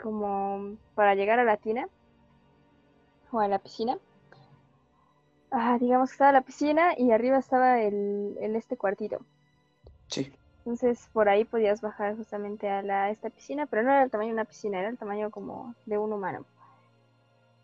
como 0.00 0.76
para 0.96 1.14
llegar 1.14 1.38
a 1.38 1.44
la 1.44 1.58
tina 1.58 1.88
o 3.30 3.38
a 3.38 3.46
la 3.46 3.60
piscina 3.60 3.98
ah, 5.52 5.78
digamos 5.78 6.10
que 6.10 6.14
estaba 6.14 6.32
la 6.32 6.40
piscina 6.40 6.94
y 6.96 7.12
arriba 7.12 7.38
estaba 7.38 7.80
el, 7.80 8.36
este 8.40 8.76
cuartito. 8.76 9.18
Sí. 10.08 10.32
Entonces 10.58 11.08
por 11.12 11.28
ahí 11.28 11.44
podías 11.44 11.80
bajar 11.80 12.16
justamente 12.16 12.68
a 12.68 12.82
la, 12.82 13.10
esta 13.10 13.30
piscina, 13.30 13.66
pero 13.66 13.82
no 13.82 13.90
era 13.90 14.02
el 14.02 14.10
tamaño 14.10 14.28
de 14.28 14.34
una 14.34 14.44
piscina, 14.44 14.78
era 14.78 14.88
el 14.88 14.98
tamaño 14.98 15.30
como 15.30 15.74
de 15.86 15.98
un 15.98 16.12
humano. 16.12 16.44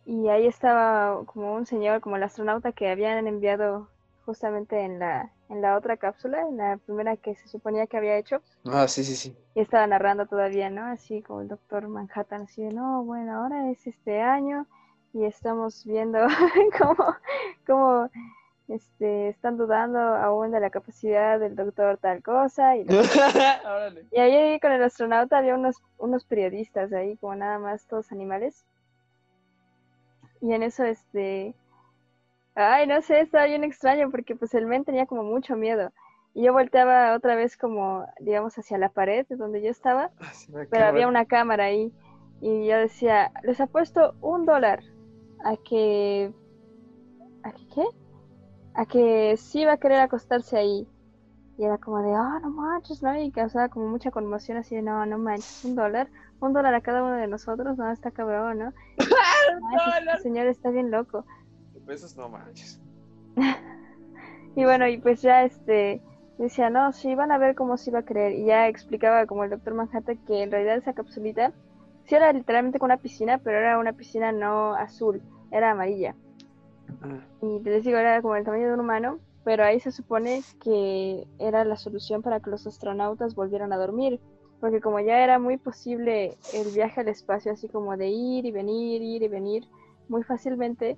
Y 0.04 0.28
ahí 0.28 0.46
estaba 0.46 1.24
como 1.26 1.54
un 1.54 1.66
señor, 1.66 2.00
como 2.00 2.16
el 2.16 2.22
astronauta 2.22 2.72
que 2.72 2.88
habían 2.88 3.26
enviado 3.26 3.88
justamente 4.24 4.80
en 4.80 4.98
la, 4.98 5.30
en 5.48 5.60
la 5.60 5.76
otra 5.76 5.96
cápsula, 5.96 6.42
en 6.48 6.56
la 6.56 6.78
primera 6.78 7.16
que 7.16 7.34
se 7.34 7.48
suponía 7.48 7.86
que 7.86 7.96
había 7.96 8.16
hecho. 8.16 8.42
Ah, 8.64 8.88
sí, 8.88 9.04
sí, 9.04 9.16
sí. 9.16 9.36
Y 9.54 9.60
estaba 9.60 9.86
narrando 9.86 10.26
todavía, 10.26 10.70
¿no? 10.70 10.84
Así 10.84 11.22
como 11.22 11.42
el 11.42 11.48
doctor 11.48 11.88
Manhattan, 11.88 12.42
así 12.42 12.62
de, 12.62 12.72
no, 12.72 13.04
bueno, 13.04 13.36
ahora 13.36 13.70
es 13.70 13.86
este 13.86 14.20
año 14.20 14.66
y 15.12 15.24
estamos 15.24 15.84
viendo 15.84 16.18
cómo, 16.78 17.16
cómo 17.66 18.10
este, 18.68 19.28
están 19.28 19.56
dudando 19.56 19.98
aún 19.98 20.50
de 20.50 20.60
la 20.60 20.70
capacidad 20.70 21.40
del 21.40 21.56
doctor 21.56 21.96
tal 21.98 22.22
cosa. 22.22 22.76
Y, 22.76 22.86
y 24.12 24.18
ahí 24.18 24.60
con 24.60 24.72
el 24.72 24.82
astronauta 24.82 25.38
había 25.38 25.54
unos, 25.54 25.82
unos 25.96 26.24
periodistas 26.24 26.92
ahí, 26.92 27.16
como 27.16 27.34
nada 27.34 27.58
más, 27.58 27.86
todos 27.86 28.12
animales. 28.12 28.64
Y 30.40 30.52
en 30.52 30.62
eso, 30.62 30.84
este, 30.84 31.54
ay, 32.54 32.86
no 32.86 33.00
sé, 33.02 33.20
estaba 33.20 33.46
bien 33.46 33.64
extraño 33.64 34.10
porque 34.10 34.36
pues 34.36 34.54
el 34.54 34.66
men 34.66 34.84
tenía 34.84 35.06
como 35.06 35.22
mucho 35.22 35.56
miedo. 35.56 35.90
Y 36.34 36.42
yo 36.42 36.52
volteaba 36.52 37.14
otra 37.14 37.34
vez 37.34 37.56
como, 37.56 38.06
digamos, 38.20 38.56
hacia 38.58 38.78
la 38.78 38.90
pared 38.90 39.26
de 39.28 39.36
donde 39.36 39.62
yo 39.62 39.70
estaba, 39.70 40.10
ah, 40.20 40.32
pero 40.70 40.84
había 40.84 41.08
una 41.08 41.24
cámara 41.24 41.64
ahí. 41.64 41.92
Y 42.40 42.66
yo 42.68 42.76
decía, 42.76 43.32
les 43.42 43.60
apuesto 43.60 44.14
un 44.20 44.46
dólar 44.46 44.84
a 45.44 45.56
que... 45.56 46.32
¿A 47.42 47.52
que 47.52 47.68
qué? 47.68 47.84
A 48.74 48.86
que 48.86 49.36
sí 49.36 49.64
va 49.64 49.72
a 49.72 49.78
querer 49.78 50.00
acostarse 50.00 50.56
ahí. 50.56 50.86
Y 51.56 51.64
era 51.64 51.78
como 51.78 52.02
de, 52.02 52.10
oh, 52.10 52.40
no 52.40 52.50
manches, 52.50 53.02
¿no? 53.02 53.20
Y 53.20 53.32
causaba 53.32 53.68
como 53.68 53.88
mucha 53.88 54.10
conmoción 54.10 54.58
así 54.58 54.76
de, 54.76 54.82
no, 54.82 55.04
no 55.06 55.18
manches, 55.18 55.64
un 55.64 55.74
dólar, 55.74 56.08
un 56.40 56.52
dólar 56.52 56.74
a 56.74 56.80
cada 56.80 57.02
uno 57.02 57.16
de 57.16 57.26
nosotros, 57.26 57.76
no, 57.76 57.90
está 57.90 58.12
cabrón, 58.12 58.58
¿no? 58.58 58.72
el 60.12 60.18
señor 60.20 60.46
está 60.46 60.70
bien 60.70 60.90
loco. 60.90 61.24
Pesos 61.84 62.16
no 62.16 62.28
manches. 62.28 62.80
y 64.56 64.64
bueno, 64.64 64.86
y 64.86 64.98
pues 64.98 65.22
ya 65.22 65.42
este, 65.44 66.02
decía, 66.38 66.70
no, 66.70 66.92
sí, 66.92 67.14
van 67.14 67.32
a 67.32 67.38
ver 67.38 67.54
cómo 67.54 67.76
se 67.76 67.90
iba 67.90 68.00
a 68.00 68.04
creer. 68.04 68.34
Y 68.34 68.44
ya 68.44 68.68
explicaba 68.68 69.26
como 69.26 69.44
el 69.44 69.50
doctor 69.50 69.74
Manhattan 69.74 70.18
que 70.26 70.42
en 70.42 70.50
realidad 70.50 70.76
esa 70.76 70.92
capsulita 70.92 71.52
sí 72.08 72.14
era 72.14 72.32
literalmente 72.32 72.78
con 72.78 72.86
una 72.86 72.96
piscina, 72.96 73.38
pero 73.38 73.58
era 73.58 73.78
una 73.78 73.92
piscina 73.92 74.32
no 74.32 74.74
azul, 74.74 75.20
era 75.50 75.70
amarilla. 75.70 76.14
Ah. 77.02 77.20
Y 77.42 77.60
les 77.60 77.84
digo, 77.84 77.98
era 77.98 78.22
como 78.22 78.34
el 78.34 78.44
tamaño 78.44 78.68
de 78.68 78.74
un 78.74 78.80
humano, 78.80 79.18
pero 79.44 79.62
ahí 79.62 79.78
se 79.78 79.92
supone 79.92 80.42
que 80.62 81.26
era 81.38 81.64
la 81.64 81.76
solución 81.76 82.22
para 82.22 82.40
que 82.40 82.50
los 82.50 82.66
astronautas 82.66 83.34
volvieran 83.34 83.72
a 83.72 83.76
dormir. 83.76 84.20
Porque 84.60 84.80
como 84.80 84.98
ya 84.98 85.22
era 85.22 85.38
muy 85.38 85.56
posible 85.56 86.36
el 86.52 86.72
viaje 86.74 87.00
al 87.00 87.08
espacio, 87.08 87.52
así 87.52 87.68
como 87.68 87.96
de 87.96 88.08
ir 88.08 88.44
y 88.44 88.50
venir, 88.50 89.02
ir 89.02 89.22
y 89.22 89.28
venir, 89.28 89.68
muy 90.08 90.24
fácilmente 90.24 90.96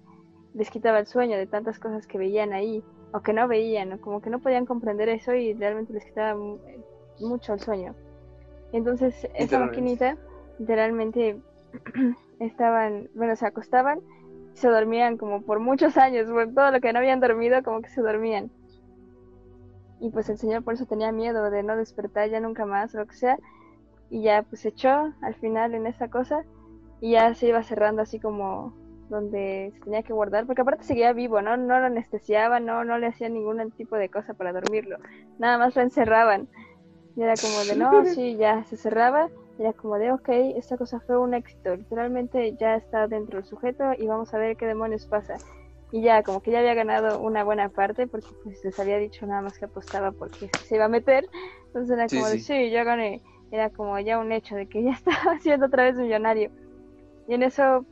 les 0.55 0.71
quitaba 0.71 0.99
el 0.99 1.07
sueño 1.07 1.37
de 1.37 1.47
tantas 1.47 1.79
cosas 1.79 2.07
que 2.07 2.19
veían 2.19 2.53
ahí 2.53 2.83
o 3.13 3.21
que 3.21 3.33
no 3.33 3.47
veían, 3.49 3.93
o 3.93 4.01
como 4.01 4.23
que 4.23 4.31
no 4.31 4.39
podían 4.39 4.65
comprender 4.65 5.09
eso 5.09 5.35
y 5.35 5.53
realmente 5.55 5.93
les 5.93 6.05
quitaba 6.05 6.41
mucho 7.19 7.53
el 7.53 7.61
sueño. 7.61 7.95
Entonces, 8.73 9.29
esa 9.35 9.59
maquinita, 9.59 10.17
literalmente, 10.61 11.41
estaban, 12.39 13.09
bueno, 13.15 13.35
se 13.35 13.47
acostaban 13.47 14.01
y 14.55 14.59
se 14.59 14.69
dormían 14.69 15.17
como 15.17 15.43
por 15.43 15.59
muchos 15.59 15.97
años, 15.97 16.31
por 16.31 16.53
todo 16.53 16.71
lo 16.71 16.81
que 16.81 16.93
no 16.93 16.99
habían 16.99 17.21
dormido, 17.21 17.63
como 17.63 17.81
que 17.81 17.89
se 17.89 18.03
dormían. 18.03 18.51
Y 20.01 20.11
pues 20.11 20.29
el 20.29 20.39
señor 20.39 20.63
por 20.63 20.75
eso 20.75 20.87
tenía 20.87 21.13
miedo 21.13 21.51
de 21.51 21.63
no 21.63 21.77
despertar 21.77 22.31
ya 22.31 22.41
nunca 22.41 22.67
más 22.67 22.95
o 22.95 22.99
lo 22.99 23.07
que 23.07 23.15
sea. 23.15 23.39
Y 24.11 24.23
ya 24.23 24.43
pues 24.43 24.63
se 24.63 24.69
echó 24.69 25.13
al 25.23 25.35
final 25.35 25.75
en 25.75 25.87
esa 25.87 26.09
cosa 26.09 26.45
y 27.01 27.13
ya 27.13 27.35
se 27.35 27.49
iba 27.49 27.63
cerrando 27.63 28.03
así 28.03 28.19
como 28.19 28.75
donde 29.09 29.73
se 29.75 29.81
tenía 29.81 30.03
que 30.03 30.13
guardar, 30.13 30.47
porque 30.47 30.63
aparte 30.63 30.85
seguía 30.85 31.13
vivo, 31.13 31.43
¿no? 31.43 31.57
No 31.57 31.81
lo 31.81 31.87
anestesiaban, 31.87 32.65
no, 32.65 32.85
no 32.85 32.99
le 32.99 33.09
hacían 33.09 33.35
ningún 33.35 33.71
tipo 33.73 33.97
de 33.97 34.09
cosa 34.09 34.35
para 34.35 34.53
dormirlo, 34.53 34.99
nada 35.39 35.59
más 35.59 35.75
lo 35.75 35.83
encerraban. 35.83 36.49
Y 37.17 37.23
era 37.23 37.35
como 37.35 37.59
de, 37.65 37.77
no, 37.77 38.05
sí, 38.15 38.37
ya 38.37 38.65
se 38.65 38.77
cerraba, 38.77 39.29
y 39.61 39.63
era 39.63 39.75
como 39.75 39.99
de, 39.99 40.11
ok, 40.11 40.27
esta 40.57 40.79
cosa 40.79 41.01
fue 41.01 41.19
un 41.19 41.35
éxito, 41.35 41.77
literalmente 41.77 42.57
ya 42.59 42.77
está 42.77 43.07
dentro 43.09 43.37
del 43.37 43.45
sujeto 43.45 43.85
y 43.99 44.07
vamos 44.07 44.33
a 44.33 44.39
ver 44.39 44.57
qué 44.57 44.65
demonios 44.65 45.07
pasa. 45.07 45.37
Y 45.93 46.01
ya, 46.01 46.23
como 46.23 46.41
que 46.41 46.51
ya 46.51 46.61
había 46.61 46.73
ganado 46.73 47.21
una 47.21 47.45
buena 47.45 47.69
parte, 47.69 48.07
porque 48.07 48.31
pues 48.43 48.65
les 48.65 48.79
había 48.79 48.97
dicho 48.97 49.27
nada 49.27 49.43
más 49.43 49.59
que 49.59 49.67
apostaba 49.67 50.13
porque 50.13 50.49
se 50.63 50.77
iba 50.77 50.87
a 50.87 50.89
meter, 50.89 51.29
entonces 51.67 51.91
era 51.91 52.09
como 52.09 52.27
de, 52.29 52.39
sí, 52.39 52.71
ya 52.71 52.85
gané, 52.85 53.23
era 53.51 53.69
como 53.69 53.99
ya 53.99 54.19
un 54.19 54.33
hecho 54.33 54.57
de 54.57 54.67
que 54.67 54.83
ya 54.83 54.93
estaba 54.93 55.39
siendo 55.41 55.67
otra 55.67 55.85
vez 55.85 55.97
millonario. 55.97 56.51
Y 57.29 57.35
en 57.35 57.43
eso, 57.43 57.85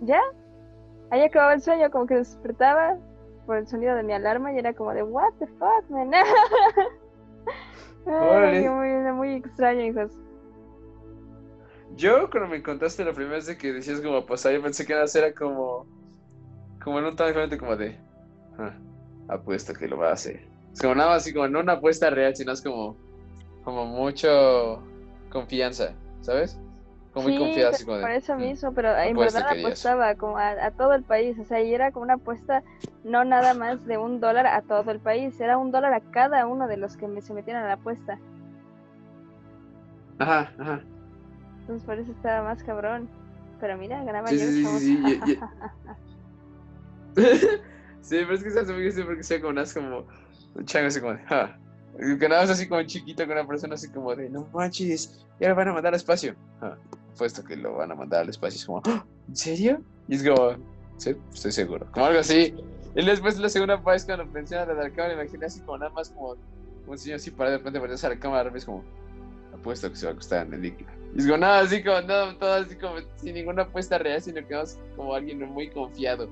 ya, 0.00 0.18
Ahí 1.12 1.20
acababa 1.20 1.52
el 1.52 1.60
sueño, 1.60 1.90
como 1.90 2.06
que 2.06 2.14
despertaba 2.14 2.96
por 3.44 3.58
el 3.58 3.66
sonido 3.66 3.94
de 3.94 4.02
mi 4.02 4.14
alarma 4.14 4.50
y 4.50 4.58
era 4.58 4.72
como 4.72 4.94
de, 4.94 5.02
what 5.02 5.34
the 5.40 5.46
fuck, 5.46 5.90
man. 5.90 6.10
muy, 8.06 9.12
muy 9.12 9.34
extraño, 9.34 9.82
hijos. 9.82 10.21
Yo 11.96 12.30
cuando 12.30 12.48
me 12.48 12.62
contaste 12.62 13.04
la 13.04 13.12
primera 13.12 13.36
vez 13.36 13.46
de 13.46 13.56
que 13.56 13.72
decías 13.72 14.00
como 14.00 14.24
pues 14.24 14.44
ahí 14.46 14.58
pensé 14.58 14.86
que 14.86 14.92
era 14.92 15.32
como 15.34 15.86
como 16.82 16.98
en 16.98 17.04
un 17.04 17.16
tan 17.16 17.28
diferente 17.28 17.58
como 17.58 17.76
de 17.76 17.98
ah, 18.58 18.76
apuesta 19.28 19.72
que 19.74 19.88
lo 19.88 19.98
va 19.98 20.10
a 20.10 20.14
hacer. 20.14 20.48
Es 20.72 20.80
como 20.80 20.94
nada 20.94 21.10
más 21.10 21.22
así 21.22 21.32
como 21.32 21.48
no 21.48 21.60
una 21.60 21.74
apuesta 21.74 22.10
real, 22.10 22.34
sino 22.34 22.52
es 22.52 22.62
como 22.62 22.96
como 23.64 23.86
mucho 23.86 24.82
confianza, 25.30 25.94
¿sabes? 26.20 26.58
como 27.12 27.28
muy 27.28 27.38
confiada. 27.38 27.76
por 27.86 28.10
eso 28.10 28.34
mm, 28.34 28.40
mismo, 28.40 28.72
pero 28.72 28.96
en 28.96 29.16
verdad 29.16 29.46
apostaba 29.48 30.14
como 30.14 30.38
a, 30.38 30.70
todo 30.72 30.94
el 30.94 31.04
país, 31.04 31.38
o 31.38 31.44
sea, 31.44 31.60
y 31.60 31.74
era 31.74 31.92
como 31.92 32.04
una 32.04 32.14
apuesta 32.14 32.62
no 33.04 33.24
nada 33.24 33.54
más 33.54 33.84
de 33.84 33.98
un 33.98 34.20
dólar 34.20 34.46
a 34.46 34.62
todo 34.62 34.90
el 34.90 35.00
país, 35.00 35.38
era 35.40 35.58
un 35.58 35.70
dólar 35.70 35.92
a 35.92 36.00
cada 36.00 36.46
uno 36.46 36.68
de 36.68 36.76
los 36.76 36.96
que 36.96 37.06
me, 37.06 37.20
se 37.20 37.34
metieran 37.34 37.64
a 37.64 37.68
la 37.68 37.74
apuesta. 37.74 38.18
Ajá, 40.18 40.52
ajá. 40.58 40.82
Entonces 41.62 41.84
por 41.84 41.98
eso 41.98 42.12
estaba 42.12 42.48
más 42.48 42.62
cabrón. 42.62 43.08
Pero 43.60 43.76
mira, 43.78 44.04
ganaba 44.04 44.28
sí, 44.28 44.38
yo. 44.38 44.44
Sí, 44.44 44.64
sí, 44.64 45.20
sí, 45.24 45.38
sí, 48.00 48.16
pero 48.22 48.34
es 48.34 48.42
que 48.42 48.50
se 48.50 48.60
hace 48.60 48.72
muy 48.72 49.04
porque 49.04 49.22
sea 49.22 49.40
como 49.40 49.50
unas 49.50 49.72
como 49.72 50.06
un 50.54 50.64
chango 50.64 50.88
así 50.88 51.00
como 51.00 51.14
de, 51.14 51.22
ja. 51.24 51.58
Que 51.98 52.28
nada 52.28 52.42
más 52.42 52.50
así 52.50 52.68
como 52.68 52.82
chiquito 52.82 53.24
con 53.24 53.32
una 53.32 53.46
persona 53.46 53.74
así 53.74 53.88
como 53.90 54.14
de, 54.16 54.30
no 54.30 54.48
manches, 54.52 55.24
ya 55.38 55.50
lo 55.50 55.54
van 55.54 55.68
a 55.68 55.72
mandar 55.74 55.92
al 55.92 55.98
espacio. 55.98 56.34
Ja 56.60 56.76
puesto 57.16 57.44
que 57.44 57.56
lo 57.56 57.74
van 57.74 57.92
a 57.92 57.94
mandar 57.94 58.22
al 58.22 58.28
espacio. 58.28 58.58
Es 58.58 58.64
como, 58.64 58.82
¡Ah! 58.84 59.04
¿en 59.28 59.36
serio? 59.36 59.80
Y 60.08 60.16
es 60.16 60.28
como, 60.28 60.56
sí, 60.96 61.14
estoy 61.32 61.52
seguro. 61.52 61.86
Como 61.92 62.06
algo 62.06 62.20
así. 62.20 62.54
Y 62.94 63.04
después 63.04 63.38
la 63.38 63.48
segunda 63.48 63.76
vez 63.76 64.04
cuando 64.04 64.26
menciona 64.26 64.66
la 64.66 64.90
cámara, 64.90 65.16
me 65.16 65.22
imaginé 65.22 65.46
así 65.46 65.60
como 65.60 65.78
nada 65.78 65.92
más 65.92 66.10
como 66.10 66.36
un 66.86 66.98
señor 66.98 67.16
así 67.16 67.30
para 67.30 67.50
de 67.50 67.58
repente 67.58 67.80
ponerse 67.80 68.06
a 68.06 68.10
la 68.10 68.18
cámara 68.18 68.50
es 68.54 68.64
como, 68.64 68.82
apuesto 69.54 69.88
que 69.88 69.96
se 69.96 70.06
va 70.06 70.10
a 70.10 70.12
acostar 70.14 70.46
en 70.46 70.54
el 70.54 70.62
líquido. 70.62 70.90
Y 71.14 71.24
como 71.24 71.38
nada 71.38 71.60
así 71.60 71.82
como, 71.82 72.00
nada, 72.00 72.38
todo 72.38 72.54
así 72.54 72.76
como 72.76 72.96
sin 73.16 73.34
ninguna 73.34 73.62
apuesta 73.62 73.98
real, 73.98 74.20
sino 74.20 74.46
que 74.46 74.54
vamos 74.54 74.78
como 74.96 75.14
alguien 75.14 75.40
muy 75.40 75.68
confiado. 75.70 76.28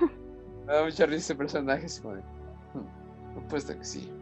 Me 0.66 0.72
da 0.72 0.84
mucha 0.84 1.06
risa 1.06 1.18
ese 1.18 1.34
personaje, 1.34 1.86
así 1.86 2.02
como 2.02 2.16
de, 2.16 2.20
hmm, 2.20 3.38
apuesto 3.38 3.76
que 3.76 3.84
sí. 3.84 4.12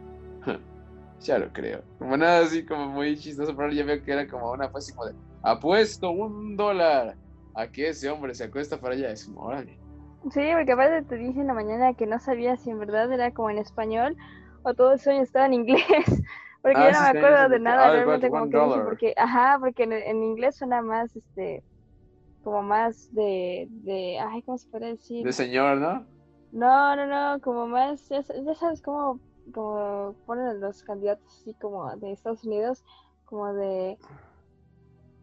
ya 1.21 1.39
lo 1.39 1.51
creo. 1.51 1.83
Como 1.99 2.15
nada 2.15 2.45
así 2.45 2.65
como 2.65 2.87
muy 2.87 3.17
chistoso, 3.17 3.55
pero 3.55 3.71
ya 3.71 3.83
veo 3.83 4.01
que 4.01 4.11
era 4.11 4.27
como 4.27 4.51
una 4.51 4.65
apuesta 4.65 4.95
como 4.95 5.07
de, 5.09 5.15
apuesto 5.43 6.11
un 6.11 6.55
dólar 6.55 7.15
a 7.53 7.67
que 7.67 7.89
ese 7.89 8.09
hombre 8.09 8.33
se 8.33 8.45
acuesta 8.45 8.79
para 8.79 8.95
allá. 8.95 9.11
Es 9.11 9.25
como, 9.25 9.41
órale. 9.41 9.77
Sí, 10.29 10.41
porque 10.53 10.71
aparte 10.71 11.01
te 11.03 11.17
dije 11.17 11.41
en 11.41 11.47
la 11.47 11.53
mañana 11.53 11.93
que 11.95 12.05
no 12.05 12.19
sabía 12.19 12.55
si 12.55 12.69
en 12.69 12.79
verdad 12.79 13.11
era 13.11 13.31
como 13.31 13.49
en 13.49 13.57
español 13.57 14.15
o 14.63 14.73
todo 14.73 14.93
el 14.93 14.99
sueño 14.99 15.21
estaba 15.21 15.47
en 15.47 15.53
inglés. 15.53 15.83
Porque 16.61 16.79
yo 16.79 16.91
no 16.91 17.01
me 17.01 17.19
acuerdo 17.19 17.49
de 17.49 17.59
nada 17.59 17.91
realmente 17.91 18.29
como 18.29 18.49
que 18.49 18.57
dije, 18.57 18.81
porque, 18.81 19.13
ajá, 19.17 19.57
porque 19.59 19.83
en, 19.83 20.23
inglés 20.23 20.57
suena 20.57 20.81
más, 20.81 21.15
este, 21.15 21.63
como 22.43 22.61
más 22.61 23.13
de, 23.13 23.67
de, 23.69 24.19
ay, 24.19 24.43
¿cómo 24.43 24.57
se 24.57 24.69
puede 24.69 24.91
decir? 24.91 25.25
De 25.25 25.33
señor, 25.33 25.77
¿no? 25.77 26.05
No, 26.51 26.95
no, 26.95 27.07
no, 27.07 27.41
como 27.41 27.65
más, 27.65 28.07
ya, 28.09 28.21
ya 28.21 28.55
sabes 28.55 28.81
cómo, 28.81 29.19
como 29.53 30.13
ponen 30.25 30.59
los 30.59 30.83
candidatos 30.83 31.25
así 31.39 31.53
como 31.55 31.95
de 31.95 32.11
Estados 32.11 32.43
Unidos, 32.43 32.83
como 33.25 33.53
de, 33.53 33.97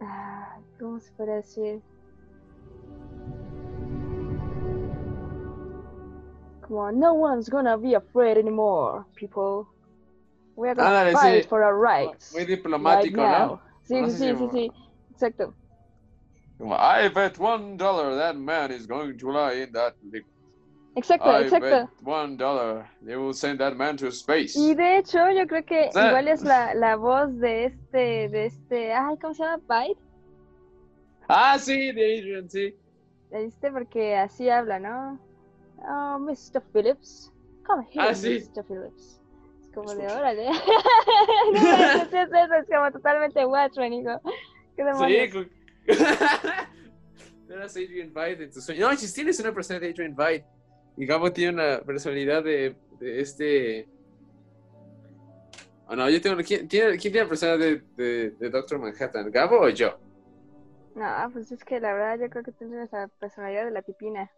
Ah, 0.01 0.59
¿Cómo 0.79 1.01
se 1.01 1.13
puede 1.13 1.37
decir? 1.37 1.83
Come 6.63 6.79
on, 6.79 6.99
no 7.01 7.15
one's 7.15 7.49
gonna 7.49 7.77
be 7.77 7.95
afraid 7.95 8.39
anymore, 8.39 9.05
people. 9.17 9.67
We're 10.59 10.75
gonna 10.75 11.13
fight 11.13 11.49
for 11.49 11.63
our 11.63 11.79
rights. 11.79 12.35
Muy 12.35 12.45
diplomático, 12.45 13.17
¿no? 13.17 13.61
Sí, 13.85 13.95
sí, 14.11 14.35
sí, 14.35 14.49
sí, 14.51 14.73
exacto. 15.13 15.55
I 16.61 17.09
bet 17.09 17.39
one 17.39 17.77
dollar 17.77 18.17
that 18.17 18.37
man 18.37 18.73
is 18.73 18.85
going 18.85 19.17
to 19.19 19.31
lie 19.31 19.63
in 19.63 19.73
that 19.73 19.95
liquid. 20.03 20.27
Exacto, 20.97 21.27
I 21.31 21.45
exacto. 21.45 21.61
Bet 21.61 21.89
one 22.03 22.37
dollar 22.37 22.91
they 23.03 23.17
will 23.17 23.33
send 23.33 23.61
that 23.61 23.77
man 23.77 23.97
to 23.99 24.11
space. 24.11 24.57
Y 24.57 24.75
de 24.75 24.99
hecho, 24.99 25.31
yo 25.31 25.47
creo 25.47 25.65
que 25.65 25.91
igual 25.95 26.27
es 26.27 26.43
la, 26.43 26.75
la 26.75 26.97
voz 26.97 27.39
de 27.39 27.67
este, 27.67 28.29
de 28.29 28.47
este, 28.47 28.93
ay, 28.93 29.17
¿cómo 29.23 29.35
se 29.35 29.45
llama? 29.45 29.63
Byte. 29.69 30.01
Ah, 31.29 31.57
sí, 31.61 31.93
de 31.93 32.19
Adrian, 32.19 32.51
sí. 32.51 32.75
¿Viste? 33.31 33.71
Porque 33.71 34.17
así 34.17 34.51
habla, 34.51 34.81
¿no? 34.81 35.21
Oh, 35.89 36.19
Mr. 36.19 36.61
Phillips. 36.73 37.33
Come 37.65 37.87
here, 37.93 38.09
ah, 38.09 38.15
sí. 38.15 38.41
Mr. 38.41 38.65
Phillips. 38.65 39.18
Como 39.75 39.95
de 39.95 40.07
órale. 40.07 40.47
no, 41.53 41.85
es, 41.95 42.13
es, 42.13 42.31
es, 42.33 42.67
como 42.69 42.91
totalmente 42.93 43.45
Watchmen, 43.45 43.93
hijo. 43.93 44.21
¿Qué 44.77 44.85
demonios? 44.85 45.33
Sí, 45.33 45.95
No 47.49 47.55
eras 47.55 47.77
Adrian 47.77 48.13
en 48.15 48.51
tu 48.51 48.61
sueño. 48.61 48.91
No, 48.91 48.97
si 48.97 49.13
tienes 49.13 49.41
una 49.41 49.55
personalidad 49.55 49.89
de 49.89 49.93
Adrian 49.95 50.15
Byte. 50.15 50.45
Y 50.99 51.07
Gabo 51.07 51.33
tiene 51.33 51.55
una 51.55 51.81
personalidad 51.81 52.45
de, 52.45 52.77
de 52.99 53.21
este. 53.21 53.89
Oh, 55.87 55.97
no, 55.97 56.11
yo 56.11 56.21
tengo. 56.21 56.37
¿Quién 56.43 56.69
tiene, 56.69 56.99
quién 56.99 57.13
tiene 57.13 57.23
la 57.23 57.29
personalidad 57.29 57.83
de, 57.97 58.05
de, 58.05 58.31
de 58.33 58.51
Doctor 58.51 58.79
Manhattan? 58.79 59.31
¿Gabo 59.31 59.61
o 59.61 59.69
yo? 59.71 59.99
No, 60.95 61.31
pues 61.33 61.51
es 61.53 61.65
que 61.65 61.79
la 61.81 61.95
verdad 61.95 62.19
yo 62.19 62.29
creo 62.29 62.43
que 62.43 62.53
tienes 62.53 62.89
esa 62.89 63.09
personalidad 63.21 63.65
de 63.65 63.71
la 63.71 63.83
pipina. 63.83 64.31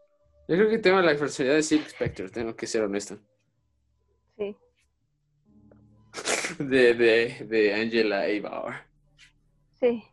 Yo 0.47 0.57
creo 0.57 0.69
que 0.69 0.79
tengo 0.79 1.01
la 1.01 1.17
personalidad 1.17 1.57
de 1.57 1.63
Silk 1.63 1.89
Spectre, 1.89 2.29
tengo 2.29 2.55
que 2.55 2.67
ser 2.67 2.83
honesto. 2.83 3.19
Sí. 4.37 4.55
De, 6.61 6.95
de, 6.95 7.47
de 7.49 7.75
Angela 7.75 8.27
Bauer. 8.43 8.75
Sí. 9.81 10.05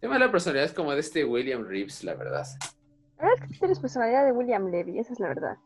Tengo 0.00 0.18
la 0.18 0.32
personalidad 0.32 0.74
como 0.74 0.92
de 0.92 1.00
este 1.00 1.24
William 1.24 1.64
Reeves, 1.64 2.02
la 2.02 2.14
verdad. 2.14 2.44
La 3.18 3.28
verdad 3.28 3.44
es 3.44 3.52
que 3.52 3.58
tienes 3.60 3.78
personalidad 3.78 4.24
de 4.24 4.32
William 4.32 4.68
Levy, 4.68 4.98
esa 4.98 5.12
es 5.12 5.20
la 5.20 5.28
verdad. 5.28 5.56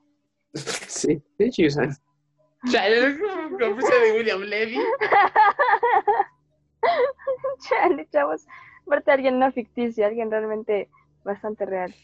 Sí, 0.52 1.22
de 1.38 1.46
hecho. 1.46 1.62
Chale, 2.70 3.18
¿cómo 3.18 3.76
de 3.76 4.12
William 4.16 4.42
Levy? 4.42 4.76
Chale, 7.68 8.06
chavos. 8.12 8.46
Aparte, 8.86 9.10
alguien 9.10 9.38
no 9.38 9.50
ficticio, 9.52 10.06
alguien 10.06 10.30
realmente 10.30 10.90
bastante 11.24 11.64
real. 11.64 11.94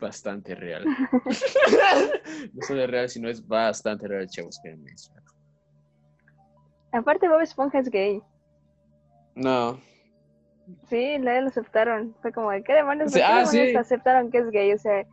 Bastante 0.00 0.56
real. 0.56 0.84
no 2.52 2.62
solo 2.66 2.82
es 2.82 2.90
real, 2.90 3.08
sino 3.08 3.28
es 3.28 3.46
bastante 3.46 4.08
real, 4.08 4.28
chavos. 4.28 4.58
Que 4.62 4.76
Aparte, 6.92 7.28
Bob 7.28 7.40
Esponja 7.40 7.78
es 7.78 7.90
gay. 7.90 8.22
No. 9.34 9.78
Sí, 10.88 11.18
nadie 11.18 11.42
lo 11.42 11.48
aceptaron. 11.48 12.14
Fue 12.20 12.32
como, 12.32 12.50
¿qué 12.64 12.72
demonios? 12.74 13.12
Sí, 13.12 13.18
¿Por 13.18 13.26
qué 13.26 13.32
ah, 13.32 13.38
demonios 13.40 13.70
sí. 13.70 13.76
aceptaron 13.76 14.30
que 14.30 14.38
es 14.38 14.50
gay? 14.50 14.72
O 14.72 14.78
sea, 14.78 15.04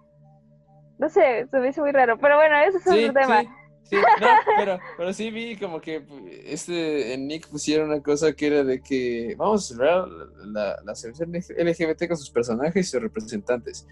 no 0.98 1.10
sé, 1.10 1.48
se 1.50 1.60
me 1.60 1.70
hizo 1.70 1.82
muy 1.82 1.92
raro. 1.92 2.18
Pero 2.18 2.36
bueno, 2.38 2.58
ese 2.60 2.78
es 2.78 2.84
Sí, 2.84 3.04
otro 3.06 3.22
tema. 3.22 3.42
sí, 3.42 3.50
sí, 3.84 3.96
no, 4.22 4.28
pero, 4.58 4.80
pero 4.98 5.14
sí 5.14 5.30
vi 5.32 5.56
como 5.58 5.80
que 5.80 6.04
este, 6.46 7.14
en 7.14 7.28
Nick 7.28 7.48
pusieron 7.50 7.90
una 7.90 8.02
cosa 8.02 8.34
que 8.34 8.48
era 8.48 8.64
de 8.64 8.82
que 8.82 9.36
vamos 9.38 9.64
a 9.64 9.68
celebrar 9.74 10.08
la, 10.46 10.78
la 10.84 10.96
celebración 10.96 11.32
LGBT 11.68 12.08
con 12.08 12.18
sus 12.18 12.32
personajes 12.32 12.76
y 12.88 12.90
sus 12.90 13.02
representantes. 13.02 13.88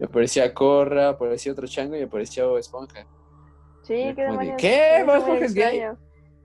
Y 0.00 0.04
aparecía 0.04 0.52
Corra, 0.52 1.10
aparecía 1.10 1.52
otro 1.52 1.66
chango 1.68 1.96
y 1.96 2.02
aparecía 2.02 2.44
Bob 2.46 2.58
Esponja. 2.58 3.06
Sí, 3.82 3.94
Y 3.94 4.14
qué 4.14 4.22
de, 4.22 4.28
demonios. 4.30 4.56
¿qué? 4.58 5.02
Bob 5.06 5.16
Esponja 5.16 5.44
es 5.44 5.54
gay. 5.54 5.82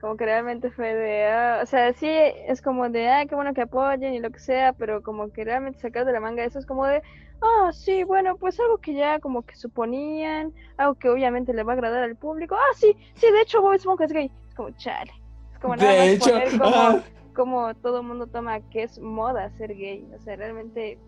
Como 0.00 0.16
que 0.16 0.24
realmente 0.24 0.70
fue 0.70 0.94
de, 0.94 1.26
ah, 1.26 1.60
o 1.62 1.66
sea, 1.66 1.92
sí, 1.92 2.08
es 2.08 2.62
como 2.62 2.88
de, 2.88 3.08
ah, 3.10 3.26
qué 3.26 3.34
bueno 3.34 3.52
que 3.52 3.62
apoyen 3.62 4.14
y 4.14 4.20
lo 4.20 4.30
que 4.30 4.38
sea, 4.38 4.72
pero 4.72 5.02
como 5.02 5.30
que 5.30 5.44
realmente 5.44 5.80
sacar 5.80 6.06
de 6.06 6.12
la 6.12 6.20
manga 6.20 6.42
eso 6.44 6.58
es 6.58 6.64
como 6.66 6.86
de, 6.86 7.02
ah, 7.42 7.70
sí, 7.72 8.04
bueno, 8.04 8.36
pues 8.36 8.58
algo 8.60 8.78
que 8.78 8.94
ya 8.94 9.20
como 9.20 9.42
que 9.42 9.56
suponían, 9.56 10.54
algo 10.78 10.94
que 10.94 11.08
obviamente 11.10 11.52
le 11.52 11.62
va 11.64 11.72
a 11.72 11.74
agradar 11.74 12.04
al 12.04 12.16
público. 12.16 12.54
Ah, 12.54 12.74
sí, 12.76 12.96
sí, 13.14 13.30
de 13.30 13.42
hecho 13.42 13.60
Bob 13.60 13.74
Esponja 13.74 14.04
es 14.04 14.12
gay. 14.12 14.30
Es 14.48 14.54
como, 14.54 14.70
chale. 14.72 15.12
Es 15.52 15.58
como 15.58 15.76
nada 15.76 15.92
De 15.92 15.98
más 15.98 16.08
hecho, 16.08 16.30
poner 16.30 16.56
como, 16.58 16.76
ah, 16.76 17.02
como 17.34 17.74
todo 17.76 18.00
el 18.00 18.06
mundo 18.06 18.26
toma 18.26 18.60
que 18.70 18.84
es 18.84 18.98
moda 18.98 19.50
ser 19.58 19.74
gay. 19.74 20.08
O 20.14 20.18
sea, 20.20 20.36
realmente, 20.36 20.98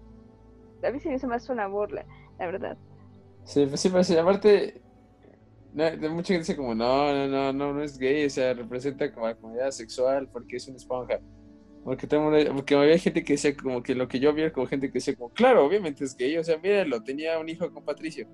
a 0.82 0.90
mí 0.90 1.00
se 1.00 1.08
me 1.08 1.16
hizo 1.16 1.28
más 1.28 1.48
una 1.48 1.66
burla, 1.66 2.04
la 2.38 2.46
verdad. 2.46 2.78
sí, 3.44 3.66
pues 3.66 3.80
sí, 3.80 3.88
pues 3.88 4.06
sí, 4.06 4.16
aparte, 4.16 4.82
no, 5.72 6.10
mucha 6.10 6.28
gente 6.34 6.40
dice 6.40 6.56
como, 6.56 6.74
no, 6.74 7.12
no, 7.12 7.28
no, 7.28 7.52
no, 7.52 7.72
no 7.74 7.82
es 7.82 7.98
gay, 7.98 8.24
o 8.26 8.30
sea, 8.30 8.54
representa 8.54 9.12
como 9.12 9.26
la 9.26 9.34
comunidad 9.36 9.70
sexual 9.70 10.28
porque 10.28 10.56
es 10.56 10.68
una 10.68 10.76
esponja. 10.76 11.20
Porque, 11.84 12.06
mundo- 12.16 12.52
porque 12.54 12.74
había 12.76 12.98
gente 12.98 13.24
que 13.24 13.32
decía 13.34 13.56
como 13.56 13.82
que 13.82 13.94
lo 13.94 14.06
que 14.08 14.20
yo 14.20 14.32
vi 14.32 14.42
era 14.42 14.52
como 14.52 14.66
gente 14.66 14.88
que 14.88 14.94
decía 14.94 15.16
como, 15.16 15.30
claro, 15.32 15.64
obviamente 15.64 16.04
es 16.04 16.16
gay, 16.16 16.36
o 16.38 16.44
sea, 16.44 16.58
míralo, 16.58 17.02
tenía 17.02 17.38
un 17.38 17.48
hijo 17.48 17.72
con 17.72 17.84
Patricio. 17.84 18.28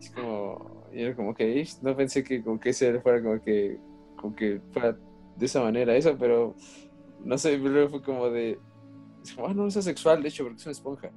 Es 0.00 0.10
como, 0.10 0.86
y 0.92 1.02
era 1.02 1.16
como 1.16 1.34
que, 1.34 1.66
no 1.82 1.96
pensé 1.96 2.22
que 2.22 2.42
como 2.42 2.60
que 2.60 2.70
ese 2.70 3.00
fuera 3.00 3.22
como 3.22 3.40
que, 3.42 3.78
como 4.16 4.34
que 4.34 4.60
fuera 4.72 4.98
de 5.36 5.46
esa 5.46 5.62
manera 5.62 5.96
eso, 5.96 6.16
pero 6.18 6.54
no 7.24 7.38
sé, 7.38 7.56
luego 7.58 7.88
fue 7.90 8.02
como 8.02 8.28
de, 8.30 8.58
es 9.22 9.32
como, 9.34 9.48
ah, 9.48 9.54
no, 9.54 9.66
es 9.66 9.76
asexual, 9.76 10.22
de 10.22 10.28
hecho, 10.28 10.44
porque 10.44 10.58
es 10.58 10.66
una 10.66 10.72
esponja. 10.72 11.10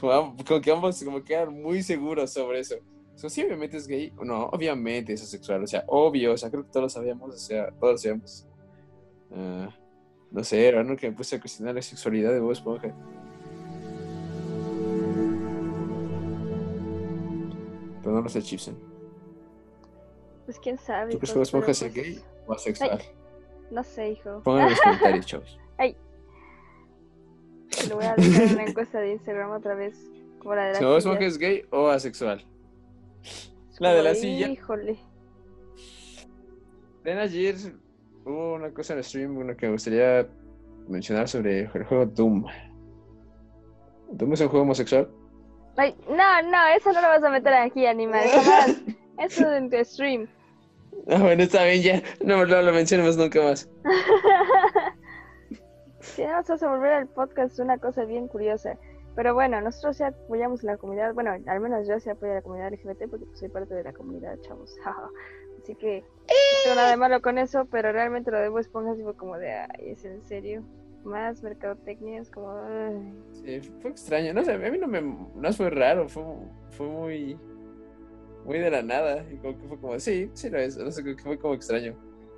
Como, 0.00 0.36
como 0.44 0.60
que 0.60 0.70
ambos 0.72 1.02
como 1.04 1.22
quedan 1.22 1.62
muy 1.62 1.82
seguros 1.82 2.32
sobre 2.32 2.60
eso. 2.60 2.76
Sí, 3.16 3.42
obviamente 3.44 3.76
es 3.76 3.86
gay. 3.86 4.12
No, 4.22 4.46
obviamente 4.46 5.12
es 5.12 5.22
asexual. 5.22 5.62
O 5.62 5.66
sea, 5.66 5.84
obvio. 5.86 6.32
O 6.32 6.36
sea, 6.36 6.50
creo 6.50 6.64
que 6.64 6.70
todos 6.70 6.82
lo 6.84 6.88
sabíamos. 6.88 7.34
O 7.34 7.38
sea, 7.38 7.70
todos 7.72 7.92
lo 7.92 7.98
sabíamos. 7.98 8.46
Ah, 9.30 9.70
no 10.30 10.44
sé, 10.44 10.66
era 10.66 10.82
¿no? 10.82 10.96
que 10.96 11.10
me 11.10 11.16
puse 11.16 11.36
a 11.36 11.40
cuestionar 11.40 11.74
la 11.74 11.82
sexualidad 11.82 12.32
de 12.32 12.40
Bob 12.40 12.52
Esponja. 12.52 12.94
Pero 18.00 18.14
no 18.14 18.20
lo 18.20 18.28
sé, 18.28 18.42
Chipson. 18.42 18.76
Pues 20.46 20.58
quién 20.58 20.78
sabe. 20.78 21.12
¿Tú 21.12 21.18
crees 21.18 21.32
que 21.32 21.38
hijo, 21.38 21.38
Bob 21.38 21.42
Esponja 21.42 21.74
sea 21.74 21.90
pues, 21.92 22.04
gay 22.04 22.20
o 22.46 22.52
asexual? 22.54 23.02
No 23.70 23.84
sé, 23.84 24.10
hijo. 24.10 24.40
Pongan 24.42 24.64
en 24.64 24.70
los 24.70 24.80
comentarios, 24.80 25.26
chavos. 25.26 25.58
Te 27.78 27.88
lo 27.88 27.96
voy 27.96 28.04
a 28.04 28.14
dejar 28.14 28.42
en 28.42 28.54
una 28.54 28.64
encuesta 28.64 29.00
de 29.00 29.12
Instagram 29.12 29.50
otra 29.50 29.74
vez. 29.74 29.96
Como 30.40 30.54
la 30.54 30.66
de 30.66 30.72
la 30.74 30.80
Bob. 30.80 30.98
Esponja 30.98 31.24
es 31.24 31.38
gay 31.38 31.64
o 31.70 31.88
asexual. 31.88 32.44
La 33.78 33.94
de 33.94 34.02
la 34.02 34.14
silla. 34.14 34.48
Híjole. 34.48 34.98
Ven 37.02 37.18
ayer 37.18 37.56
hubo 38.24 38.54
una 38.54 38.70
cosa 38.72 38.92
en 38.92 38.98
el 39.00 39.04
stream 39.04 39.36
una 39.36 39.56
que 39.56 39.66
me 39.66 39.72
gustaría 39.72 40.28
mencionar 40.88 41.28
sobre 41.28 41.60
el 41.62 41.84
juego 41.84 42.06
Doom. 42.06 42.46
¿Doom 44.12 44.32
es 44.32 44.40
un 44.40 44.48
juego 44.48 44.62
homosexual? 44.62 45.08
Ay, 45.76 45.96
no, 46.08 46.42
no, 46.50 46.66
eso 46.76 46.92
no 46.92 47.00
lo 47.00 47.08
vas 47.08 47.24
a 47.24 47.30
meter 47.30 47.54
aquí, 47.54 47.86
animal. 47.86 48.24
Eso 49.18 49.50
es 49.50 49.58
en 49.58 49.70
tu 49.70 49.84
stream. 49.84 50.28
Ah, 51.08 51.18
bueno, 51.18 51.42
está 51.42 51.64
bien, 51.64 51.82
ya. 51.82 52.02
No, 52.24 52.44
no 52.44 52.62
lo 52.62 52.72
mencionemos 52.72 53.16
nunca 53.16 53.42
más. 53.42 53.68
Si 56.00 56.22
no, 56.22 56.32
vas 56.32 56.62
a 56.62 56.68
volver 56.68 56.92
al 56.92 57.08
podcast 57.08 57.58
una 57.60 57.78
cosa 57.78 58.04
bien 58.04 58.26
curiosa. 58.26 58.76
Pero 59.14 59.34
bueno, 59.34 59.60
nosotros 59.60 59.98
ya 59.98 60.08
apoyamos 60.08 60.62
la 60.62 60.76
comunidad. 60.76 61.12
Bueno, 61.14 61.32
al 61.46 61.60
menos 61.60 61.86
yo 61.86 62.00
sí 62.00 62.08
apoyo 62.08 62.32
a 62.32 62.36
la 62.36 62.42
comunidad 62.42 62.72
LGBT 62.72 63.10
porque 63.10 63.26
pues, 63.26 63.38
soy 63.38 63.48
parte 63.48 63.74
de 63.74 63.84
la 63.84 63.92
comunidad, 63.92 64.38
chavos. 64.40 64.76
Así 65.62 65.74
que 65.74 66.00
no 66.00 66.34
tengo 66.64 66.76
nada 66.76 66.90
de 66.90 66.96
malo 66.96 67.22
con 67.22 67.38
eso, 67.38 67.66
pero 67.66 67.92
realmente 67.92 68.30
lo 68.30 68.38
de 68.38 68.48
Bob 68.48 68.58
Esponja 68.58 68.96
sí 68.96 69.02
fue 69.02 69.14
como 69.14 69.38
de, 69.38 69.52
ay, 69.52 69.90
¿es 69.90 70.04
en 70.04 70.22
serio? 70.24 70.64
Más 71.04 71.42
mercadotecnia, 71.42 72.20
es 72.20 72.30
como, 72.30 72.50
ay. 72.52 73.14
Sí, 73.32 73.60
fue 73.80 73.90
extraño. 73.90 74.32
No 74.32 74.44
sé, 74.44 74.52
a 74.52 74.58
mí 74.58 74.78
no 74.78 74.88
me. 74.88 75.02
No 75.02 75.52
fue 75.52 75.70
raro, 75.70 76.08
fue, 76.08 76.24
fue 76.70 76.86
muy. 76.86 77.38
Muy 78.44 78.58
de 78.58 78.70
la 78.70 78.82
nada. 78.82 79.24
Y 79.30 79.36
como 79.36 79.58
que 79.58 79.68
fue 79.68 79.78
como, 79.78 80.00
sí, 80.00 80.30
sí 80.32 80.50
lo 80.50 80.58
es. 80.58 80.76
No 80.76 80.90
sé, 80.90 81.04
que 81.04 81.16
fue 81.16 81.38
como 81.38 81.54
extraño. 81.54 81.94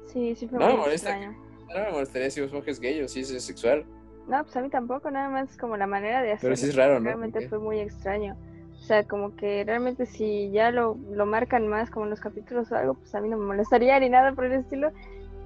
Sí, 0.06 0.34
sí 0.34 0.48
fue 0.48 0.58
No 0.58 0.66
me 0.66 0.72
muy 0.72 0.80
molesta 0.82 1.10
extraño. 1.10 1.38
No 1.68 1.84
me 1.84 1.90
molestaría 1.92 2.30
si 2.30 2.40
Bob 2.42 2.62
es 2.66 2.80
gay 2.80 3.00
o 3.02 3.08
si 3.08 3.20
es 3.20 3.42
sexual. 3.42 3.86
No, 4.28 4.42
pues 4.42 4.56
a 4.56 4.62
mí 4.62 4.70
tampoco, 4.70 5.10
nada 5.10 5.28
más 5.28 5.56
como 5.56 5.76
la 5.76 5.86
manera 5.86 6.22
de 6.22 6.32
hacerlo. 6.32 6.54
Pero 6.54 6.56
sí 6.56 6.68
es 6.68 6.76
raro, 6.76 6.98
¿no? 6.98 7.06
Realmente 7.06 7.48
fue 7.48 7.58
muy 7.58 7.78
extraño. 7.80 8.36
O 8.72 8.86
sea, 8.86 9.04
como 9.04 9.34
que 9.36 9.64
realmente 9.64 10.06
si 10.06 10.50
ya 10.50 10.70
lo, 10.70 10.96
lo 11.10 11.26
marcan 11.26 11.68
más 11.68 11.90
como 11.90 12.04
en 12.06 12.10
los 12.10 12.20
capítulos 12.20 12.70
o 12.72 12.76
algo, 12.76 12.94
pues 12.94 13.14
a 13.14 13.20
mí 13.20 13.28
no 13.28 13.36
me 13.36 13.46
molestaría 13.46 13.98
ni 14.00 14.08
nada 14.08 14.32
por 14.32 14.44
el 14.44 14.52
estilo. 14.52 14.90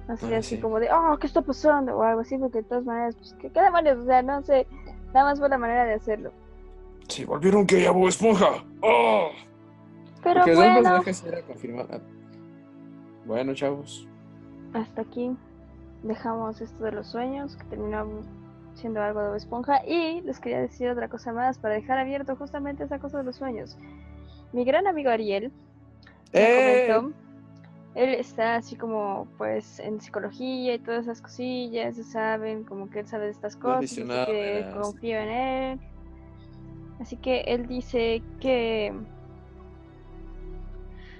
No 0.07 0.17
sería 0.17 0.39
así 0.39 0.55
sí. 0.55 0.61
como 0.61 0.79
de, 0.79 0.89
oh, 0.91 1.17
¿qué 1.19 1.27
está 1.27 1.41
pasando? 1.41 1.97
O 1.97 2.03
algo 2.03 2.21
así, 2.21 2.37
porque 2.37 2.59
de 2.59 2.63
todas 2.63 2.83
maneras, 2.83 3.15
pues, 3.15 3.35
¿qué, 3.39 3.49
qué 3.49 3.61
demonios? 3.61 3.99
O 3.99 4.05
sea, 4.05 4.21
no 4.23 4.41
sé, 4.41 4.65
nada 5.13 5.29
más 5.29 5.39
fue 5.39 5.49
la 5.49 5.57
manera 5.57 5.85
de 5.85 5.93
hacerlo. 5.93 6.31
Sí, 7.07 7.25
volvieron 7.25 7.65
gay 7.65 7.85
a 7.85 7.91
Bob 7.91 8.07
Esponja. 8.07 8.63
¡Oh! 8.81 9.29
Pero 10.23 10.41
Porque 10.41 10.55
bueno, 10.55 10.73
personajes 10.75 11.23
era 11.25 11.41
confirmado. 11.43 12.01
Bueno, 13.25 13.53
chavos. 13.53 14.07
hasta 14.73 15.01
aquí 15.01 15.31
dejamos 16.03 16.61
esto 16.61 16.83
de 16.83 16.91
los 16.91 17.07
sueños, 17.07 17.55
que 17.55 17.63
terminó 17.65 18.05
siendo 18.79 19.01
algo 19.01 19.31
de 19.31 19.37
Esponja. 19.37 19.85
Y 19.85 20.21
les 20.21 20.39
quería 20.39 20.61
decir 20.61 20.89
otra 20.89 21.07
cosa 21.07 21.31
más 21.33 21.57
para 21.57 21.75
dejar 21.75 21.99
abierto 21.99 22.35
justamente 22.35 22.83
esa 22.83 22.99
cosa 22.99 23.19
de 23.19 23.23
los 23.25 23.35
sueños. 23.35 23.77
Mi 24.53 24.65
gran 24.65 24.87
amigo 24.87 25.09
Ariel 25.11 25.51
me 26.33 26.39
¡Eh! 26.39 26.85
comentó, 26.87 27.13
él 27.95 28.13
está 28.15 28.55
así 28.55 28.75
como 28.75 29.27
pues 29.37 29.79
en 29.79 29.99
psicología 29.99 30.75
y 30.75 30.79
todas 30.79 31.03
esas 31.03 31.21
cosillas, 31.21 31.95
saben, 31.97 32.63
como 32.63 32.89
que 32.89 32.99
él 32.99 33.07
sabe 33.07 33.25
de 33.25 33.31
estas 33.31 33.55
cosas, 33.55 33.83
así 33.91 34.03
que 34.25 34.65
confío 34.73 35.19
en 35.19 35.29
él. 35.29 35.79
Así 36.99 37.17
que 37.17 37.41
él 37.41 37.67
dice 37.67 38.21
que 38.39 38.93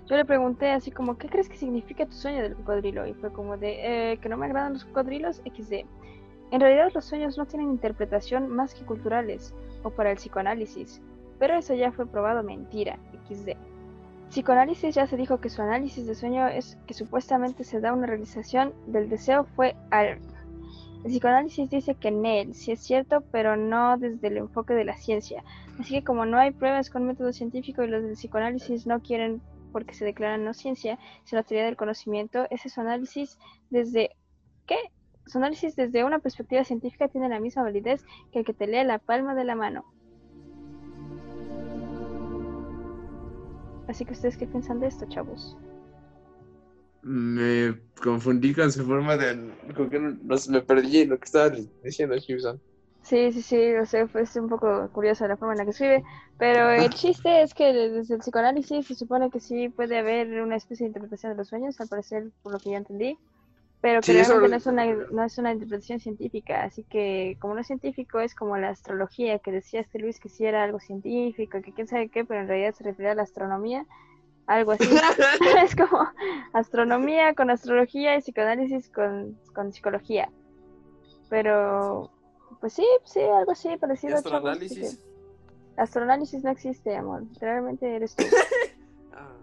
yo 0.09 0.15
le 0.15 0.25
pregunté 0.25 0.71
así 0.71 0.91
como, 0.91 1.17
¿qué 1.17 1.29
crees 1.29 1.47
que 1.47 1.55
significa 1.55 2.05
tu 2.05 2.13
sueño 2.13 2.41
del 2.41 2.55
cocodrilo? 2.55 3.05
Y 3.05 3.13
fue 3.13 3.31
como 3.31 3.57
de, 3.57 4.11
"Eh, 4.13 4.17
que 4.17 4.27
no 4.27 4.37
me 4.37 4.47
agradan 4.47 4.73
los 4.73 4.85
cocodrilos, 4.85 5.41
XD. 5.45 5.85
En 6.51 6.61
realidad 6.61 6.91
los 6.93 7.05
sueños 7.05 7.37
no 7.37 7.45
tienen 7.45 7.69
interpretación 7.69 8.49
más 8.49 8.73
que 8.73 8.85
culturales 8.85 9.53
o 9.83 9.91
para 9.91 10.11
el 10.11 10.17
psicoanálisis, 10.17 11.01
pero 11.37 11.55
eso 11.55 11.73
ya 11.73 11.91
fue 11.91 12.07
probado 12.07 12.43
mentira, 12.43 12.97
XD. 13.27 13.51
Psicoanálisis 14.29 14.93
ya 14.93 15.07
se 15.07 15.17
dijo 15.17 15.39
que 15.39 15.49
su 15.49 15.61
análisis 15.61 16.05
de 16.05 16.15
sueño 16.15 16.47
es 16.47 16.77
que 16.85 16.93
supuestamente 16.93 17.63
se 17.63 17.79
da 17.79 17.93
una 17.93 18.07
realización 18.07 18.73
del 18.87 19.09
deseo 19.09 19.45
fue 19.55 19.75
al 19.89 20.19
El 21.03 21.11
psicoanálisis 21.11 21.69
dice 21.69 21.95
que 21.95 22.09
en 22.09 22.53
sí 22.53 22.71
es 22.71 22.81
cierto, 22.81 23.21
pero 23.31 23.55
no 23.55 23.97
desde 23.97 24.27
el 24.27 24.37
enfoque 24.37 24.73
de 24.73 24.85
la 24.85 24.97
ciencia. 24.97 25.43
Así 25.79 25.95
que 25.95 26.03
como 26.03 26.25
no 26.25 26.37
hay 26.37 26.51
pruebas 26.51 26.89
con 26.89 27.05
método 27.05 27.31
científico 27.31 27.83
y 27.83 27.87
los 27.87 28.03
del 28.03 28.13
psicoanálisis 28.13 28.85
no 28.85 28.99
quieren 29.01 29.41
porque 29.71 29.93
se 29.93 30.05
declaran 30.05 30.43
no 30.43 30.53
ciencia, 30.53 30.99
sino 31.23 31.43
teoría 31.43 31.65
del 31.65 31.77
conocimiento, 31.77 32.47
ese 32.49 32.69
su 32.69 32.81
análisis 32.81 33.37
desde 33.69 34.11
¿qué? 34.65 34.77
Su 35.29 35.37
análisis 35.37 35.75
desde 35.75 36.03
una 36.03 36.17
perspectiva 36.17 36.63
científica 36.63 37.07
tiene 37.07 37.29
la 37.29 37.39
misma 37.39 37.61
validez 37.61 38.03
que 38.31 38.39
el 38.39 38.45
que 38.45 38.55
te 38.55 38.65
lee 38.65 38.83
la 38.83 38.97
palma 38.97 39.35
de 39.35 39.43
la 39.43 39.53
mano. 39.53 39.85
Así 43.87 44.05
que 44.05 44.13
ustedes 44.13 44.37
qué 44.37 44.47
piensan 44.47 44.79
de 44.79 44.87
esto, 44.87 45.05
chavos? 45.07 45.55
Me 47.03 47.79
confundí 48.01 48.55
con 48.55 48.71
su 48.71 48.83
forma 48.83 49.17
de... 49.17 49.51
Con 49.75 49.91
que 49.91 49.99
no, 49.99 50.17
me 50.49 50.61
perdí 50.61 51.01
en 51.01 51.09
lo 51.09 51.19
que 51.19 51.25
estaba 51.25 51.51
diciendo 51.83 52.15
Gibson. 52.15 52.59
Sí, 53.03 53.31
sí, 53.31 53.43
sí, 53.43 53.73
o 53.75 53.85
sea, 53.85 54.07
fue 54.07 54.23
un 54.35 54.49
poco 54.49 54.89
curiosa 54.91 55.27
la 55.27 55.37
forma 55.37 55.53
en 55.53 55.59
la 55.59 55.65
que 55.65 55.71
escribe, 55.71 56.03
pero 56.39 56.71
el 56.71 56.89
chiste 56.89 57.43
es 57.43 57.53
que 57.53 57.71
desde 57.71 58.15
el 58.15 58.19
psicoanálisis 58.19 58.87
se 58.87 58.95
supone 58.95 59.29
que 59.29 59.39
sí 59.39 59.69
puede 59.69 59.99
haber 59.99 60.41
una 60.41 60.55
especie 60.55 60.85
de 60.85 60.89
interpretación 60.89 61.33
de 61.33 61.37
los 61.37 61.47
sueños, 61.47 61.79
al 61.79 61.87
parecer, 61.87 62.31
por 62.41 62.51
lo 62.51 62.59
que 62.59 62.71
ya 62.71 62.77
entendí, 62.77 63.17
pero 63.81 64.01
que 64.01 64.11
realmente 64.11 64.49
no, 64.49 64.55
es 64.57 64.65
una, 64.65 64.85
no 64.85 65.23
es 65.23 65.37
una 65.37 65.53
interpretación 65.53 65.99
científica, 65.99 66.63
así 66.63 66.83
que 66.83 67.37
como 67.39 67.53
no 67.53 67.61
es 67.61 67.67
científico 67.67 68.19
es 68.19 68.35
como 68.35 68.57
la 68.57 68.69
astrología, 68.69 69.39
que 69.39 69.51
decía 69.51 69.79
este 69.79 69.99
Luis 69.99 70.19
que 70.19 70.27
sí 70.27 70.45
era 70.45 70.63
algo 70.63 70.79
científico, 70.79 71.61
que 71.61 71.71
quién 71.73 71.87
sabe 71.87 72.09
qué, 72.09 72.25
pero 72.25 72.41
en 72.41 72.47
realidad 72.47 72.73
se 72.73 72.83
refería 72.83 73.13
a 73.13 73.15
la 73.15 73.23
astronomía, 73.23 73.85
algo 74.47 74.73
así. 74.73 74.83
es 75.63 75.75
como 75.75 76.09
astronomía 76.51 77.33
con 77.35 77.49
astrología 77.49 78.17
y 78.17 78.21
psicoanálisis 78.21 78.89
con, 78.89 79.39
con 79.53 79.71
psicología. 79.71 80.29
Pero, 81.29 82.11
pues 82.59 82.73
sí, 82.73 82.85
sí, 83.05 83.21
algo 83.21 83.51
así 83.51 83.77
parecido. 83.77 84.17
¿Astroanálisis? 84.17 84.99
Astroanálisis 85.77 86.43
no 86.43 86.49
existe, 86.49 86.95
amor. 86.97 87.23
Realmente 87.39 87.95
eres 87.95 88.15
tú. 88.15 88.23
Ah. 89.11 89.35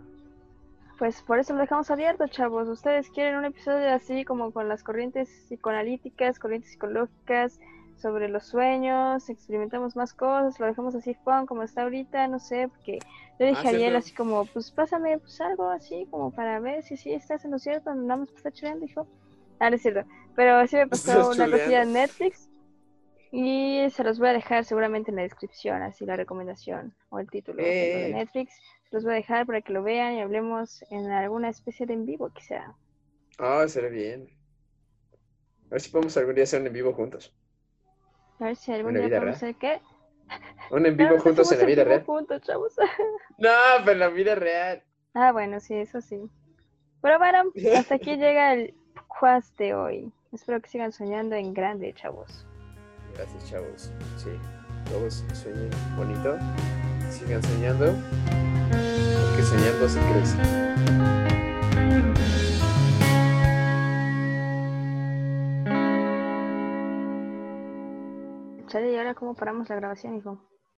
Pues 0.98 1.20
por 1.22 1.38
eso 1.38 1.52
lo 1.52 1.60
dejamos 1.60 1.90
abierto, 1.90 2.26
chavos. 2.28 2.68
Ustedes 2.68 3.10
quieren 3.10 3.36
un 3.36 3.44
episodio 3.44 3.92
así 3.92 4.24
como 4.24 4.52
con 4.52 4.68
las 4.68 4.82
corrientes 4.82 5.28
psicoanalíticas, 5.48 6.38
corrientes 6.38 6.70
psicológicas, 6.70 7.58
sobre 7.96 8.28
los 8.28 8.46
sueños, 8.46 9.28
experimentamos 9.28 9.96
más 9.96 10.12
cosas, 10.12 10.60
lo 10.60 10.66
dejamos 10.66 10.94
así 10.94 11.14
fun 11.14 11.46
como 11.46 11.62
está 11.62 11.82
ahorita, 11.82 12.28
no 12.28 12.38
sé, 12.38 12.68
porque 12.68 12.98
yo 13.38 13.46
dije 13.46 13.68
ah, 13.68 13.70
ayer 13.70 13.96
así 13.96 14.12
como, 14.14 14.44
pues 14.46 14.70
pásame 14.70 15.18
pues 15.18 15.40
algo 15.40 15.68
así 15.70 16.06
como 16.10 16.30
para 16.30 16.60
ver 16.60 16.82
si 16.82 16.96
sí 16.96 17.12
estás 17.12 17.44
en 17.44 17.52
lo 17.52 17.58
cierto, 17.58 17.94
nada 17.94 18.20
más 18.20 18.30
está 18.30 18.50
chuleando, 18.50 18.86
dijo. 18.86 19.06
Ah, 19.58 19.70
no 19.70 19.76
es 19.76 19.82
cierto, 19.82 20.08
pero 20.34 20.56
así 20.56 20.76
me 20.76 20.86
pasó 20.88 21.30
una 21.30 21.50
cosilla 21.50 21.82
en 21.82 21.94
Netflix 21.94 22.50
y 23.32 23.86
se 23.90 24.04
los 24.04 24.18
voy 24.18 24.28
a 24.28 24.32
dejar 24.34 24.64
seguramente 24.64 25.10
en 25.10 25.16
la 25.16 25.22
descripción, 25.22 25.82
así 25.82 26.04
la 26.04 26.16
recomendación 26.16 26.94
o 27.08 27.18
el 27.18 27.28
título 27.28 27.62
de 27.62 28.10
eh. 28.10 28.14
Netflix. 28.14 28.60
Los 28.90 29.04
voy 29.04 29.12
a 29.12 29.16
dejar 29.16 29.46
para 29.46 29.60
que 29.62 29.72
lo 29.72 29.82
vean 29.82 30.14
y 30.14 30.20
hablemos 30.20 30.84
en 30.90 31.10
alguna 31.10 31.48
especie 31.48 31.86
de 31.86 31.94
en 31.94 32.06
vivo 32.06 32.30
quizá. 32.30 32.74
Ah, 33.38 33.64
será 33.68 33.88
bien. 33.88 34.28
A 35.66 35.70
ver 35.70 35.80
si 35.80 35.90
podemos 35.90 36.16
algún 36.16 36.34
día 36.34 36.44
hacer 36.44 36.60
un 36.60 36.68
en 36.68 36.72
vivo 36.72 36.92
juntos. 36.92 37.34
A 38.38 38.44
ver 38.44 38.56
si 38.56 38.72
algún 38.72 38.94
día 38.94 39.08
podemos 39.08 39.36
hacer 39.36 39.54
qué. 39.56 39.80
Un 40.70 40.86
en 40.86 40.96
vivo 40.96 41.18
juntos 41.18 41.50
en 41.52 41.58
la 41.58 41.64
vida 41.64 41.84
real. 41.84 42.04
Juntos, 42.04 42.42
chavos. 42.42 42.74
No, 43.38 43.50
pero 43.80 43.92
en 43.92 43.98
la 43.98 44.08
vida 44.08 44.34
real. 44.34 44.82
Ah, 45.12 45.30
bueno, 45.30 45.60
sí, 45.60 45.74
eso 45.74 46.00
sí. 46.00 46.30
Pero 47.02 47.18
bueno, 47.18 47.52
hasta 47.76 47.96
aquí 47.96 48.16
llega 48.16 48.54
el 48.54 48.74
juaz 49.08 49.54
de 49.56 49.74
hoy. 49.74 50.12
Espero 50.32 50.60
que 50.60 50.68
sigan 50.70 50.92
soñando 50.92 51.36
en 51.36 51.52
grande, 51.52 51.92
chavos. 51.92 52.46
Gracias, 53.14 53.50
chavos. 53.50 53.92
Sí, 54.16 54.30
todos 54.90 55.24
sueñen 55.34 55.70
bonito. 55.96 56.38
Sigan 57.10 57.42
soñando. 57.42 57.94
Soñando 59.48 59.88
se 59.88 60.00
crece. 60.00 60.66
¿y 68.84 68.96
ahora 68.96 69.14
cómo 69.14 69.34
paramos 69.34 69.68
la 69.68 69.76
grabación, 69.76 70.16
hijo? 70.16 70.38